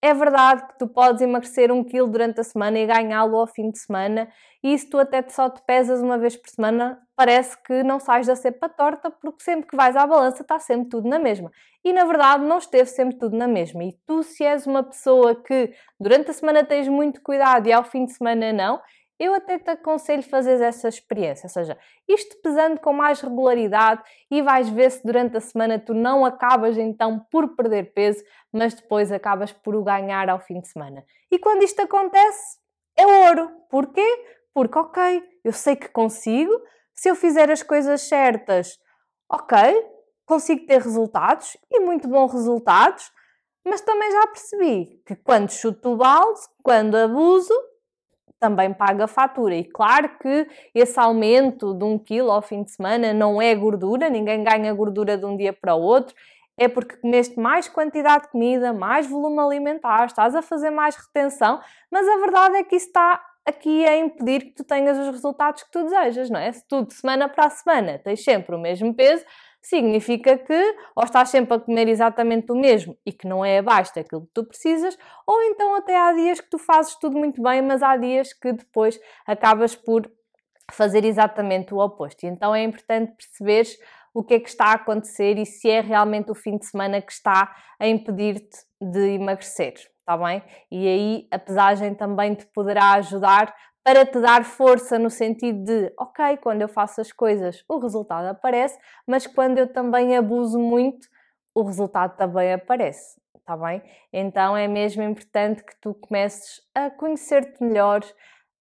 é 0.00 0.14
verdade 0.14 0.66
que 0.68 0.78
tu 0.78 0.86
podes 0.86 1.20
emagrecer 1.20 1.72
um 1.72 1.82
quilo 1.82 2.06
durante 2.06 2.40
a 2.40 2.44
semana 2.44 2.78
e 2.78 2.86
ganhá-lo 2.86 3.36
ao 3.36 3.46
fim 3.46 3.70
de 3.70 3.78
semana, 3.78 4.28
e 4.62 4.76
se 4.78 4.88
tu 4.88 4.98
até 4.98 5.22
só 5.28 5.50
te 5.50 5.60
pesas 5.62 6.00
uma 6.00 6.18
vez 6.18 6.36
por 6.36 6.48
semana, 6.48 7.00
parece 7.16 7.60
que 7.62 7.82
não 7.82 7.98
sais 7.98 8.26
da 8.26 8.36
cepa 8.36 8.68
torta, 8.68 9.10
porque 9.10 9.42
sempre 9.42 9.68
que 9.68 9.76
vais 9.76 9.96
à 9.96 10.06
balança 10.06 10.42
está 10.42 10.58
sempre 10.60 10.88
tudo 10.88 11.08
na 11.08 11.18
mesma. 11.18 11.50
E 11.84 11.92
na 11.92 12.04
verdade 12.04 12.44
não 12.44 12.58
esteve 12.58 12.88
sempre 12.90 13.18
tudo 13.18 13.36
na 13.36 13.48
mesma. 13.48 13.84
E 13.84 13.92
tu, 14.06 14.22
se 14.22 14.44
és 14.44 14.66
uma 14.66 14.82
pessoa 14.82 15.34
que 15.34 15.72
durante 15.98 16.30
a 16.30 16.34
semana 16.34 16.64
tens 16.64 16.88
muito 16.88 17.20
cuidado 17.22 17.66
e 17.66 17.72
ao 17.72 17.84
fim 17.84 18.04
de 18.04 18.12
semana 18.12 18.52
não, 18.52 18.80
eu 19.18 19.34
até 19.34 19.58
te 19.58 19.70
aconselho 19.70 20.22
fazer 20.22 20.60
essa 20.60 20.88
experiência, 20.88 21.46
ou 21.46 21.50
seja, 21.50 21.76
isto 22.06 22.36
pesando 22.40 22.78
com 22.80 22.92
mais 22.92 23.20
regularidade 23.20 24.02
e 24.30 24.40
vais 24.40 24.68
ver 24.68 24.90
se 24.90 25.04
durante 25.04 25.36
a 25.36 25.40
semana 25.40 25.78
tu 25.78 25.92
não 25.92 26.24
acabas 26.24 26.78
então 26.78 27.18
por 27.30 27.56
perder 27.56 27.92
peso, 27.92 28.22
mas 28.52 28.74
depois 28.74 29.10
acabas 29.10 29.52
por 29.52 29.74
o 29.74 29.82
ganhar 29.82 30.28
ao 30.28 30.38
fim 30.38 30.60
de 30.60 30.68
semana. 30.68 31.04
E 31.30 31.38
quando 31.38 31.62
isto 31.62 31.80
acontece, 31.82 32.58
é 32.96 33.06
ouro. 33.28 33.50
Porquê? 33.68 34.24
Porque, 34.54 34.78
ok, 34.78 35.22
eu 35.44 35.52
sei 35.52 35.76
que 35.76 35.88
consigo, 35.88 36.52
se 36.94 37.08
eu 37.08 37.14
fizer 37.14 37.50
as 37.50 37.62
coisas 37.62 38.02
certas, 38.02 38.78
ok, 39.30 39.56
consigo 40.24 40.66
ter 40.66 40.80
resultados 40.80 41.56
e 41.70 41.80
muito 41.80 42.08
bons 42.08 42.32
resultados, 42.32 43.10
mas 43.64 43.80
também 43.80 44.10
já 44.10 44.26
percebi 44.28 45.02
que 45.06 45.14
quando 45.16 45.50
chuto 45.50 45.90
o 45.90 45.96
balde, 45.96 46.40
quando 46.62 46.96
abuso, 46.96 47.52
também 48.38 48.72
paga 48.72 49.06
fatura. 49.06 49.54
E 49.54 49.64
claro 49.64 50.10
que 50.20 50.46
esse 50.74 50.98
aumento 50.98 51.74
de 51.74 51.84
um 51.84 51.98
quilo 51.98 52.30
ao 52.30 52.42
fim 52.42 52.62
de 52.62 52.70
semana 52.70 53.12
não 53.12 53.40
é 53.40 53.54
gordura, 53.54 54.08
ninguém 54.08 54.42
ganha 54.42 54.72
gordura 54.72 55.16
de 55.16 55.24
um 55.24 55.36
dia 55.36 55.52
para 55.52 55.74
o 55.74 55.80
outro, 55.80 56.14
é 56.58 56.66
porque 56.66 56.96
comeste 56.96 57.38
mais 57.38 57.68
quantidade 57.68 58.24
de 58.24 58.30
comida, 58.30 58.72
mais 58.72 59.06
volume 59.06 59.38
alimentar, 59.38 60.06
estás 60.06 60.34
a 60.34 60.42
fazer 60.42 60.70
mais 60.70 60.96
retenção, 60.96 61.60
mas 61.90 62.06
a 62.08 62.16
verdade 62.16 62.56
é 62.56 62.64
que 62.64 62.74
isso 62.74 62.88
está 62.88 63.24
aqui 63.46 63.86
a 63.86 63.96
impedir 63.96 64.40
que 64.40 64.54
tu 64.56 64.64
tenhas 64.64 64.98
os 64.98 65.08
resultados 65.08 65.62
que 65.62 65.70
tu 65.70 65.84
desejas, 65.84 66.28
não 66.28 66.38
é? 66.38 66.52
Se 66.52 66.66
tu 66.68 66.84
de 66.84 66.92
semana 66.94 67.28
para 67.28 67.48
semana 67.48 67.98
tens 67.98 68.22
sempre 68.22 68.54
o 68.54 68.58
mesmo 68.58 68.92
peso, 68.92 69.24
significa 69.68 70.38
que 70.38 70.76
ou 70.96 71.04
estás 71.04 71.28
sempre 71.28 71.54
a 71.54 71.60
comer 71.60 71.88
exatamente 71.88 72.50
o 72.50 72.56
mesmo 72.56 72.96
e 73.04 73.12
que 73.12 73.28
não 73.28 73.44
é 73.44 73.58
abaixo 73.58 73.94
daquilo 73.94 74.22
que 74.22 74.32
tu 74.32 74.44
precisas, 74.44 74.96
ou 75.26 75.42
então 75.42 75.76
até 75.76 75.96
há 75.96 76.12
dias 76.12 76.40
que 76.40 76.48
tu 76.48 76.58
fazes 76.58 76.94
tudo 76.96 77.18
muito 77.18 77.42
bem, 77.42 77.60
mas 77.60 77.82
há 77.82 77.96
dias 77.96 78.32
que 78.32 78.52
depois 78.52 78.98
acabas 79.26 79.76
por 79.76 80.10
fazer 80.72 81.04
exatamente 81.04 81.74
o 81.74 81.78
oposto. 81.78 82.24
Então 82.24 82.54
é 82.54 82.62
importante 82.62 83.12
perceberes 83.16 83.78
o 84.14 84.24
que 84.24 84.34
é 84.34 84.40
que 84.40 84.48
está 84.48 84.66
a 84.66 84.74
acontecer 84.74 85.38
e 85.38 85.44
se 85.44 85.68
é 85.68 85.80
realmente 85.80 86.30
o 86.30 86.34
fim 86.34 86.56
de 86.56 86.66
semana 86.66 87.00
que 87.00 87.12
está 87.12 87.54
a 87.78 87.86
impedir-te 87.86 88.58
de 88.80 89.14
emagrecer, 89.14 89.74
está 89.74 90.16
bem? 90.16 90.42
E 90.70 90.88
aí 90.88 91.28
a 91.30 91.38
pesagem 91.38 91.94
também 91.94 92.34
te 92.34 92.46
poderá 92.46 92.92
ajudar 92.92 93.54
para 93.88 94.04
te 94.04 94.20
dar 94.20 94.44
força 94.44 94.98
no 94.98 95.08
sentido 95.08 95.64
de, 95.64 95.90
ok, 95.98 96.36
quando 96.42 96.60
eu 96.60 96.68
faço 96.68 97.00
as 97.00 97.10
coisas 97.10 97.64
o 97.66 97.78
resultado 97.78 98.26
aparece, 98.26 98.78
mas 99.06 99.26
quando 99.26 99.56
eu 99.56 99.66
também 99.66 100.14
abuso 100.14 100.58
muito, 100.58 101.08
o 101.54 101.62
resultado 101.62 102.14
também 102.14 102.52
aparece, 102.52 103.18
está 103.34 103.56
bem? 103.56 103.82
Então 104.12 104.54
é 104.54 104.68
mesmo 104.68 105.02
importante 105.02 105.64
que 105.64 105.74
tu 105.80 105.94
comeces 105.94 106.60
a 106.74 106.90
conhecer-te 106.90 107.64
melhor, 107.64 108.02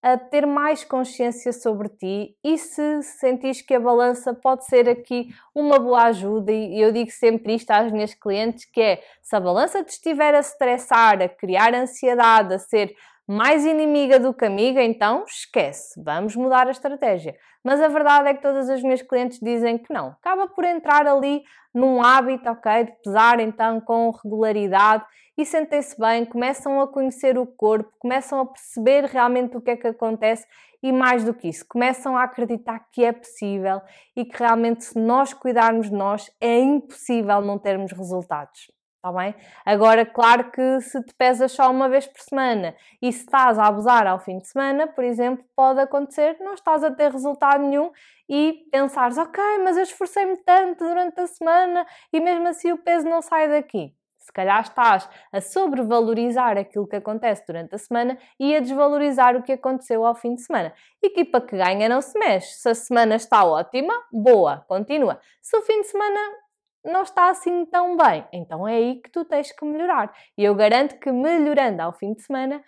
a 0.02 0.18
ter 0.18 0.48
mais 0.48 0.86
consciência 0.86 1.52
sobre 1.52 1.90
ti 1.90 2.34
e 2.42 2.58
se 2.58 3.04
sentires 3.04 3.62
que 3.62 3.74
a 3.74 3.82
balança 3.82 4.34
pode 4.34 4.66
ser 4.66 4.88
aqui 4.88 5.28
uma 5.54 5.78
boa 5.78 6.04
ajuda, 6.04 6.54
e 6.54 6.80
eu 6.80 6.94
digo 6.94 7.12
sempre 7.12 7.54
isto 7.54 7.70
às 7.72 7.92
minhas 7.92 8.14
clientes, 8.14 8.64
que 8.64 8.80
é 8.80 9.04
se 9.22 9.36
a 9.36 9.42
balança 9.42 9.84
te 9.84 9.90
estiver 9.90 10.34
a 10.34 10.40
estressar, 10.40 11.22
a 11.22 11.28
criar 11.28 11.76
ansiedade, 11.76 12.54
a 12.54 12.60
ser 12.60 12.96
mais 13.28 13.66
inimiga 13.66 14.20
do 14.20 14.34
que 14.34 14.46
amiga, 14.46 14.82
então 14.82 15.26
esquece, 15.28 16.02
vamos 16.02 16.36
mudar 16.36 16.68
a 16.68 16.72
estratégia. 16.72 17.36
Mas 17.62 17.82
a 17.82 17.90
verdade 17.90 18.30
é 18.30 18.34
que 18.34 18.42
todas 18.42 18.70
as 18.70 18.82
minhas 18.82 19.02
clientes 19.02 19.40
dizem 19.42 19.78
que 19.78 19.94
não. 19.94 20.10
Acaba 20.12 20.48
por 20.48 20.64
entrar 20.64 21.06
ali 21.06 21.44
num 21.74 22.02
hábito, 22.02 22.50
ok, 22.50 22.86
de 22.86 22.92
pesar 23.04 23.42
então 23.42 23.82
com 23.82 24.10
regularidade 24.12 25.04
e 25.38 25.46
sentem-se 25.46 26.00
bem, 26.00 26.26
começam 26.26 26.80
a 26.82 26.88
conhecer 26.88 27.38
o 27.38 27.46
corpo, 27.46 27.92
começam 28.00 28.40
a 28.40 28.46
perceber 28.46 29.04
realmente 29.04 29.58
o 29.58 29.62
que 29.62 29.72
é 29.72 29.78
que 29.78 29.88
acontece 29.88 30.48
e 30.82 30.92
mais 30.92 31.24
do 31.24 31.34
que 31.34 31.50
isso, 31.50 31.66
começam 31.68 32.16
a 32.16 32.24
acreditar 32.24 32.88
que 32.92 33.04
é 33.04 33.12
possível 33.12 33.82
e 34.16 34.24
que 34.24 34.38
realmente 34.38 34.86
se 34.86 34.98
nós 34.98 35.34
cuidarmos 35.34 35.90
de 35.90 35.96
nós 35.96 36.32
é 36.40 36.60
impossível 36.60 37.42
não 37.42 37.60
termos 37.60 37.92
resultados. 37.92 38.77
Está 38.98 39.12
bem? 39.12 39.36
Agora, 39.64 40.06
claro 40.06 40.52
que 40.52 40.82
se 40.82 41.02
te 41.04 41.14
pesas 41.14 41.52
só 41.52 41.70
uma 41.70 41.88
vez 41.88 42.08
por 42.08 42.20
semana 42.20 42.76
e 43.00 43.14
se 43.14 43.20
estás 43.20 43.60
a 43.60 43.68
abusar 43.68 44.08
ao 44.08 44.20
fim 44.20 44.40
de 44.40 44.48
semana, 44.48 44.88
por 44.88 45.04
exemplo, 45.04 45.46
pode 45.56 45.80
acontecer, 45.80 46.36
não 46.40 46.56
estás 46.56 46.84
a 46.84 46.90
ter 46.92 47.12
resultado 47.12 47.62
nenhum 47.62 47.92
e 48.28 48.68
pensares, 48.72 49.18
ok, 49.18 49.42
mas 49.64 49.78
eu 49.78 49.84
esforcei-me 49.84 50.36
tanto 50.38 50.84
durante 50.84 51.22
a 51.22 51.28
semana 51.28 51.86
e 52.12 52.20
mesmo 52.20 52.48
assim 52.48 52.72
o 52.72 52.78
peso 52.78 53.08
não 53.08 53.22
sai 53.22 53.48
daqui. 53.48 53.94
Se 54.18 54.34
calhar 54.34 54.62
estás 54.62 55.08
a 55.32 55.40
sobrevalorizar 55.40 56.58
aquilo 56.58 56.88
que 56.88 56.98
acontece 56.98 57.46
durante 57.48 57.76
a 57.76 57.78
semana 57.78 58.18
e 58.38 58.56
a 58.56 58.60
desvalorizar 58.60 59.38
o 59.38 59.44
que 59.44 59.54
aconteceu 59.54 60.06
ao 60.06 60.16
fim 60.16 60.36
de 60.36 60.42
semana. 60.42 60.74
Equipa 61.02 61.40
que 61.40 61.56
ganha 61.56 61.88
não 61.88 62.02
se 62.02 62.20
mexe. 62.20 62.58
Se 62.58 62.68
a 62.68 62.76
semana 62.76 63.16
está 63.16 63.46
ótima, 63.46 63.94
boa, 64.12 64.66
continua. 64.68 65.18
Se 65.42 65.56
o 65.56 65.62
fim 65.62 65.80
de 65.80 65.88
semana 65.88 66.20
não 66.84 67.04
está 67.04 67.30
assim 67.30 67.66
tão 67.66 67.98
bem. 67.98 68.26
Então 68.32 68.68
é 68.68 68.76
aí 68.76 69.02
que 69.02 69.10
tu 69.12 69.26
tens 69.26 69.52
que 69.52 69.66
melhorar. 69.66 70.14
E 70.38 70.44
eu 70.44 70.56
garanto 70.56 71.00
que 71.00 71.12
melhorando 71.12 71.82
ao 71.82 71.94
fim 71.94 72.14
de 72.14 72.22
semana, 72.22 72.64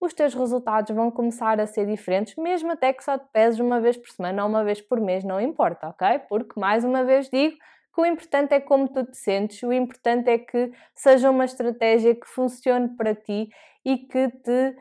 os 0.00 0.12
teus 0.12 0.34
resultados 0.34 0.94
vão 0.94 1.10
começar 1.10 1.58
a 1.60 1.66
ser 1.66 1.86
diferentes, 1.86 2.36
mesmo 2.36 2.72
até 2.72 2.92
que 2.92 3.02
só 3.02 3.18
te 3.18 3.26
peses 3.32 3.58
uma 3.58 3.80
vez 3.80 3.96
por 3.96 4.10
semana 4.10 4.42
ou 4.42 4.48
uma 4.48 4.62
vez 4.62 4.80
por 4.80 5.00
mês, 5.00 5.24
não 5.24 5.40
importa, 5.40 5.88
ok? 5.88 6.20
Porque, 6.28 6.58
mais 6.60 6.84
uma 6.84 7.04
vez 7.04 7.28
digo, 7.30 7.56
que 7.94 8.00
o 8.00 8.06
importante 8.06 8.52
é 8.52 8.60
como 8.60 8.88
tu 8.88 9.04
te 9.04 9.16
sentes, 9.16 9.62
o 9.62 9.72
importante 9.72 10.28
é 10.28 10.38
que 10.38 10.72
seja 10.94 11.30
uma 11.30 11.44
estratégia 11.44 12.14
que 12.14 12.28
funcione 12.28 12.88
para 12.96 13.14
ti 13.14 13.48
e 13.84 13.98
que 13.98 14.28
te 14.28 14.76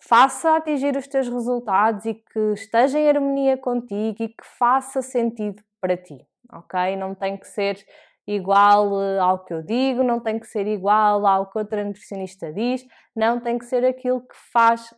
faça 0.00 0.56
atingir 0.56 0.96
os 0.96 1.08
teus 1.08 1.28
resultados 1.28 2.04
e 2.04 2.14
que 2.14 2.52
esteja 2.52 2.98
em 2.98 3.08
harmonia 3.08 3.56
contigo 3.56 4.22
e 4.22 4.28
que 4.28 4.44
faça 4.58 5.02
sentido 5.02 5.62
para 5.80 5.96
ti, 5.96 6.24
ok? 6.52 6.94
Não 6.96 7.14
tem 7.14 7.36
que 7.36 7.48
ser 7.48 7.84
igual 8.28 9.02
eh, 9.02 9.18
ao 9.18 9.42
que 9.44 9.54
eu 9.54 9.62
digo, 9.62 10.02
não 10.02 10.20
tem 10.20 10.38
que 10.38 10.46
ser 10.46 10.66
igual 10.66 11.26
ao 11.26 11.50
que 11.50 11.58
outra 11.58 11.82
nutricionista 11.82 12.52
diz, 12.52 12.86
não 13.16 13.40
tem 13.40 13.58
que 13.58 13.64
ser 13.64 13.84
aquilo 13.84 14.20
que 14.20 14.36
faz 14.52 14.94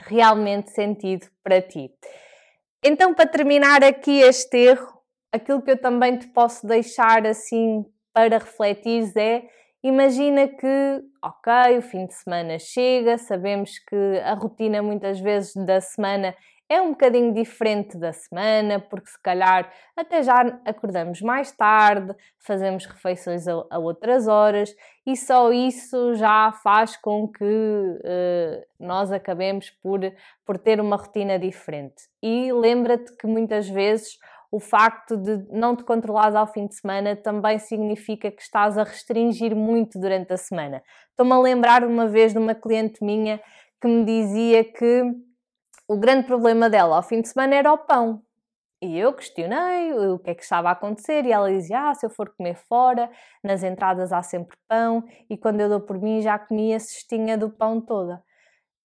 realmente 0.00 0.70
sentido 0.70 1.26
para 1.42 1.62
ti. 1.62 1.90
Então, 2.84 3.14
para 3.14 3.26
terminar 3.26 3.82
aqui 3.82 4.20
este 4.20 4.56
erro, 4.58 5.00
aquilo 5.32 5.62
que 5.62 5.70
eu 5.70 5.80
também 5.80 6.18
te 6.18 6.28
posso 6.28 6.66
deixar 6.66 7.26
assim 7.26 7.84
para 8.12 8.38
refletir 8.38 9.12
é 9.16 9.44
imagina 9.82 10.46
que, 10.46 11.02
ok, 11.22 11.78
o 11.78 11.82
fim 11.82 12.06
de 12.06 12.14
semana 12.14 12.58
chega, 12.58 13.16
sabemos 13.16 13.78
que 13.78 13.96
a 14.24 14.34
rotina 14.34 14.82
muitas 14.82 15.20
vezes 15.20 15.54
da 15.64 15.80
semana 15.80 16.34
é 16.68 16.82
um 16.82 16.90
bocadinho 16.90 17.32
diferente 17.32 17.96
da 17.96 18.12
semana, 18.12 18.78
porque 18.78 19.08
se 19.08 19.20
calhar 19.22 19.72
até 19.96 20.22
já 20.22 20.34
acordamos 20.64 21.22
mais 21.22 21.50
tarde, 21.50 22.14
fazemos 22.38 22.84
refeições 22.84 23.48
a, 23.48 23.64
a 23.70 23.78
outras 23.78 24.28
horas 24.28 24.74
e 25.06 25.16
só 25.16 25.50
isso 25.50 26.14
já 26.14 26.52
faz 26.62 26.96
com 26.96 27.26
que 27.26 27.44
uh, 27.44 28.66
nós 28.78 29.10
acabemos 29.10 29.70
por, 29.82 30.00
por 30.44 30.58
ter 30.58 30.80
uma 30.80 30.96
rotina 30.96 31.38
diferente. 31.38 32.02
E 32.22 32.52
lembra-te 32.52 33.16
que 33.16 33.26
muitas 33.26 33.68
vezes 33.68 34.18
o 34.50 34.60
facto 34.60 35.16
de 35.16 35.46
não 35.50 35.76
te 35.76 35.84
controlares 35.84 36.34
ao 36.34 36.46
fim 36.46 36.66
de 36.66 36.74
semana 36.74 37.16
também 37.16 37.58
significa 37.58 38.30
que 38.30 38.42
estás 38.42 38.76
a 38.78 38.82
restringir 38.82 39.54
muito 39.54 39.98
durante 39.98 40.32
a 40.32 40.36
semana. 40.36 40.82
Estou-me 41.10 41.32
a 41.32 41.38
lembrar 41.38 41.84
uma 41.84 42.06
vez 42.06 42.32
de 42.32 42.38
uma 42.38 42.54
cliente 42.54 43.02
minha 43.02 43.40
que 43.80 43.86
me 43.86 44.04
dizia 44.04 44.64
que 44.64 45.02
o 45.88 45.96
grande 45.96 46.26
problema 46.26 46.68
dela 46.68 46.96
ao 46.96 47.02
fim 47.02 47.22
de 47.22 47.28
semana 47.28 47.54
era 47.54 47.72
o 47.72 47.78
pão. 47.78 48.22
E 48.80 48.96
eu 48.96 49.12
questionei 49.12 49.92
o 49.92 50.18
que 50.20 50.30
é 50.30 50.34
que 50.34 50.42
estava 50.42 50.68
a 50.68 50.72
acontecer 50.72 51.24
e 51.24 51.32
ela 51.32 51.50
dizia: 51.50 51.90
Ah, 51.90 51.94
se 51.94 52.06
eu 52.06 52.10
for 52.10 52.28
comer 52.36 52.54
fora, 52.54 53.10
nas 53.42 53.64
entradas 53.64 54.12
há 54.12 54.22
sempre 54.22 54.56
pão 54.68 55.02
e 55.28 55.36
quando 55.36 55.60
eu 55.60 55.68
dou 55.68 55.80
por 55.80 55.98
mim 56.00 56.20
já 56.20 56.38
comi 56.38 56.72
a 56.74 56.78
cestinha 56.78 57.36
do 57.36 57.50
pão 57.50 57.80
toda. 57.80 58.22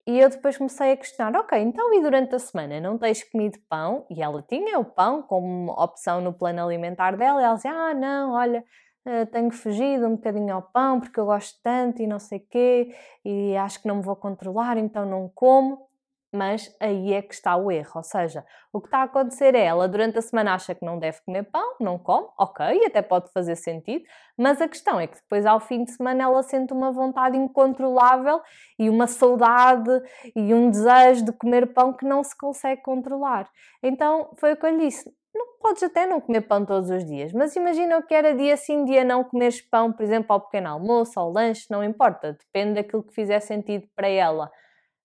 E 0.07 0.19
eu 0.19 0.29
depois 0.29 0.57
comecei 0.57 0.93
a 0.93 0.97
questionar: 0.97 1.37
ok, 1.39 1.59
então 1.59 1.93
e 1.93 2.01
durante 2.01 2.33
a 2.35 2.39
semana 2.39 2.79
não 2.79 2.97
tens 2.97 3.23
comido 3.23 3.59
pão? 3.69 4.05
E 4.09 4.21
ela 4.23 4.41
tinha 4.41 4.79
o 4.79 4.85
pão 4.85 5.21
como 5.21 5.71
opção 5.73 6.21
no 6.21 6.33
plano 6.33 6.65
alimentar 6.65 7.15
dela. 7.17 7.41
E 7.41 7.43
ela 7.45 7.55
dizia: 7.55 7.71
ah, 7.71 7.93
não, 7.93 8.31
olha, 8.33 8.63
eh, 9.05 9.25
tenho 9.25 9.51
fugido 9.51 10.07
um 10.07 10.15
bocadinho 10.15 10.55
ao 10.55 10.61
pão 10.61 10.99
porque 10.99 11.19
eu 11.19 11.25
gosto 11.25 11.59
tanto 11.61 12.01
e 12.01 12.07
não 12.07 12.19
sei 12.19 12.39
quê, 12.39 12.95
e 13.23 13.55
acho 13.57 13.81
que 13.81 13.87
não 13.87 13.97
me 13.97 14.03
vou 14.03 14.15
controlar, 14.15 14.77
então 14.77 15.05
não 15.05 15.29
como 15.35 15.92
mas 16.33 16.75
aí 16.79 17.13
é 17.13 17.21
que 17.21 17.33
está 17.33 17.55
o 17.55 17.71
erro. 17.71 17.91
Ou 17.95 18.03
seja, 18.03 18.43
o 18.71 18.81
que 18.81 18.87
está 18.87 18.99
a 18.99 19.03
acontecer 19.03 19.55
é 19.55 19.63
ela 19.63 19.87
durante 19.87 20.17
a 20.17 20.21
semana 20.21 20.53
acha 20.53 20.73
que 20.73 20.83
não 20.83 20.97
deve 20.97 21.21
comer 21.25 21.43
pão, 21.43 21.75
não 21.79 21.97
come, 21.97 22.27
ok, 22.37 22.85
até 22.85 23.01
pode 23.01 23.31
fazer 23.31 23.55
sentido, 23.55 24.03
mas 24.37 24.61
a 24.61 24.67
questão 24.67 24.99
é 24.99 25.07
que 25.07 25.15
depois 25.15 25.45
ao 25.45 25.59
fim 25.59 25.83
de 25.83 25.91
semana 25.91 26.23
ela 26.23 26.41
sente 26.43 26.73
uma 26.73 26.91
vontade 26.91 27.37
incontrolável 27.37 28.41
e 28.79 28.89
uma 28.89 29.07
saudade 29.07 29.91
e 30.35 30.53
um 30.53 30.69
desejo 30.69 31.25
de 31.25 31.31
comer 31.33 31.73
pão 31.73 31.93
que 31.93 32.05
não 32.05 32.23
se 32.23 32.35
consegue 32.37 32.81
controlar. 32.81 33.47
Então 33.81 34.31
foi 34.39 34.53
o 34.53 34.57
que 34.57 34.65
eu 34.65 34.71
lhe 34.71 34.87
disse. 34.87 35.13
Não, 35.35 35.57
podes 35.59 35.81
até 35.81 36.05
não 36.05 36.21
comer 36.21 36.41
pão 36.41 36.63
todos 36.63 36.91
os 36.91 37.03
dias, 37.05 37.33
mas 37.33 37.55
imagina 37.55 38.01
que 38.03 38.13
era 38.13 38.35
dia 38.35 38.55
sim, 38.55 38.85
dia 38.85 39.03
não 39.03 39.23
comeres 39.23 39.61
pão, 39.61 39.91
por 39.91 40.03
exemplo, 40.03 40.31
ao 40.31 40.41
pequeno 40.41 40.69
almoço, 40.69 41.19
ao 41.19 41.31
lanche, 41.31 41.65
não 41.71 41.83
importa, 41.83 42.33
depende 42.33 42.75
daquilo 42.75 43.01
que 43.03 43.13
fizer 43.13 43.39
sentido 43.39 43.87
para 43.95 44.07
ela. 44.07 44.51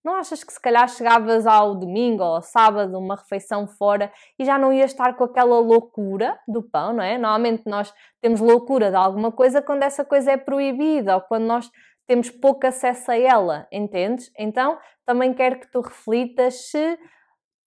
Não 0.04 0.14
achas 0.14 0.44
que 0.44 0.52
se 0.52 0.61
calhar 0.61 0.88
chegavas 0.88 1.46
ao 1.46 1.74
domingo 1.74 2.22
ou 2.22 2.37
ao 2.37 2.42
sábado, 2.42 2.98
uma 2.98 3.16
refeição 3.16 3.66
fora 3.66 4.12
e 4.38 4.44
já 4.44 4.58
não 4.58 4.72
ias 4.72 4.92
estar 4.92 5.14
com 5.14 5.24
aquela 5.24 5.58
loucura 5.61 6.38
do 6.46 6.62
pão, 6.62 6.92
não 6.92 7.02
é? 7.02 7.18
Normalmente 7.18 7.64
nós 7.66 7.92
temos 8.20 8.40
loucura 8.40 8.90
de 8.90 8.96
alguma 8.96 9.32
coisa 9.32 9.61
quando 9.61 9.82
essa 9.82 10.04
coisa 10.04 10.32
é 10.32 10.37
proibida 10.37 11.16
ou 11.16 11.20
quando 11.22 11.44
nós 11.44 11.70
temos 12.06 12.30
pouco 12.30 12.66
acesso 12.66 13.11
a 13.11 13.18
ela, 13.18 13.66
entendes? 13.70 14.30
Então 14.38 14.78
também 15.04 15.34
quero 15.34 15.61
que 15.61 15.70
tu 15.70 15.80
reflitas 15.80 16.70
se 16.70 16.98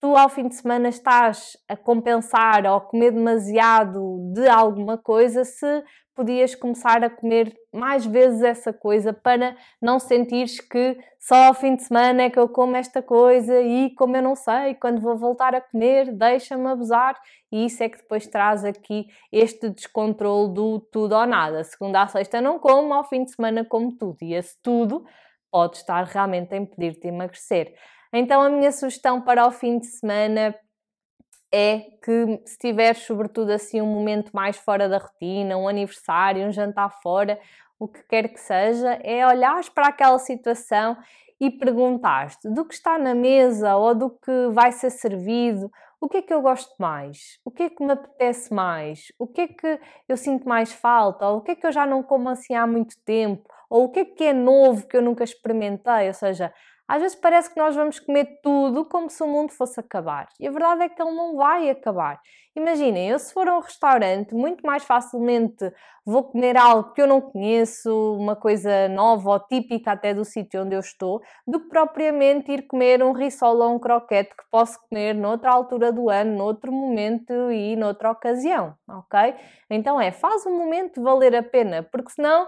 tu 0.00 0.16
ao 0.16 0.28
fim 0.28 0.48
de 0.48 0.56
semana 0.56 0.88
estás 0.88 1.56
a 1.68 1.76
compensar 1.76 2.66
ou 2.66 2.74
a 2.74 2.80
comer 2.80 3.12
demasiado 3.12 4.32
de 4.34 4.48
alguma 4.48 4.98
coisa, 4.98 5.44
se 5.44 5.84
podias 6.14 6.54
começar 6.54 7.02
a 7.02 7.10
comer 7.10 7.54
mais 7.72 8.04
vezes 8.04 8.42
essa 8.42 8.72
coisa 8.72 9.12
para 9.12 9.56
não 9.80 9.98
sentires 9.98 10.60
que 10.60 10.98
só 11.18 11.34
ao 11.34 11.54
fim 11.54 11.76
de 11.76 11.82
semana 11.82 12.22
é 12.22 12.30
que 12.30 12.38
eu 12.38 12.48
como 12.48 12.76
esta 12.76 13.02
coisa 13.02 13.60
e 13.60 13.94
como 13.94 14.16
eu 14.16 14.22
não 14.22 14.36
sei, 14.36 14.74
quando 14.74 15.00
vou 15.00 15.16
voltar 15.16 15.54
a 15.54 15.60
comer, 15.60 16.12
deixa-me 16.12 16.66
abusar 16.68 17.18
e 17.50 17.66
isso 17.66 17.82
é 17.82 17.88
que 17.88 17.98
depois 17.98 18.26
traz 18.26 18.64
aqui 18.64 19.06
este 19.30 19.70
descontrole 19.70 20.52
do 20.52 20.80
tudo 20.80 21.14
ou 21.14 21.26
nada. 21.26 21.64
Segunda 21.64 22.02
a 22.02 22.08
sexta 22.08 22.40
não 22.40 22.58
como, 22.58 22.92
ao 22.92 23.04
fim 23.04 23.24
de 23.24 23.32
semana 23.32 23.64
como 23.64 23.96
tudo 23.96 24.18
e 24.22 24.34
esse 24.34 24.60
tudo 24.62 25.04
pode 25.50 25.76
estar 25.76 26.04
realmente 26.04 26.54
a 26.54 26.56
impedir-te 26.56 27.02
de 27.02 27.08
emagrecer. 27.08 27.74
Então, 28.12 28.42
a 28.42 28.50
minha 28.50 28.72
sugestão 28.72 29.20
para 29.20 29.46
o 29.46 29.50
fim 29.50 29.78
de 29.78 29.86
semana 29.86 30.54
é 31.52 31.80
que 32.02 32.40
se 32.46 32.58
tiveres, 32.58 33.02
sobretudo, 33.02 33.50
assim, 33.50 33.80
um 33.80 33.86
momento 33.86 34.30
mais 34.32 34.56
fora 34.56 34.88
da 34.88 34.98
rotina, 34.98 35.56
um 35.56 35.68
aniversário, 35.68 36.46
um 36.46 36.52
jantar 36.52 36.90
fora, 37.02 37.38
o 37.78 37.86
que 37.86 38.02
quer 38.04 38.28
que 38.28 38.40
seja, 38.40 38.98
é 39.02 39.26
olhares 39.26 39.68
para 39.68 39.88
aquela 39.88 40.18
situação 40.18 40.96
e 41.40 41.50
perguntar-te 41.50 42.48
do 42.48 42.64
que 42.64 42.74
está 42.74 42.98
na 42.98 43.14
mesa 43.14 43.76
ou 43.76 43.94
do 43.94 44.10
que 44.10 44.48
vai 44.52 44.72
ser 44.72 44.90
servido, 44.90 45.70
o 46.00 46.08
que 46.08 46.16
é 46.16 46.22
que 46.22 46.34
eu 46.34 46.42
gosto 46.42 46.74
mais? 46.80 47.38
O 47.44 47.50
que 47.50 47.64
é 47.64 47.70
que 47.70 47.84
me 47.84 47.92
apetece 47.92 48.52
mais? 48.52 49.12
O 49.18 49.26
que 49.26 49.42
é 49.42 49.46
que 49.46 49.80
eu 50.08 50.16
sinto 50.16 50.48
mais 50.48 50.72
falta? 50.72 51.28
Ou 51.28 51.38
o 51.38 51.40
que 51.40 51.52
é 51.52 51.54
que 51.54 51.64
eu 51.64 51.70
já 51.70 51.86
não 51.86 52.02
como 52.02 52.28
assim 52.28 52.54
há 52.54 52.66
muito 52.66 52.96
tempo? 53.04 53.48
Ou 53.70 53.84
o 53.84 53.88
que 53.88 54.00
é 54.00 54.04
que 54.04 54.24
é 54.24 54.32
novo 54.32 54.86
que 54.88 54.96
eu 54.96 55.02
nunca 55.02 55.22
experimentei? 55.22 56.08
Ou 56.08 56.14
seja, 56.14 56.52
às 56.92 57.00
vezes 57.00 57.16
parece 57.16 57.48
que 57.48 57.58
nós 57.58 57.74
vamos 57.74 57.98
comer 57.98 58.38
tudo 58.42 58.84
como 58.84 59.08
se 59.08 59.22
o 59.22 59.26
mundo 59.26 59.50
fosse 59.50 59.80
acabar. 59.80 60.28
E 60.38 60.46
a 60.46 60.50
verdade 60.50 60.82
é 60.82 60.88
que 60.90 61.00
ele 61.00 61.12
não 61.12 61.36
vai 61.36 61.70
acabar. 61.70 62.20
Imaginem, 62.54 63.08
eu 63.08 63.18
se 63.18 63.32
for 63.32 63.48
a 63.48 63.56
um 63.56 63.60
restaurante, 63.60 64.34
muito 64.34 64.60
mais 64.60 64.84
facilmente 64.84 65.72
vou 66.04 66.24
comer 66.24 66.54
algo 66.54 66.92
que 66.92 67.00
eu 67.00 67.06
não 67.06 67.18
conheço, 67.18 67.90
uma 68.18 68.36
coisa 68.36 68.90
nova 68.90 69.30
ou 69.30 69.40
típica 69.40 69.92
até 69.92 70.12
do 70.12 70.22
sítio 70.22 70.64
onde 70.64 70.74
eu 70.74 70.80
estou, 70.80 71.22
do 71.46 71.60
que 71.60 71.70
propriamente 71.70 72.52
ir 72.52 72.66
comer 72.66 73.02
um 73.02 73.12
risol 73.12 73.56
ou 73.56 73.74
um 73.74 73.78
croquete 73.78 74.28
que 74.36 74.44
posso 74.50 74.78
comer 74.86 75.14
noutra 75.14 75.50
altura 75.50 75.90
do 75.90 76.10
ano, 76.10 76.36
noutro 76.36 76.70
momento 76.70 77.32
e 77.50 77.74
noutra 77.74 78.10
ocasião, 78.10 78.74
ok? 78.86 79.34
Então 79.70 79.98
é, 79.98 80.12
faz 80.12 80.44
o 80.44 80.50
momento 80.50 81.02
valer 81.02 81.34
a 81.34 81.42
pena, 81.42 81.82
porque 81.90 82.10
senão 82.10 82.46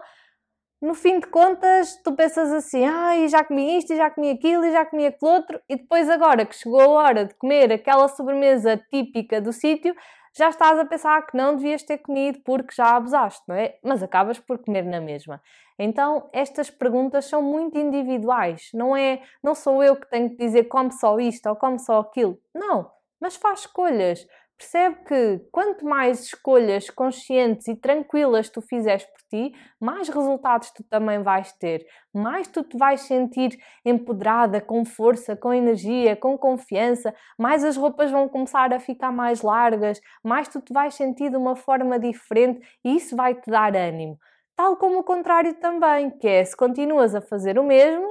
no 0.85 0.95
fim 0.95 1.19
de 1.19 1.27
contas, 1.27 1.99
tu 2.05 2.13
pensas 2.13 2.53
assim, 2.53 2.85
ai, 2.85 3.25
ah, 3.25 3.29
já 3.29 3.43
comi 3.43 3.79
isto, 3.79 3.95
e 3.95 3.97
já 3.97 4.11
comi 4.11 4.31
aquilo, 4.31 4.67
e 4.67 4.71
já 4.71 4.85
comi 4.85 5.07
aquilo 5.07 5.31
outro, 5.31 5.59
e 5.67 5.77
depois 5.77 6.11
agora 6.11 6.45
que 6.45 6.55
chegou 6.55 6.79
a 6.79 6.89
hora 6.89 7.25
de 7.25 7.35
comer 7.35 7.73
aquela 7.73 8.07
sobremesa 8.07 8.77
típica 8.91 9.41
do 9.41 9.51
sítio, 9.51 9.97
já 10.37 10.51
estás 10.51 10.79
a 10.79 10.85
pensar 10.85 11.27
que 11.27 11.37
não 11.37 11.57
devias 11.57 11.83
ter 11.83 11.99
comido 11.99 12.41
porque 12.45 12.75
já 12.75 12.97
abusaste, 12.97 13.43
não 13.49 13.55
é? 13.55 13.79
Mas 13.83 14.03
acabas 14.03 14.39
por 14.39 14.59
comer 14.59 14.85
na 14.85 15.01
mesma. 15.01 15.41
Então, 15.79 16.29
estas 16.35 16.69
perguntas 16.71 17.25
são 17.25 17.41
muito 17.41 17.79
individuais, 17.79 18.69
não 18.75 18.95
é, 18.95 19.23
não 19.43 19.55
sou 19.55 19.83
eu 19.83 19.97
que 19.97 20.11
tenho 20.11 20.29
que 20.29 20.37
dizer 20.37 20.65
come 20.65 20.93
só 20.93 21.19
isto 21.19 21.49
ou 21.49 21.57
come 21.57 21.79
só 21.79 22.01
aquilo. 22.01 22.39
Não, 22.55 22.91
mas 23.19 23.37
faz 23.37 23.61
escolhas. 23.61 24.27
Percebe 24.57 24.97
que 25.05 25.39
quanto 25.51 25.85
mais 25.85 26.21
escolhas 26.25 26.89
conscientes 26.89 27.67
e 27.67 27.75
tranquilas 27.75 28.49
tu 28.49 28.63
fizeres 28.63 29.05
por 29.05 29.21
ti, 29.29 29.53
mais 29.81 30.09
resultados 30.09 30.71
tu 30.71 30.85
também 30.85 31.23
vais 31.23 31.53
ter, 31.53 31.85
mais 32.13 32.47
tu 32.47 32.63
te 32.63 32.79
vais 32.79 33.01
sentir 33.01 33.59
empoderada, 33.85 34.61
com 34.61 34.85
força, 34.85 35.37
com 35.37 35.53
energia, 35.53 36.15
com 36.15 36.39
confiança, 36.39 37.13
mais 37.37 37.65
as 37.65 37.77
roupas 37.77 38.11
vão 38.13 38.29
começar 38.29 38.73
a 38.73 38.79
ficar 38.79 39.11
mais 39.11 39.43
largas, 39.43 40.01
mais 40.23 40.47
tu 40.49 40.61
te 40.61 40.73
vais 40.73 40.95
sentir 40.95 41.31
de 41.31 41.37
uma 41.37 41.57
forma 41.57 41.99
diferente 41.99 42.61
e 42.85 42.97
isso 42.97 43.17
vai 43.17 43.35
te 43.35 43.51
dar 43.51 43.75
ânimo. 43.75 44.17
Tal 44.57 44.77
como 44.77 45.01
o 45.01 45.05
contrário 45.05 45.55
também, 45.55 46.11
que 46.11 46.29
é 46.29 46.45
se 46.45 46.57
continuas 46.57 47.13
a 47.15 47.21
fazer 47.21 47.59
o 47.59 47.65
mesmo, 47.65 48.07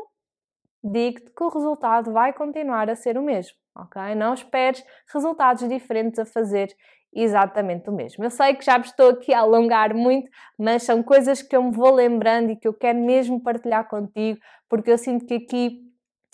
digo-te 0.84 1.32
que 1.32 1.44
o 1.44 1.50
resultado 1.50 2.12
vai 2.12 2.34
continuar 2.34 2.90
a 2.90 2.96
ser 2.96 3.18
o 3.18 3.22
mesmo 3.22 3.64
ok? 3.76 4.16
Não 4.16 4.34
esperes 4.34 4.84
resultados 5.12 5.68
diferentes 5.68 6.20
a 6.20 6.26
fazer 6.26 6.76
exatamente 7.14 7.90
o 7.90 7.94
mesmo. 7.94 8.24
Eu 8.24 8.30
sei 8.30 8.56
que 8.56 8.66
já 8.66 8.78
me 8.78 8.86
estou 8.86 9.10
aqui 9.10 9.34
a 9.34 9.40
alongar 9.40 9.94
muito, 9.94 10.30
mas 10.58 10.84
são 10.84 11.04
coisas 11.04 11.42
que 11.42 11.56
eu 11.56 11.64
me 11.64 11.72
vou 11.72 11.94
lembrando 11.94 12.52
e 12.52 12.56
que 12.56 12.68
eu 12.68 12.74
quero 12.74 13.00
mesmo 13.00 13.40
partilhar 13.40 13.88
contigo, 13.88 14.40
porque 14.68 14.92
eu 14.92 14.98
sinto 14.98 15.26
que 15.26 15.36
aqui 15.36 15.82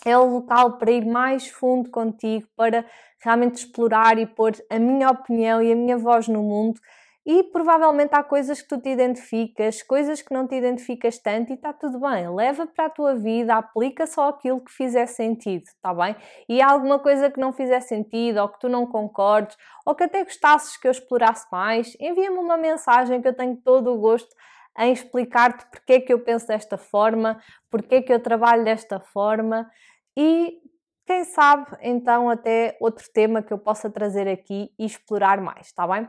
é 0.06 0.16
o 0.16 0.24
local 0.24 0.78
para 0.78 0.90
ir 0.90 1.04
mais 1.04 1.48
fundo 1.48 1.90
contigo, 1.90 2.48
para 2.56 2.86
realmente 3.22 3.56
explorar 3.56 4.18
e 4.18 4.26
pôr 4.26 4.52
a 4.70 4.78
minha 4.78 5.10
opinião 5.10 5.62
e 5.62 5.70
a 5.70 5.76
minha 5.76 5.98
voz 5.98 6.26
no 6.26 6.42
mundo 6.42 6.80
e 7.24 7.42
provavelmente 7.44 8.14
há 8.14 8.22
coisas 8.22 8.62
que 8.62 8.68
tu 8.68 8.80
te 8.80 8.88
identificas, 8.88 9.82
coisas 9.82 10.22
que 10.22 10.32
não 10.32 10.46
te 10.46 10.54
identificas 10.54 11.18
tanto 11.18 11.50
e 11.50 11.54
está 11.54 11.72
tudo 11.72 12.00
bem. 12.00 12.34
Leva 12.34 12.66
para 12.66 12.86
a 12.86 12.90
tua 12.90 13.14
vida, 13.14 13.54
aplica 13.54 14.06
só 14.06 14.30
aquilo 14.30 14.60
que 14.60 14.72
fizer 14.72 15.06
sentido, 15.06 15.64
está 15.64 15.92
bem? 15.92 16.16
E 16.48 16.62
há 16.62 16.70
alguma 16.70 16.98
coisa 16.98 17.30
que 17.30 17.38
não 17.38 17.52
fizer 17.52 17.80
sentido 17.80 18.38
ou 18.38 18.48
que 18.48 18.58
tu 18.60 18.68
não 18.68 18.86
concordes 18.86 19.56
ou 19.84 19.94
que 19.94 20.04
até 20.04 20.24
gostasses 20.24 20.76
que 20.76 20.86
eu 20.86 20.92
explorasse 20.92 21.46
mais, 21.52 21.94
envia-me 22.00 22.38
uma 22.38 22.56
mensagem 22.56 23.20
que 23.20 23.28
eu 23.28 23.36
tenho 23.36 23.56
todo 23.56 23.92
o 23.92 23.98
gosto 23.98 24.34
em 24.78 24.92
explicar-te 24.92 25.66
porque 25.70 25.94
é 25.94 26.00
que 26.00 26.12
eu 26.12 26.20
penso 26.20 26.46
desta 26.46 26.78
forma, 26.78 27.38
porque 27.70 27.96
é 27.96 28.02
que 28.02 28.12
eu 28.12 28.20
trabalho 28.20 28.64
desta 28.64 28.98
forma 28.98 29.70
e 30.16 30.58
quem 31.06 31.24
sabe 31.24 31.66
então 31.82 32.30
até 32.30 32.78
outro 32.80 33.04
tema 33.12 33.42
que 33.42 33.52
eu 33.52 33.58
possa 33.58 33.90
trazer 33.90 34.28
aqui 34.28 34.70
e 34.78 34.86
explorar 34.86 35.40
mais, 35.40 35.66
está 35.66 35.86
bem? 35.86 36.08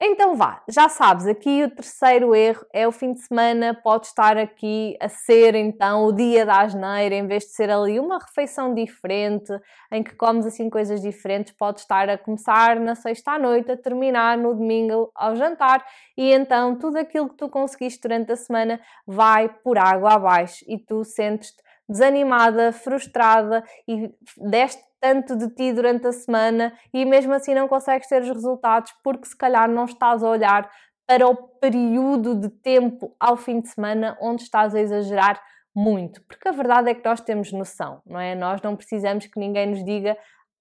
Então 0.00 0.36
vá, 0.36 0.62
já 0.68 0.88
sabes, 0.88 1.26
aqui 1.26 1.64
o 1.64 1.70
terceiro 1.70 2.32
erro 2.32 2.64
é 2.72 2.86
o 2.86 2.92
fim 2.92 3.12
de 3.14 3.20
semana, 3.20 3.74
pode 3.74 4.06
estar 4.06 4.38
aqui 4.38 4.96
a 5.00 5.08
ser 5.08 5.56
então 5.56 6.04
o 6.04 6.12
dia 6.12 6.46
da 6.46 6.60
asneira, 6.60 7.16
em 7.16 7.26
vez 7.26 7.42
de 7.42 7.50
ser 7.50 7.68
ali 7.68 7.98
uma 7.98 8.16
refeição 8.16 8.72
diferente, 8.72 9.52
em 9.90 10.04
que 10.04 10.14
comes 10.14 10.46
assim 10.46 10.70
coisas 10.70 11.00
diferentes, 11.00 11.52
pode 11.52 11.80
estar 11.80 12.08
a 12.08 12.16
começar 12.16 12.78
na 12.78 12.94
sexta 12.94 13.32
à 13.32 13.38
noite, 13.40 13.72
a 13.72 13.76
terminar 13.76 14.38
no 14.38 14.54
domingo 14.54 15.10
ao 15.16 15.34
jantar, 15.34 15.84
e 16.16 16.30
então 16.32 16.78
tudo 16.78 16.96
aquilo 16.96 17.28
que 17.28 17.36
tu 17.36 17.48
conseguiste 17.48 18.00
durante 18.00 18.30
a 18.30 18.36
semana 18.36 18.80
vai 19.04 19.48
por 19.48 19.76
água 19.78 20.12
abaixo 20.12 20.64
e 20.68 20.78
tu 20.78 21.02
sentes-te 21.02 21.60
desanimada, 21.88 22.70
frustrada 22.70 23.64
e 23.88 24.14
deste 24.36 24.87
tanto 25.00 25.36
de 25.36 25.48
ti 25.50 25.72
durante 25.72 26.06
a 26.06 26.12
semana 26.12 26.72
e 26.92 27.04
mesmo 27.04 27.32
assim 27.32 27.54
não 27.54 27.68
consegues 27.68 28.08
ter 28.08 28.22
os 28.22 28.28
resultados 28.28 28.92
porque 29.02 29.26
se 29.26 29.36
calhar 29.36 29.68
não 29.68 29.84
estás 29.84 30.22
a 30.22 30.28
olhar 30.28 30.70
para 31.06 31.26
o 31.26 31.34
período 31.34 32.34
de 32.34 32.48
tempo 32.48 33.14
ao 33.18 33.36
fim 33.36 33.60
de 33.60 33.68
semana 33.68 34.16
onde 34.20 34.42
estás 34.42 34.74
a 34.74 34.80
exagerar 34.80 35.40
muito, 35.74 36.22
porque 36.24 36.48
a 36.48 36.52
verdade 36.52 36.90
é 36.90 36.94
que 36.94 37.04
nós 37.04 37.20
temos 37.20 37.52
noção, 37.52 38.02
não 38.04 38.18
é? 38.18 38.34
Nós 38.34 38.60
não 38.62 38.74
precisamos 38.74 39.26
que 39.26 39.38
ninguém 39.38 39.68
nos 39.68 39.84
diga 39.84 40.16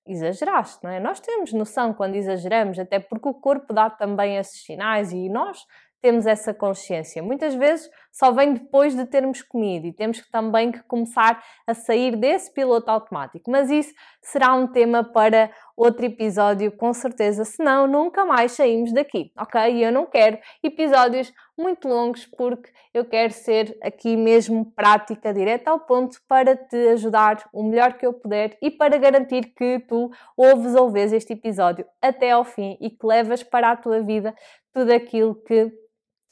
exageraste, 0.06 0.84
não 0.84 0.92
é? 0.92 1.00
Nós 1.00 1.20
temos 1.20 1.52
noção 1.52 1.94
quando 1.94 2.16
exageramos, 2.16 2.80
até 2.80 3.00
porque 3.00 3.28
o 3.28 3.34
corpo 3.34 3.74
dá 3.74 3.90
também 3.90 4.38
esses 4.38 4.64
sinais 4.64 5.12
e 5.12 5.28
nós 5.28 5.66
temos 6.02 6.26
essa 6.26 6.54
consciência. 6.54 7.22
Muitas 7.24 7.54
vezes 7.56 7.90
só 8.12 8.32
vem 8.32 8.54
depois 8.54 8.96
de 8.96 9.06
termos 9.06 9.42
comido 9.42 9.88
e 9.88 9.94
temos 9.94 10.22
também 10.30 10.72
que 10.72 10.82
começar 10.84 11.44
a 11.66 11.74
sair 11.74 12.16
desse 12.16 12.54
piloto 12.54 12.90
automático. 12.90 13.50
Mas 13.50 13.70
isso 13.70 13.94
será 14.22 14.54
um 14.54 14.68
tema 14.68 15.04
para 15.04 15.52
outro 15.78 16.04
episódio, 16.08 16.72
com 16.72 16.92
certeza, 16.92 17.46
senão 17.46 17.86
nunca 17.86 18.26
mais 18.26 18.54
saímos 18.54 18.92
daqui, 18.92 19.32
ok? 19.38 19.62
E 19.76 19.84
eu 19.84 19.92
não 19.92 20.08
quero 20.08 20.40
episódios 20.64 21.32
muito 21.56 21.88
longos 21.88 22.26
porque 22.26 22.72
eu 22.92 23.06
quero 23.06 23.32
ser 23.32 23.78
aqui 23.82 24.18
mesmo 24.18 24.72
prática, 24.72 25.32
direta 25.32 25.70
ao 25.70 25.80
ponto, 25.80 26.18
para 26.28 26.56
te 26.56 26.76
ajudar 26.90 27.48
o 27.54 27.62
melhor 27.62 27.94
que 27.94 28.08
eu 28.08 28.12
puder 28.12 28.58
e 28.60 28.72
para 28.72 28.98
garantir 28.98 29.54
que 29.54 29.80
tu 29.88 30.10
ouves 30.36 30.74
ou 30.74 30.90
vês 30.90 31.14
este 31.14 31.34
episódio 31.34 31.86
até 32.02 32.32
ao 32.32 32.44
fim 32.44 32.76
e 32.82 32.90
que 32.90 33.06
levas 33.06 33.44
para 33.44 33.72
a 33.72 33.78
tua 33.78 34.02
vida 34.02 34.34
tudo 34.74 34.92
aquilo 34.92 35.36
que 35.36 35.72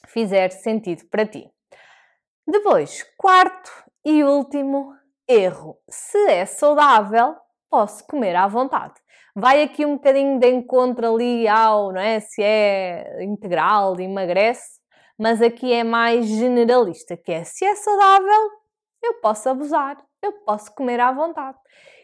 fizer 0.07 0.49
sentido 0.49 1.05
para 1.09 1.25
ti. 1.25 1.47
Depois, 2.47 3.03
quarto 3.15 3.71
e 4.03 4.23
último 4.23 4.91
erro: 5.27 5.77
se 5.87 6.17
é 6.29 6.45
saudável, 6.45 7.35
posso 7.69 8.05
comer 8.07 8.35
à 8.35 8.47
vontade. 8.47 9.04
Vai 9.37 9.63
aqui 9.63 9.85
um 9.85 9.95
bocadinho 9.95 10.39
de 10.39 10.47
encontro 10.49 11.13
ali 11.13 11.45
ao, 11.45 11.91
não 11.91 11.99
é? 11.99 12.21
Se 12.21 12.41
é 12.41 13.21
integral, 13.21 13.99
emagrece, 13.99 14.79
mas 15.19 15.41
aqui 15.41 15.73
é 15.73 15.83
mais 15.83 16.25
generalista, 16.25 17.17
que 17.17 17.33
é 17.33 17.43
se 17.43 17.65
é 17.65 17.75
saudável, 17.75 18.49
eu 19.03 19.15
posso 19.15 19.49
abusar, 19.49 19.97
eu 20.23 20.31
posso 20.45 20.73
comer 20.73 21.01
à 21.01 21.11
vontade. 21.11 21.57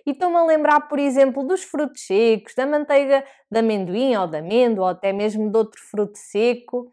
E 0.06 0.12
estou-me 0.12 0.36
a 0.36 0.44
lembrar, 0.44 0.82
por 0.90 1.00
exemplo, 1.00 1.48
dos 1.48 1.64
frutos 1.64 2.06
secos, 2.06 2.54
da 2.54 2.66
manteiga 2.66 3.24
de 3.50 3.60
amendoim 3.60 4.16
ou 4.18 4.28
de 4.28 4.38
amêndoa, 4.38 4.86
ou 4.86 4.92
até 4.92 5.14
mesmo 5.14 5.50
de 5.50 5.58
outro 5.58 5.80
fruto 5.90 6.18
seco 6.18 6.92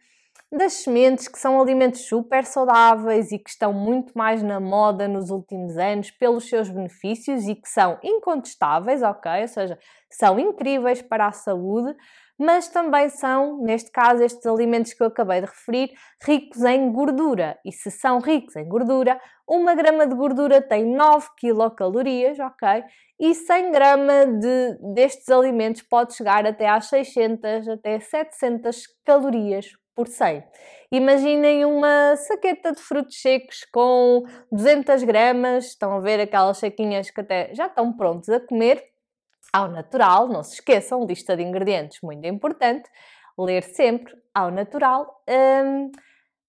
das 0.50 0.72
sementes, 0.74 1.28
que 1.28 1.38
são 1.38 1.61
alimentos 1.61 2.06
super 2.06 2.44
saudáveis 2.44 3.30
e 3.32 3.38
que 3.38 3.50
estão 3.50 3.72
muito 3.72 4.16
mais 4.16 4.42
na 4.42 4.58
moda 4.58 5.06
nos 5.06 5.28
últimos 5.28 5.76
anos 5.76 6.11
pelos 6.11 6.48
seus 6.48 6.70
benefícios 6.70 7.46
e 7.46 7.54
que 7.54 7.68
são 7.68 7.98
incontestáveis, 8.02 9.02
ok? 9.02 9.42
Ou 9.42 9.48
seja, 9.48 9.78
são 10.11 10.38
incríveis 10.38 11.02
para 11.02 11.26
a 11.26 11.32
saúde, 11.32 11.94
mas 12.38 12.68
também 12.68 13.11
são, 13.11 13.58
neste 13.58 13.90
caso, 13.90 14.22
estes 14.22 14.46
alimentos 14.46 14.94
que 14.94 15.02
eu 15.02 15.08
acabei 15.08 15.40
de 15.40 15.46
referir, 15.48 15.90
ricos 16.22 16.62
em 16.62 16.90
gordura. 16.92 17.58
E 17.62 17.70
se 17.70 17.90
são 17.90 18.18
ricos 18.18 18.56
em 18.56 18.66
gordura, 18.66 19.20
uma 19.46 19.74
grama 19.74 20.06
de 20.06 20.14
gordura 20.14 20.62
tem 20.62 20.87
9 20.87 21.28
quilocalorias, 21.37 22.38
ok? 22.38 22.84
E 23.20 23.34
100 23.34 23.72
gramas 23.72 24.40
de, 24.40 24.78
destes 24.94 25.28
alimentos 25.28 25.82
pode 25.82 26.14
chegar 26.14 26.46
até 26.46 26.68
às 26.68 26.87
600, 26.87 27.68
até 27.68 28.00
700 28.00 28.87
calorias 29.04 29.66
por 29.98 30.06
100. 30.06 30.44
Imaginem 30.92 31.64
uma 31.64 32.14
saqueta 32.14 32.70
de 32.70 32.80
frutos 32.80 33.20
secos 33.20 33.64
com 33.72 34.22
200 34.52 35.02
gramas, 35.02 35.66
estão 35.66 35.96
a 35.96 35.98
ver 35.98 36.20
aquelas 36.20 36.58
saquinhas 36.58 37.11
que 37.11 37.20
até 37.20 37.52
já 37.52 37.66
estão 37.66 37.92
prontos 37.92 38.28
a 38.28 38.38
comer, 38.38 38.80
ao 39.52 39.66
natural, 39.66 40.28
não 40.28 40.44
se 40.44 40.54
esqueçam, 40.54 41.04
lista 41.04 41.37
de 41.37 41.42
ingredientes 41.42 41.98
muito 42.00 42.24
importante, 42.28 42.88
ler 43.37 43.64
sempre 43.64 44.14
ao 44.32 44.52
natural. 44.52 45.20
Hum, 45.28 45.90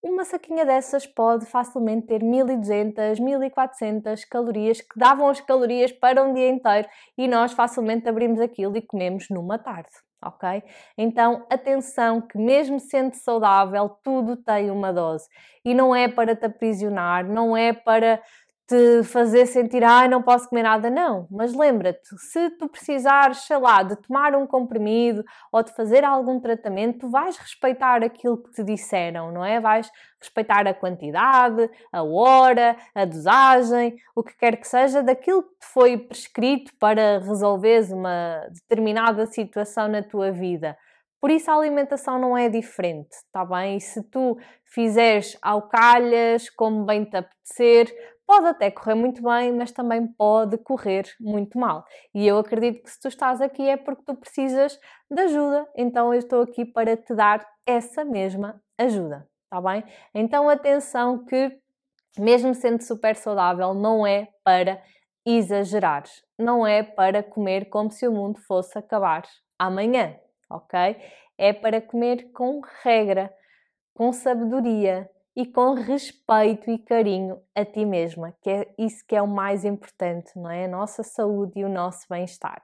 uma 0.03 0.23
saquinha 0.23 0.63
dessas 0.63 1.07
pode 1.07 1.47
facilmente 1.47 2.05
ter 2.05 2.21
1200, 2.21 3.19
1400 3.19 4.25
calorias, 4.25 4.79
que 4.79 4.99
davam 4.99 5.27
as 5.27 5.41
calorias 5.41 5.91
para 5.91 6.21
um 6.21 6.35
dia 6.35 6.49
inteiro 6.49 6.87
e 7.17 7.27
nós 7.27 7.53
facilmente 7.53 8.07
abrimos 8.07 8.39
aquilo 8.39 8.77
e 8.77 8.81
comemos 8.83 9.25
numa 9.31 9.57
tarde 9.57 9.89
ok? 10.21 10.63
Então, 10.97 11.45
atenção 11.49 12.21
que 12.21 12.37
mesmo 12.37 12.79
sendo 12.79 13.13
saudável, 13.13 13.89
tudo 14.03 14.35
tem 14.35 14.69
uma 14.71 14.91
dose. 14.93 15.27
E 15.63 15.73
não 15.73 15.95
é 15.95 16.07
para 16.07 16.35
te 16.35 16.45
aprisionar, 16.45 17.25
não 17.25 17.55
é 17.55 17.73
para 17.73 18.21
te 18.69 19.03
fazer 19.03 19.47
sentir, 19.47 19.83
ah, 19.83 20.07
não 20.07 20.21
posso 20.21 20.47
comer 20.47 20.61
nada, 20.61 20.91
não. 20.91 21.27
Mas 21.31 21.55
lembra-te, 21.55 22.07
se 22.19 22.51
tu 22.51 22.69
precisares, 22.69 23.39
sei 23.39 23.57
lá, 23.57 23.81
de 23.81 23.95
tomar 23.95 24.35
um 24.35 24.45
comprimido 24.45 25.23
ou 25.51 25.63
de 25.63 25.73
fazer 25.73 26.03
algum 26.03 26.39
tratamento, 26.39 26.99
tu 26.99 27.09
vais 27.09 27.35
respeitar 27.35 28.03
aquilo 28.03 28.37
que 28.37 28.51
te 28.51 28.63
disseram, 28.63 29.31
não 29.31 29.43
é? 29.43 29.59
Vais 29.59 29.89
respeitar 30.21 30.67
a 30.67 30.73
quantidade, 30.73 31.67
a 31.91 32.03
hora, 32.03 32.77
a 32.93 33.05
dosagem, 33.05 33.95
o 34.15 34.21
que 34.21 34.37
quer 34.37 34.55
que 34.55 34.67
seja, 34.67 35.01
daquilo 35.01 35.41
que 35.41 35.59
te 35.59 35.65
foi 35.73 35.97
prescrito 35.97 36.71
para 36.79 37.17
resolveres 37.17 37.91
uma 37.91 38.45
determinada 38.51 39.25
situação 39.25 39.87
na 39.87 40.03
tua 40.03 40.31
vida. 40.31 40.77
Por 41.19 41.31
isso 41.31 41.51
a 41.51 41.55
alimentação 41.55 42.17
não 42.19 42.37
é 42.37 42.47
diferente, 42.47 43.09
tá 43.31 43.43
bem? 43.43 43.77
E 43.77 43.81
se 43.81 44.01
tu 44.03 44.37
fizeres 44.63 45.37
ao 45.41 45.63
calhas, 45.63 46.49
como 46.51 46.85
bem 46.85 47.03
te 47.03 47.17
apetecer, 47.17 47.91
pode 48.29 48.45
até 48.45 48.69
correr 48.69 48.93
muito 48.93 49.23
bem, 49.23 49.51
mas 49.51 49.71
também 49.71 50.05
pode 50.05 50.55
correr 50.59 51.03
muito 51.19 51.57
mal. 51.57 51.83
E 52.13 52.27
eu 52.27 52.37
acredito 52.37 52.83
que 52.83 52.91
se 52.91 52.99
tu 52.99 53.07
estás 53.07 53.41
aqui 53.41 53.67
é 53.67 53.75
porque 53.75 54.03
tu 54.05 54.13
precisas 54.13 54.79
de 55.09 55.19
ajuda, 55.19 55.67
então 55.75 56.13
eu 56.13 56.19
estou 56.19 56.43
aqui 56.43 56.63
para 56.63 56.95
te 56.95 57.15
dar 57.15 57.43
essa 57.65 58.05
mesma 58.05 58.61
ajuda, 58.77 59.27
tá 59.49 59.59
bem? 59.59 59.83
Então 60.13 60.47
atenção 60.47 61.25
que, 61.25 61.57
mesmo 62.19 62.53
sendo 62.53 62.83
super 62.83 63.15
saudável, 63.15 63.73
não 63.73 64.05
é 64.05 64.27
para 64.43 64.79
exagerar, 65.25 66.03
não 66.37 66.67
é 66.67 66.83
para 66.83 67.23
comer 67.23 67.65
como 67.65 67.89
se 67.89 68.07
o 68.07 68.11
mundo 68.11 68.39
fosse 68.41 68.77
acabar 68.77 69.23
amanhã, 69.57 70.15
ok? 70.51 70.97
É 71.35 71.51
para 71.51 71.81
comer 71.81 72.31
com 72.31 72.61
regra, 72.83 73.33
com 73.95 74.13
sabedoria, 74.13 75.09
e 75.39 75.45
com 75.45 75.73
respeito 75.73 76.69
e 76.69 76.77
carinho 76.77 77.39
a 77.55 77.63
ti 77.63 77.85
mesma, 77.85 78.35
que 78.41 78.49
é 78.49 78.67
isso 78.77 79.05
que 79.07 79.15
é 79.15 79.21
o 79.21 79.27
mais 79.27 79.63
importante, 79.63 80.31
não 80.35 80.49
é? 80.51 80.65
A 80.65 80.67
nossa 80.67 81.01
saúde 81.01 81.61
e 81.61 81.63
o 81.63 81.69
nosso 81.69 82.05
bem-estar. 82.09 82.61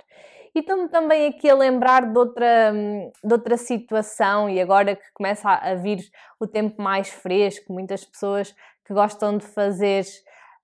E 0.53 0.59
estou-me 0.59 0.89
também 0.89 1.27
aqui 1.27 1.49
a 1.49 1.55
lembrar 1.55 2.05
de 2.05 2.19
outra, 2.19 2.73
de 3.23 3.33
outra 3.33 3.55
situação, 3.55 4.49
e 4.49 4.59
agora 4.59 4.93
que 4.93 5.05
começa 5.13 5.49
a 5.49 5.73
vir 5.75 5.99
o 6.37 6.45
tempo 6.45 6.81
mais 6.81 7.07
fresco, 7.07 7.71
muitas 7.71 8.03
pessoas 8.03 8.53
que 8.85 8.93
gostam 8.93 9.37
de 9.37 9.45
fazer 9.45 10.03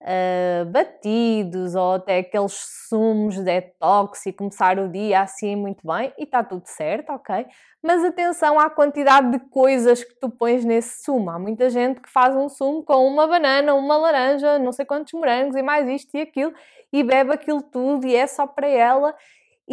uh, 0.02 0.66
batidos 0.66 1.76
ou 1.76 1.94
até 1.94 2.20
aqueles 2.20 2.54
sumos 2.88 3.40
detox 3.40 4.26
e 4.26 4.34
começar 4.34 4.80
o 4.80 4.90
dia 4.90 5.22
assim 5.22 5.56
muito 5.56 5.88
bem 5.88 6.12
e 6.18 6.24
está 6.24 6.44
tudo 6.44 6.64
certo, 6.66 7.12
ok? 7.12 7.46
Mas 7.82 8.04
atenção 8.04 8.60
à 8.60 8.70
quantidade 8.70 9.32
de 9.32 9.40
coisas 9.40 10.04
que 10.04 10.14
tu 10.16 10.30
pões 10.30 10.66
nesse 10.66 11.04
sumo. 11.04 11.30
Há 11.30 11.40
muita 11.40 11.70
gente 11.70 12.00
que 12.00 12.10
faz 12.10 12.36
um 12.36 12.50
sumo 12.50 12.84
com 12.84 13.08
uma 13.08 13.28
banana, 13.28 13.74
uma 13.74 13.98
laranja, 13.98 14.60
não 14.60 14.72
sei 14.72 14.86
quantos 14.86 15.14
morangos 15.14 15.56
e 15.56 15.62
mais 15.62 15.88
isto 15.88 16.16
e 16.16 16.22
aquilo 16.22 16.54
e 16.92 17.04
bebe 17.04 17.32
aquilo 17.34 17.62
tudo 17.62 18.06
e 18.06 18.16
é 18.16 18.28
só 18.28 18.46
para 18.46 18.68
ela 18.68 19.16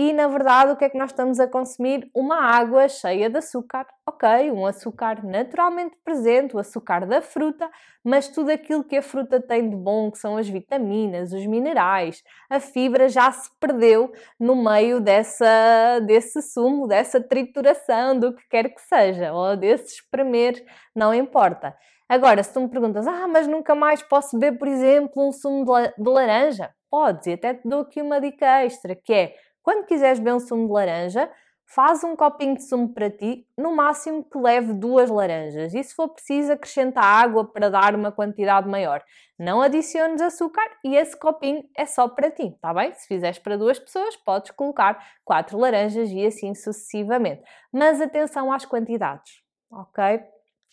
e 0.01 0.13
na 0.13 0.29
verdade 0.29 0.71
o 0.71 0.77
que 0.77 0.85
é 0.85 0.89
que 0.89 0.97
nós 0.97 1.11
estamos 1.11 1.41
a 1.41 1.49
consumir? 1.49 2.09
Uma 2.15 2.41
água 2.41 2.89
cheia 2.89 3.29
de 3.29 3.39
açúcar, 3.39 3.85
ok, 4.07 4.49
um 4.53 4.65
açúcar 4.65 5.25
naturalmente 5.27 5.97
presente, 6.05 6.55
o 6.55 6.61
açúcar 6.61 7.05
da 7.05 7.21
fruta, 7.21 7.69
mas 8.05 8.29
tudo 8.29 8.51
aquilo 8.53 8.85
que 8.85 8.97
a 8.97 9.03
fruta 9.03 9.43
tem 9.43 9.69
de 9.69 9.75
bom, 9.75 10.09
que 10.13 10.19
são 10.19 10.37
as 10.37 10.49
vitaminas, 10.49 11.33
os 11.33 11.45
minerais, 11.47 12.23
a 12.49 12.61
fibra 12.61 13.09
já 13.09 13.33
se 13.33 13.51
perdeu 13.59 14.13
no 14.39 14.55
meio 14.55 15.01
dessa, 15.01 15.99
desse 16.07 16.43
sumo, 16.43 16.87
dessa 16.87 17.21
trituração, 17.21 18.17
do 18.17 18.37
que 18.37 18.49
quer 18.49 18.69
que 18.73 18.81
seja, 18.81 19.33
ou 19.33 19.57
desse 19.57 19.95
espremer, 19.95 20.65
não 20.95 21.13
importa. 21.13 21.77
Agora, 22.09 22.41
se 22.45 22.53
tu 22.53 22.61
me 22.61 22.69
perguntas, 22.69 23.05
ah, 23.05 23.27
mas 23.27 23.49
nunca 23.49 23.75
mais 23.75 24.01
posso 24.01 24.39
beber, 24.39 24.61
por 24.61 24.69
exemplo, 24.69 25.29
um 25.29 25.33
sumo 25.33 25.65
de 25.99 26.09
laranja, 26.09 26.71
podes, 26.89 27.27
e 27.27 27.33
até 27.33 27.55
te 27.55 27.69
dou 27.69 27.81
aqui 27.81 28.01
uma 28.01 28.21
dica 28.21 28.63
extra, 28.65 28.95
que 28.95 29.13
é 29.13 29.35
quando 29.69 29.85
quiseres 29.85 30.19
beber 30.19 30.33
um 30.33 30.41
sumo 30.41 30.67
de 30.67 30.73
laranja, 30.73 31.31
faz 31.67 32.03
um 32.03 32.17
copinho 32.17 32.57
de 32.57 32.63
sumo 32.63 32.89
para 32.89 33.11
ti, 33.11 33.47
no 33.55 33.77
máximo 33.77 34.25
que 34.25 34.39
leve 34.39 34.73
duas 34.73 35.11
laranjas. 35.11 35.75
E 35.75 35.85
se 35.85 35.95
for 35.95 36.09
preciso, 36.09 36.53
acrescenta 36.53 37.03
água 37.03 37.45
para 37.45 37.69
dar 37.69 37.95
uma 37.95 38.11
quantidade 38.11 38.67
maior. 38.67 39.05
Não 39.39 39.61
adiciones 39.61 40.23
açúcar 40.23 40.67
e 40.83 40.97
esse 40.97 41.15
copinho 41.15 41.63
é 41.77 41.85
só 41.85 42.09
para 42.09 42.31
ti, 42.31 42.57
tá 42.63 42.73
bem? 42.73 42.95
Se 42.95 43.07
fizeres 43.07 43.39
para 43.39 43.59
duas 43.59 43.79
pessoas, 43.79 44.17
podes 44.17 44.53
colocar 44.53 45.07
quatro 45.23 45.59
laranjas 45.59 46.09
e 46.13 46.25
assim 46.25 46.55
sucessivamente. 46.55 47.43
Mas 47.71 48.01
atenção 48.01 48.51
às 48.51 48.65
quantidades, 48.65 49.43
ok? 49.71 50.23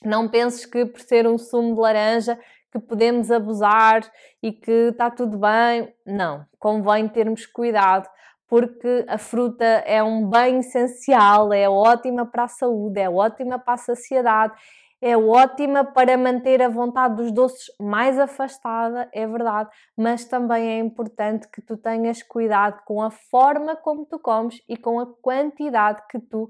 Não 0.06 0.30
penses 0.30 0.66
que 0.66 0.86
por 0.86 1.02
ser 1.02 1.28
um 1.28 1.38
sumo 1.38 1.76
de 1.76 1.82
laranja 1.82 2.40
que 2.72 2.80
podemos 2.80 3.30
abusar 3.30 4.10
e 4.42 4.54
que 4.54 4.72
está 4.72 5.12
tudo 5.12 5.38
bem. 5.38 5.94
Não, 6.06 6.46
convém 6.58 7.10
termos 7.10 7.46
cuidado 7.46 8.08
porque 8.48 9.06
a 9.08 9.18
fruta 9.18 9.66
é 9.66 10.04
um 10.04 10.30
bem 10.30 10.60
essencial, 10.60 11.52
é 11.52 11.68
ótima 11.70 12.26
para 12.26 12.44
a 12.44 12.48
saúde, 12.48 13.00
é 13.00 13.10
ótima 13.10 13.58
para 13.58 13.74
a 13.74 13.78
saciedade, 13.78 14.54
é 15.02 15.18
ótima 15.18 15.84
para 15.84 16.18
manter 16.18 16.62
a 16.62 16.70
vontade 16.70 17.16
dos 17.16 17.32
doces 17.32 17.66
mais 17.80 18.20
afastada, 18.20 19.10
é 19.14 19.28
verdade, 19.28 19.70
mas 19.96 20.26
também 20.26 20.68
é 20.68 20.80
importante 20.80 21.48
que 21.50 21.62
tu 21.62 21.78
tenhas 21.78 22.24
cuidado 22.24 22.82
com 22.86 23.02
a 23.02 23.12
forma 23.12 23.76
como 23.76 24.06
tu 24.06 24.18
comes 24.18 24.62
e 24.68 24.78
com 24.78 25.00
a 25.00 25.06
quantidade 25.22 26.02
que 26.10 26.20
tu 26.20 26.50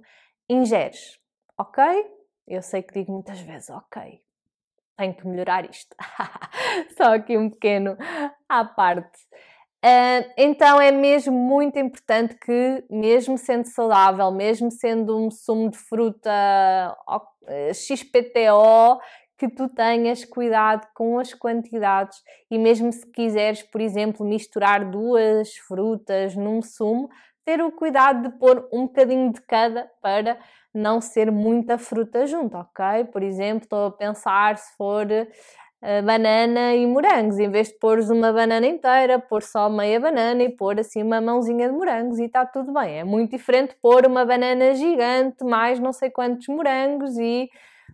ingeres, 0.49 1.19
ok? 1.57 1.83
Eu 2.47 2.61
sei 2.61 2.83
que 2.83 2.93
digo 2.93 3.11
muitas 3.11 3.39
vezes, 3.41 3.69
ok, 3.69 4.21
tenho 4.95 5.13
que 5.15 5.27
melhorar 5.27 5.69
isto. 5.69 5.95
Só 6.95 7.15
aqui 7.15 7.37
um 7.37 7.49
pequeno 7.49 7.97
à 8.47 8.63
parte. 8.63 9.19
Uh, 9.85 10.27
então 10.35 10.81
é 10.81 10.91
mesmo 10.91 11.31
muito 11.31 11.77
importante 11.77 12.35
que, 12.43 12.83
mesmo 12.89 13.37
sendo 13.37 13.65
saudável, 13.67 14.31
mesmo 14.31 14.71
sendo 14.71 15.15
um 15.15 15.29
sumo 15.29 15.69
de 15.69 15.77
fruta 15.77 16.31
XPTO, 17.71 18.99
que 19.37 19.47
tu 19.47 19.69
tenhas 19.69 20.25
cuidado 20.25 20.87
com 20.95 21.19
as 21.19 21.35
quantidades 21.35 22.17
e 22.49 22.57
mesmo 22.57 22.91
se 22.91 23.05
quiseres, 23.11 23.61
por 23.61 23.79
exemplo, 23.79 24.25
misturar 24.25 24.89
duas 24.89 25.55
frutas 25.55 26.35
num 26.35 26.63
sumo, 26.63 27.07
ter 27.45 27.61
o 27.61 27.71
cuidado 27.71 28.27
de 28.27 28.39
pôr 28.39 28.67
um 28.73 28.87
bocadinho 28.87 29.31
de 29.31 29.41
cada 29.41 29.87
para 30.01 30.39
não 30.73 30.99
ser 30.99 31.31
muita 31.31 31.77
fruta 31.77 32.25
junto, 32.25 32.57
ok? 32.57 33.05
Por 33.13 33.21
exemplo, 33.21 33.65
estou 33.65 33.85
a 33.85 33.91
pensar 33.91 34.57
se 34.57 34.75
for 34.75 35.05
banana 36.03 36.73
e 36.75 36.85
morangos, 36.87 37.37
em 37.37 37.49
vez 37.49 37.67
de 37.69 37.77
pôres 37.79 38.09
uma 38.09 38.33
banana 38.33 38.65
inteira, 38.65 39.19
pôr 39.19 39.43
só 39.43 39.69
meia 39.69 39.99
banana 39.99 40.43
e 40.43 40.49
pôr 40.49 40.79
assim 40.79 41.03
uma 41.03 41.21
mãozinha 41.21 41.69
de 41.69 41.75
morangos 41.75 42.19
e 42.19 42.25
está 42.25 42.45
tudo 42.45 42.73
bem. 42.73 42.99
É 42.99 43.03
muito 43.03 43.31
diferente 43.31 43.75
pôr 43.81 44.05
uma 44.07 44.25
banana 44.25 44.73
gigante, 44.73 45.43
mais 45.43 45.79
não 45.79 45.93
sei 45.93 46.09
quantos 46.09 46.47
morangos 46.47 47.17
e 47.17 47.49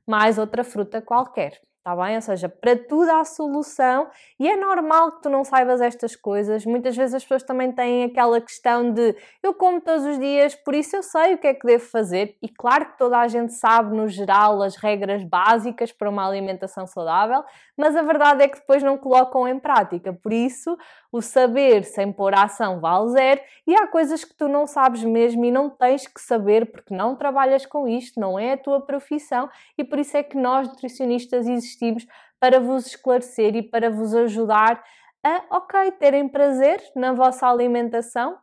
mais 0.07 0.37
outra 0.37 0.63
fruta 0.63 1.01
qualquer. 1.01 1.59
Está 1.81 1.95
bem? 1.95 2.13
Ou 2.13 2.21
seja, 2.21 2.47
para 2.47 2.77
tudo 2.77 3.09
há 3.09 3.25
solução 3.25 4.07
e 4.39 4.47
é 4.47 4.55
normal 4.55 5.13
que 5.13 5.23
tu 5.23 5.31
não 5.31 5.43
saibas 5.43 5.81
estas 5.81 6.15
coisas. 6.15 6.63
Muitas 6.63 6.95
vezes 6.95 7.15
as 7.15 7.23
pessoas 7.23 7.41
também 7.41 7.71
têm 7.71 8.03
aquela 8.03 8.39
questão 8.39 8.93
de 8.93 9.15
eu 9.41 9.51
como 9.51 9.81
todos 9.81 10.05
os 10.05 10.19
dias, 10.19 10.53
por 10.53 10.75
isso 10.75 10.95
eu 10.95 11.01
sei 11.01 11.33
o 11.33 11.39
que 11.39 11.47
é 11.47 11.55
que 11.55 11.65
devo 11.65 11.83
fazer. 11.83 12.37
E 12.39 12.47
claro 12.47 12.85
que 12.85 12.99
toda 12.99 13.17
a 13.17 13.27
gente 13.27 13.53
sabe, 13.53 13.95
no 13.97 14.07
geral, 14.07 14.61
as 14.61 14.75
regras 14.75 15.23
básicas 15.23 15.91
para 15.91 16.07
uma 16.07 16.23
alimentação 16.27 16.85
saudável, 16.85 17.43
mas 17.75 17.95
a 17.95 18.03
verdade 18.03 18.43
é 18.43 18.47
que 18.47 18.59
depois 18.59 18.83
não 18.83 18.95
colocam 18.95 19.47
em 19.47 19.59
prática. 19.59 20.13
Por 20.13 20.31
isso, 20.31 20.77
o 21.11 21.19
saber 21.19 21.83
sem 21.83 22.11
pôr 22.13 22.35
a 22.35 22.43
ação 22.43 22.79
vale 22.79 23.09
zero 23.09 23.41
e 23.65 23.75
há 23.75 23.87
coisas 23.87 24.23
que 24.23 24.35
tu 24.35 24.47
não 24.47 24.67
sabes 24.67 25.03
mesmo 25.03 25.43
e 25.45 25.51
não 25.51 25.67
tens 25.67 26.07
que 26.07 26.21
saber 26.21 26.71
porque 26.71 26.95
não 26.95 27.15
trabalhas 27.15 27.65
com 27.65 27.87
isto, 27.87 28.19
não 28.19 28.37
é 28.37 28.53
a 28.53 28.57
tua 28.57 28.81
profissão 28.81 29.49
e 29.77 29.83
por 29.83 29.97
isso 29.97 30.15
é 30.15 30.21
que 30.21 30.37
nós 30.37 30.67
nutricionistas 30.67 31.47
existimos 31.71 32.05
para 32.39 32.59
vos 32.59 32.87
esclarecer 32.87 33.55
e 33.55 33.63
para 33.63 33.89
vos 33.89 34.13
ajudar 34.13 34.83
a, 35.23 35.57
ok, 35.57 35.91
terem 35.91 36.27
prazer 36.27 36.81
na 36.95 37.13
vossa 37.13 37.47
alimentação, 37.47 38.37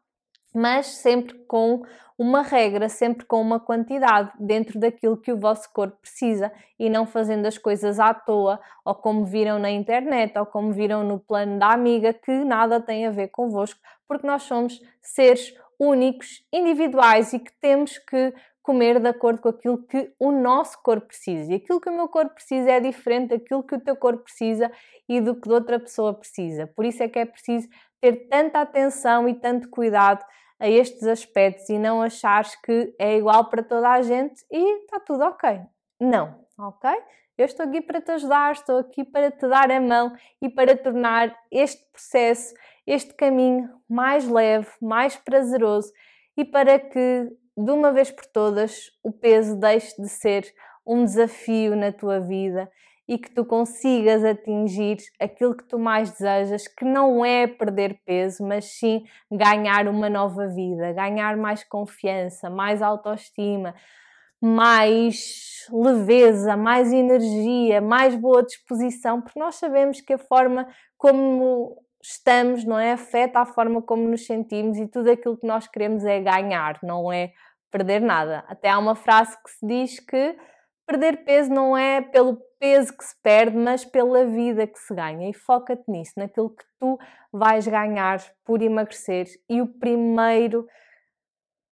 mas 0.55 0.87
sempre 0.87 1.35
com 1.47 1.83
uma 2.17 2.43
regra, 2.43 2.89
sempre 2.89 3.27
com 3.27 3.41
uma 3.41 3.61
quantidade 3.61 4.33
dentro 4.41 4.79
daquilo 4.79 5.17
que 5.17 5.33
o 5.33 5.39
vosso 5.39 5.73
corpo 5.73 5.99
precisa 6.01 6.53
e 6.79 6.89
não 6.89 7.07
fazendo 7.07 7.47
as 7.47 7.59
coisas 7.59 8.01
à 8.01 8.13
toa 8.13 8.61
ou 8.85 8.95
como 8.95 9.25
viram 9.25 9.59
na 9.59 9.71
internet 9.71 10.37
ou 10.39 10.47
como 10.47 10.73
viram 10.73 11.05
no 11.05 11.21
plano 11.21 11.59
da 11.59 11.73
amiga 11.73 12.13
que 12.13 12.33
nada 12.45 12.81
tem 12.81 13.07
a 13.07 13.11
ver 13.11 13.29
convosco, 13.29 13.81
porque 14.07 14.27
nós 14.27 14.45
somos 14.45 14.81
seres 15.01 15.55
únicos, 15.79 16.45
individuais 16.53 17.33
e 17.33 17.39
que 17.39 17.53
temos 17.61 17.99
que 17.99 18.35
comer 18.69 19.01
de 19.01 19.09
acordo 19.09 19.41
com 19.41 19.49
aquilo 19.49 19.79
que 19.87 20.13
o 20.21 20.31
nosso 20.31 20.79
corpo 20.83 21.07
precisa. 21.07 21.51
E 21.51 21.55
aquilo 21.55 21.81
que 21.81 21.89
o 21.89 21.97
meu 21.97 22.07
corpo 22.07 22.35
precisa 22.35 22.71
é 22.71 22.79
diferente 22.79 23.31
daquilo 23.31 23.63
que 23.63 23.75
o 23.75 23.81
teu 23.81 23.97
corpo 23.97 24.25
precisa 24.25 24.71
e 25.09 25.23
do 25.23 25.35
que 25.35 25.49
de 25.49 25.55
outra 25.55 25.81
pessoa 25.81 26.13
precisa. 26.13 26.67
Por 26.67 26.85
isso 26.85 27.03
é 27.03 27.09
que 27.09 27.19
é 27.19 27.25
preciso 27.25 27.67
ter 27.99 28.29
tanta 28.29 28.61
atenção 28.61 29.27
e 29.27 29.35
tanto 29.35 29.71
cuidado 29.71 30.23
a 30.61 30.69
estes 30.69 31.05
aspectos 31.05 31.67
e 31.71 31.79
não 31.79 32.03
achares 32.03 32.57
que 32.57 32.95
é 32.99 33.17
igual 33.17 33.49
para 33.49 33.63
toda 33.63 33.89
a 33.89 34.03
gente 34.03 34.45
e 34.53 34.83
está 34.83 35.01
tudo 35.01 35.25
ok. 35.25 35.61
Não, 35.99 36.39
ok? 36.59 36.91
Eu 37.39 37.47
estou 37.47 37.65
aqui 37.65 37.81
para 37.81 38.03
te 38.03 38.11
ajudar, 38.11 38.53
estou 38.53 38.77
aqui 38.81 39.03
para 39.03 39.31
te 39.31 39.49
dar 39.49 39.71
a 39.71 39.81
mão 39.81 40.15
e 40.43 40.51
para 40.51 40.77
tornar 40.77 41.35
este 41.51 41.83
processo, 41.91 42.53
este 42.87 43.15
caminho 43.15 43.71
mais 43.89 44.29
leve, 44.29 44.69
mais 44.83 45.17
prazeroso 45.17 45.91
e 46.37 46.45
para 46.45 46.79
que 46.79 47.33
de 47.59 47.73
uma 47.73 47.93
vez 47.93 48.09
por 48.09 48.25
todas 48.27 48.93
o 49.03 49.11
peso 49.11 49.57
deixe 49.57 50.01
de 50.01 50.09
ser 50.09 50.45
um 50.87 51.05
desafio 51.05 51.75
na 51.75 51.91
tua 51.91 52.21
vida 52.21 52.71
e 53.09 53.19
que 53.19 53.31
tu 53.31 53.45
consigas 53.45 54.25
atingir 54.25 54.99
aquilo 55.19 55.57
que 55.57 55.65
tu 55.65 55.79
mais 55.79 56.11
desejas, 56.13 56.69
que 56.69 56.85
não 56.85 57.25
é 57.25 57.47
perder 57.49 57.99
peso, 58.07 58.47
mas 58.47 58.67
sim 58.67 59.03
ganhar 59.31 59.89
uma 59.89 60.09
nova 60.09 60.47
vida, 60.47 60.93
ganhar 60.93 61.37
mais 61.37 61.65
confiança, 61.65 62.49
mais 62.49 62.81
autoestima, 62.81 63.75
mais 64.41 65.67
leveza, 65.73 66.57
mais 66.57 66.93
energia, 66.93 67.81
mais 67.81 68.15
boa 68.15 68.45
disposição, 68.45 69.21
porque 69.21 69.41
nós 69.41 69.57
sabemos 69.57 70.01
que 70.01 70.13
a 70.13 70.19
forma 70.19 70.69
como 70.97 71.77
estamos, 72.01 72.65
não 72.65 72.79
é? 72.79 72.93
Afeta 72.93 73.41
a 73.41 73.47
forma 73.47 73.83
como 73.83 74.09
nos 74.09 74.27
sentimos 74.27 74.79
e 74.79 74.87
tudo 74.87 75.11
aquilo 75.11 75.37
que 75.37 75.47
nós 75.47 75.67
queremos 75.67 76.05
é 76.05 76.21
ganhar, 76.21 76.79
não 76.83 77.13
é 77.13 77.33
perder 77.71 78.01
nada. 78.01 78.45
Até 78.49 78.69
há 78.69 78.79
uma 78.79 78.95
frase 78.95 79.37
que 79.43 79.51
se 79.51 79.67
diz 79.67 80.01
que 80.01 80.37
perder 80.87 81.25
peso 81.25 81.51
não 81.51 81.77
é 81.77 82.01
pelo 82.01 82.39
peso 82.59 82.97
que 82.97 83.05
se 83.05 83.15
perde, 83.23 83.57
mas 83.57 83.85
pela 83.85 84.25
vida 84.25 84.67
que 84.67 84.79
se 84.79 84.95
ganha. 84.95 85.29
E 85.29 85.35
foca-te 85.35 85.85
nisso, 85.89 86.13
naquilo 86.17 86.51
que 86.51 86.65
tu 86.81 86.99
vais 87.33 87.67
ganhar 87.67 88.21
por 88.45 88.63
emagrecer. 88.63 89.27
E 89.49 89.61
o 89.61 89.67
primeiro 89.67 90.67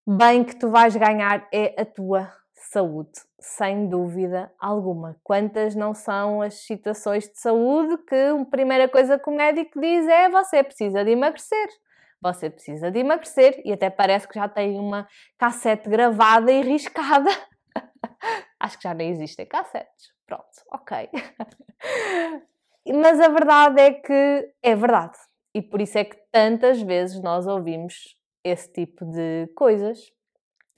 bem 0.07 0.43
que 0.43 0.55
tu 0.55 0.69
vais 0.69 0.95
ganhar 0.95 1.47
é 1.51 1.81
a 1.81 1.85
tua 1.85 2.31
saúde, 2.71 3.11
sem 3.39 3.87
dúvida 3.87 4.51
alguma. 4.59 5.17
Quantas 5.23 5.75
não 5.75 5.93
são 5.93 6.41
as 6.41 6.65
situações 6.65 7.27
de 7.27 7.39
saúde 7.39 7.97
que 8.07 8.15
a 8.15 8.45
primeira 8.45 8.87
coisa 8.87 9.17
que 9.17 9.29
o 9.29 9.35
médico 9.35 9.79
diz 9.79 10.07
é 10.07 10.29
você 10.29 10.63
precisa 10.63 11.03
de 11.03 11.11
emagrecer. 11.11 11.67
Você 12.21 12.49
precisa 12.49 12.89
de 12.89 12.99
emagrecer 12.99 13.61
e 13.63 13.71
até 13.71 13.89
parece 13.89 14.27
que 14.27 14.35
já 14.35 14.47
tem 14.47 14.79
uma 14.79 15.07
cassete 15.37 15.89
gravada 15.89 16.51
e 16.51 16.61
riscada. 16.61 17.29
Acho 18.59 18.77
que 18.77 18.83
já 18.83 18.93
nem 18.93 19.11
existem 19.11 19.45
cassetes. 19.45 20.13
Pronto, 20.25 20.43
ok. 20.71 21.09
Mas 22.87 23.19
a 23.19 23.27
verdade 23.27 23.81
é 23.81 23.93
que 23.93 24.53
é 24.61 24.75
verdade. 24.75 25.17
E 25.53 25.61
por 25.61 25.81
isso 25.81 25.97
é 25.97 26.03
que 26.03 26.17
tantas 26.31 26.81
vezes 26.81 27.21
nós 27.21 27.47
ouvimos 27.47 28.15
esse 28.43 28.71
tipo 28.71 29.05
de 29.05 29.47
coisas 29.55 30.11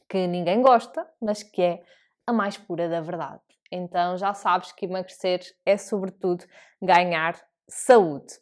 que 0.07 0.25
ninguém 0.27 0.61
gosta, 0.61 1.05
mas 1.21 1.43
que 1.43 1.61
é 1.61 1.81
a 2.25 2.31
mais 2.31 2.57
pura 2.57 2.87
da 2.87 3.01
verdade. 3.01 3.41
Então 3.71 4.17
já 4.17 4.33
sabes 4.33 4.71
que 4.71 4.85
emagrecer 4.85 5.41
é 5.65 5.77
sobretudo 5.77 6.45
ganhar 6.81 7.35
saúde. 7.67 8.33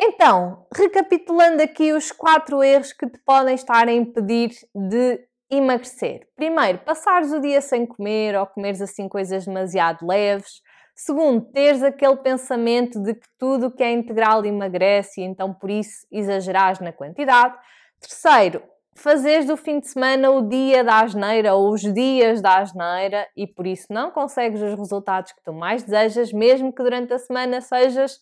Então, 0.00 0.66
recapitulando 0.74 1.62
aqui 1.62 1.92
os 1.92 2.10
quatro 2.10 2.62
erros 2.62 2.92
que 2.92 3.08
te 3.08 3.18
podem 3.24 3.54
estar 3.54 3.88
a 3.88 3.92
impedir 3.92 4.50
de 4.74 5.20
emagrecer. 5.50 6.26
Primeiro, 6.34 6.78
passares 6.78 7.32
o 7.32 7.40
dia 7.40 7.60
sem 7.60 7.86
comer 7.86 8.36
ou 8.36 8.46
comeres 8.46 8.80
assim 8.80 9.08
coisas 9.08 9.46
demasiado 9.46 10.06
leves. 10.06 10.62
Segundo, 10.96 11.40
teres 11.52 11.82
aquele 11.82 12.16
pensamento 12.16 13.00
de 13.02 13.14
que 13.14 13.26
tudo 13.38 13.70
que 13.70 13.82
é 13.82 13.92
integral 13.92 14.44
emagrece 14.44 15.20
e 15.20 15.24
então 15.24 15.52
por 15.52 15.70
isso 15.70 16.06
exagerares 16.10 16.80
na 16.80 16.92
quantidade. 16.92 17.56
Terceiro, 18.00 18.62
fazeres 18.94 19.46
do 19.46 19.56
fim 19.56 19.80
de 19.80 19.88
semana 19.88 20.30
o 20.30 20.48
dia 20.48 20.84
da 20.84 21.00
asneira 21.00 21.54
ou 21.54 21.72
os 21.72 21.80
dias 21.80 22.40
da 22.40 22.58
asneira 22.58 23.26
e 23.36 23.46
por 23.46 23.66
isso 23.66 23.86
não 23.90 24.10
consegues 24.10 24.62
os 24.62 24.78
resultados 24.78 25.32
que 25.32 25.42
tu 25.42 25.52
mais 25.52 25.82
desejas, 25.82 26.32
mesmo 26.32 26.72
que 26.72 26.82
durante 26.82 27.12
a 27.12 27.18
semana 27.18 27.60
sejas 27.60 28.20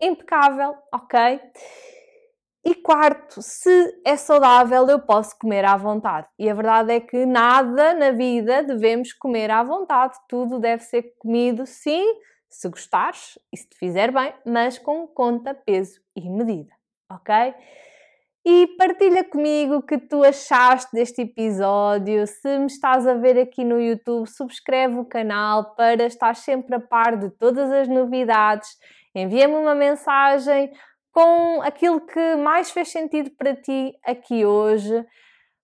impecável, 0.00 0.74
ok? 0.92 1.40
E 2.64 2.74
quarto, 2.74 3.40
se 3.40 4.00
é 4.04 4.16
saudável, 4.16 4.86
eu 4.86 5.00
posso 5.00 5.38
comer 5.38 5.64
à 5.64 5.76
vontade. 5.76 6.26
E 6.38 6.48
a 6.48 6.54
verdade 6.54 6.92
é 6.92 7.00
que 7.00 7.24
nada 7.24 7.94
na 7.94 8.10
vida 8.10 8.62
devemos 8.62 9.14
comer 9.14 9.50
à 9.50 9.62
vontade. 9.62 10.18
Tudo 10.28 10.58
deve 10.58 10.82
ser 10.82 11.14
comido, 11.18 11.64
sim, 11.64 12.04
se 12.50 12.68
gostares 12.68 13.38
e 13.50 13.56
se 13.56 13.68
te 13.68 13.78
fizer 13.78 14.12
bem, 14.12 14.34
mas 14.44 14.78
com 14.78 15.06
conta, 15.06 15.54
peso 15.54 16.00
e 16.14 16.28
medida, 16.28 16.72
ok? 17.10 17.54
E 18.44 18.66
partilha 18.78 19.22
comigo 19.22 19.76
o 19.76 19.82
que 19.82 19.98
tu 19.98 20.24
achaste 20.24 20.90
deste 20.92 21.22
episódio. 21.22 22.26
Se 22.26 22.58
me 22.58 22.66
estás 22.66 23.06
a 23.06 23.14
ver 23.14 23.38
aqui 23.38 23.64
no 23.64 23.80
YouTube, 23.80 24.26
subscreve 24.26 24.98
o 24.98 25.04
canal 25.04 25.74
para 25.74 26.04
estar 26.04 26.34
sempre 26.34 26.74
a 26.74 26.80
par 26.80 27.16
de 27.16 27.30
todas 27.30 27.70
as 27.70 27.86
novidades. 27.86 28.68
Envia-me 29.14 29.54
uma 29.54 29.74
mensagem 29.74 30.72
com 31.12 31.60
aquilo 31.62 32.00
que 32.00 32.36
mais 32.36 32.70
fez 32.70 32.90
sentido 32.90 33.30
para 33.36 33.54
ti 33.54 33.92
aqui 34.04 34.44
hoje. 34.44 35.04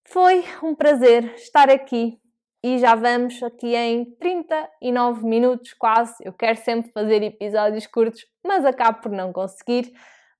Foi 0.08 0.44
um 0.62 0.74
prazer 0.74 1.34
estar 1.34 1.70
aqui 1.70 2.18
e 2.62 2.78
já 2.78 2.94
vamos 2.94 3.40
aqui 3.42 3.74
em 3.76 4.04
39 4.18 5.24
minutos 5.24 5.72
quase. 5.74 6.14
Eu 6.24 6.32
quero 6.32 6.58
sempre 6.58 6.90
fazer 6.92 7.22
episódios 7.22 7.86
curtos, 7.86 8.26
mas 8.44 8.64
acabo 8.64 9.00
por 9.02 9.12
não 9.12 9.32
conseguir. 9.32 9.92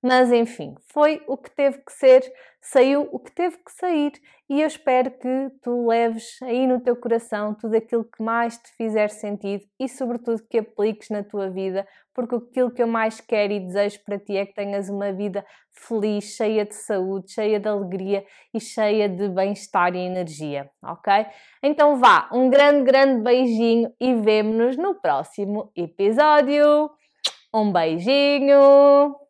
Mas 0.07 0.31
enfim, 0.31 0.73
foi 0.93 1.21
o 1.27 1.35
que 1.35 1.51
teve 1.51 1.79
que 1.79 1.91
ser, 1.91 2.23
saiu 2.61 3.09
o 3.11 3.19
que 3.19 3.29
teve 3.29 3.57
que 3.57 3.71
sair 3.73 4.13
e 4.49 4.61
eu 4.61 4.67
espero 4.67 5.11
que 5.11 5.49
tu 5.61 5.85
leves 5.85 6.41
aí 6.41 6.65
no 6.65 6.79
teu 6.79 6.95
coração 6.95 7.53
tudo 7.53 7.75
aquilo 7.75 8.05
que 8.05 8.23
mais 8.23 8.57
te 8.57 8.71
fizer 8.77 9.09
sentido 9.09 9.65
e, 9.77 9.89
sobretudo, 9.89 10.41
que 10.49 10.59
apliques 10.59 11.09
na 11.09 11.23
tua 11.23 11.49
vida, 11.49 11.85
porque 12.13 12.35
aquilo 12.35 12.71
que 12.71 12.81
eu 12.81 12.87
mais 12.87 13.19
quero 13.19 13.51
e 13.51 13.59
desejo 13.59 13.99
para 14.05 14.17
ti 14.17 14.37
é 14.37 14.45
que 14.45 14.53
tenhas 14.53 14.87
uma 14.87 15.11
vida 15.11 15.45
feliz, 15.73 16.35
cheia 16.37 16.63
de 16.63 16.75
saúde, 16.75 17.33
cheia 17.33 17.59
de 17.59 17.67
alegria 17.67 18.25
e 18.53 18.61
cheia 18.61 19.09
de 19.09 19.27
bem-estar 19.27 19.93
e 19.93 19.99
energia, 19.99 20.69
ok? 20.81 21.25
Então 21.61 21.97
vá, 21.97 22.29
um 22.31 22.49
grande, 22.49 22.85
grande 22.85 23.21
beijinho 23.21 23.93
e 23.99 24.15
vemo-nos 24.15 24.77
no 24.77 24.95
próximo 24.95 25.69
episódio. 25.75 26.89
Um 27.53 27.73
beijinho! 27.73 29.26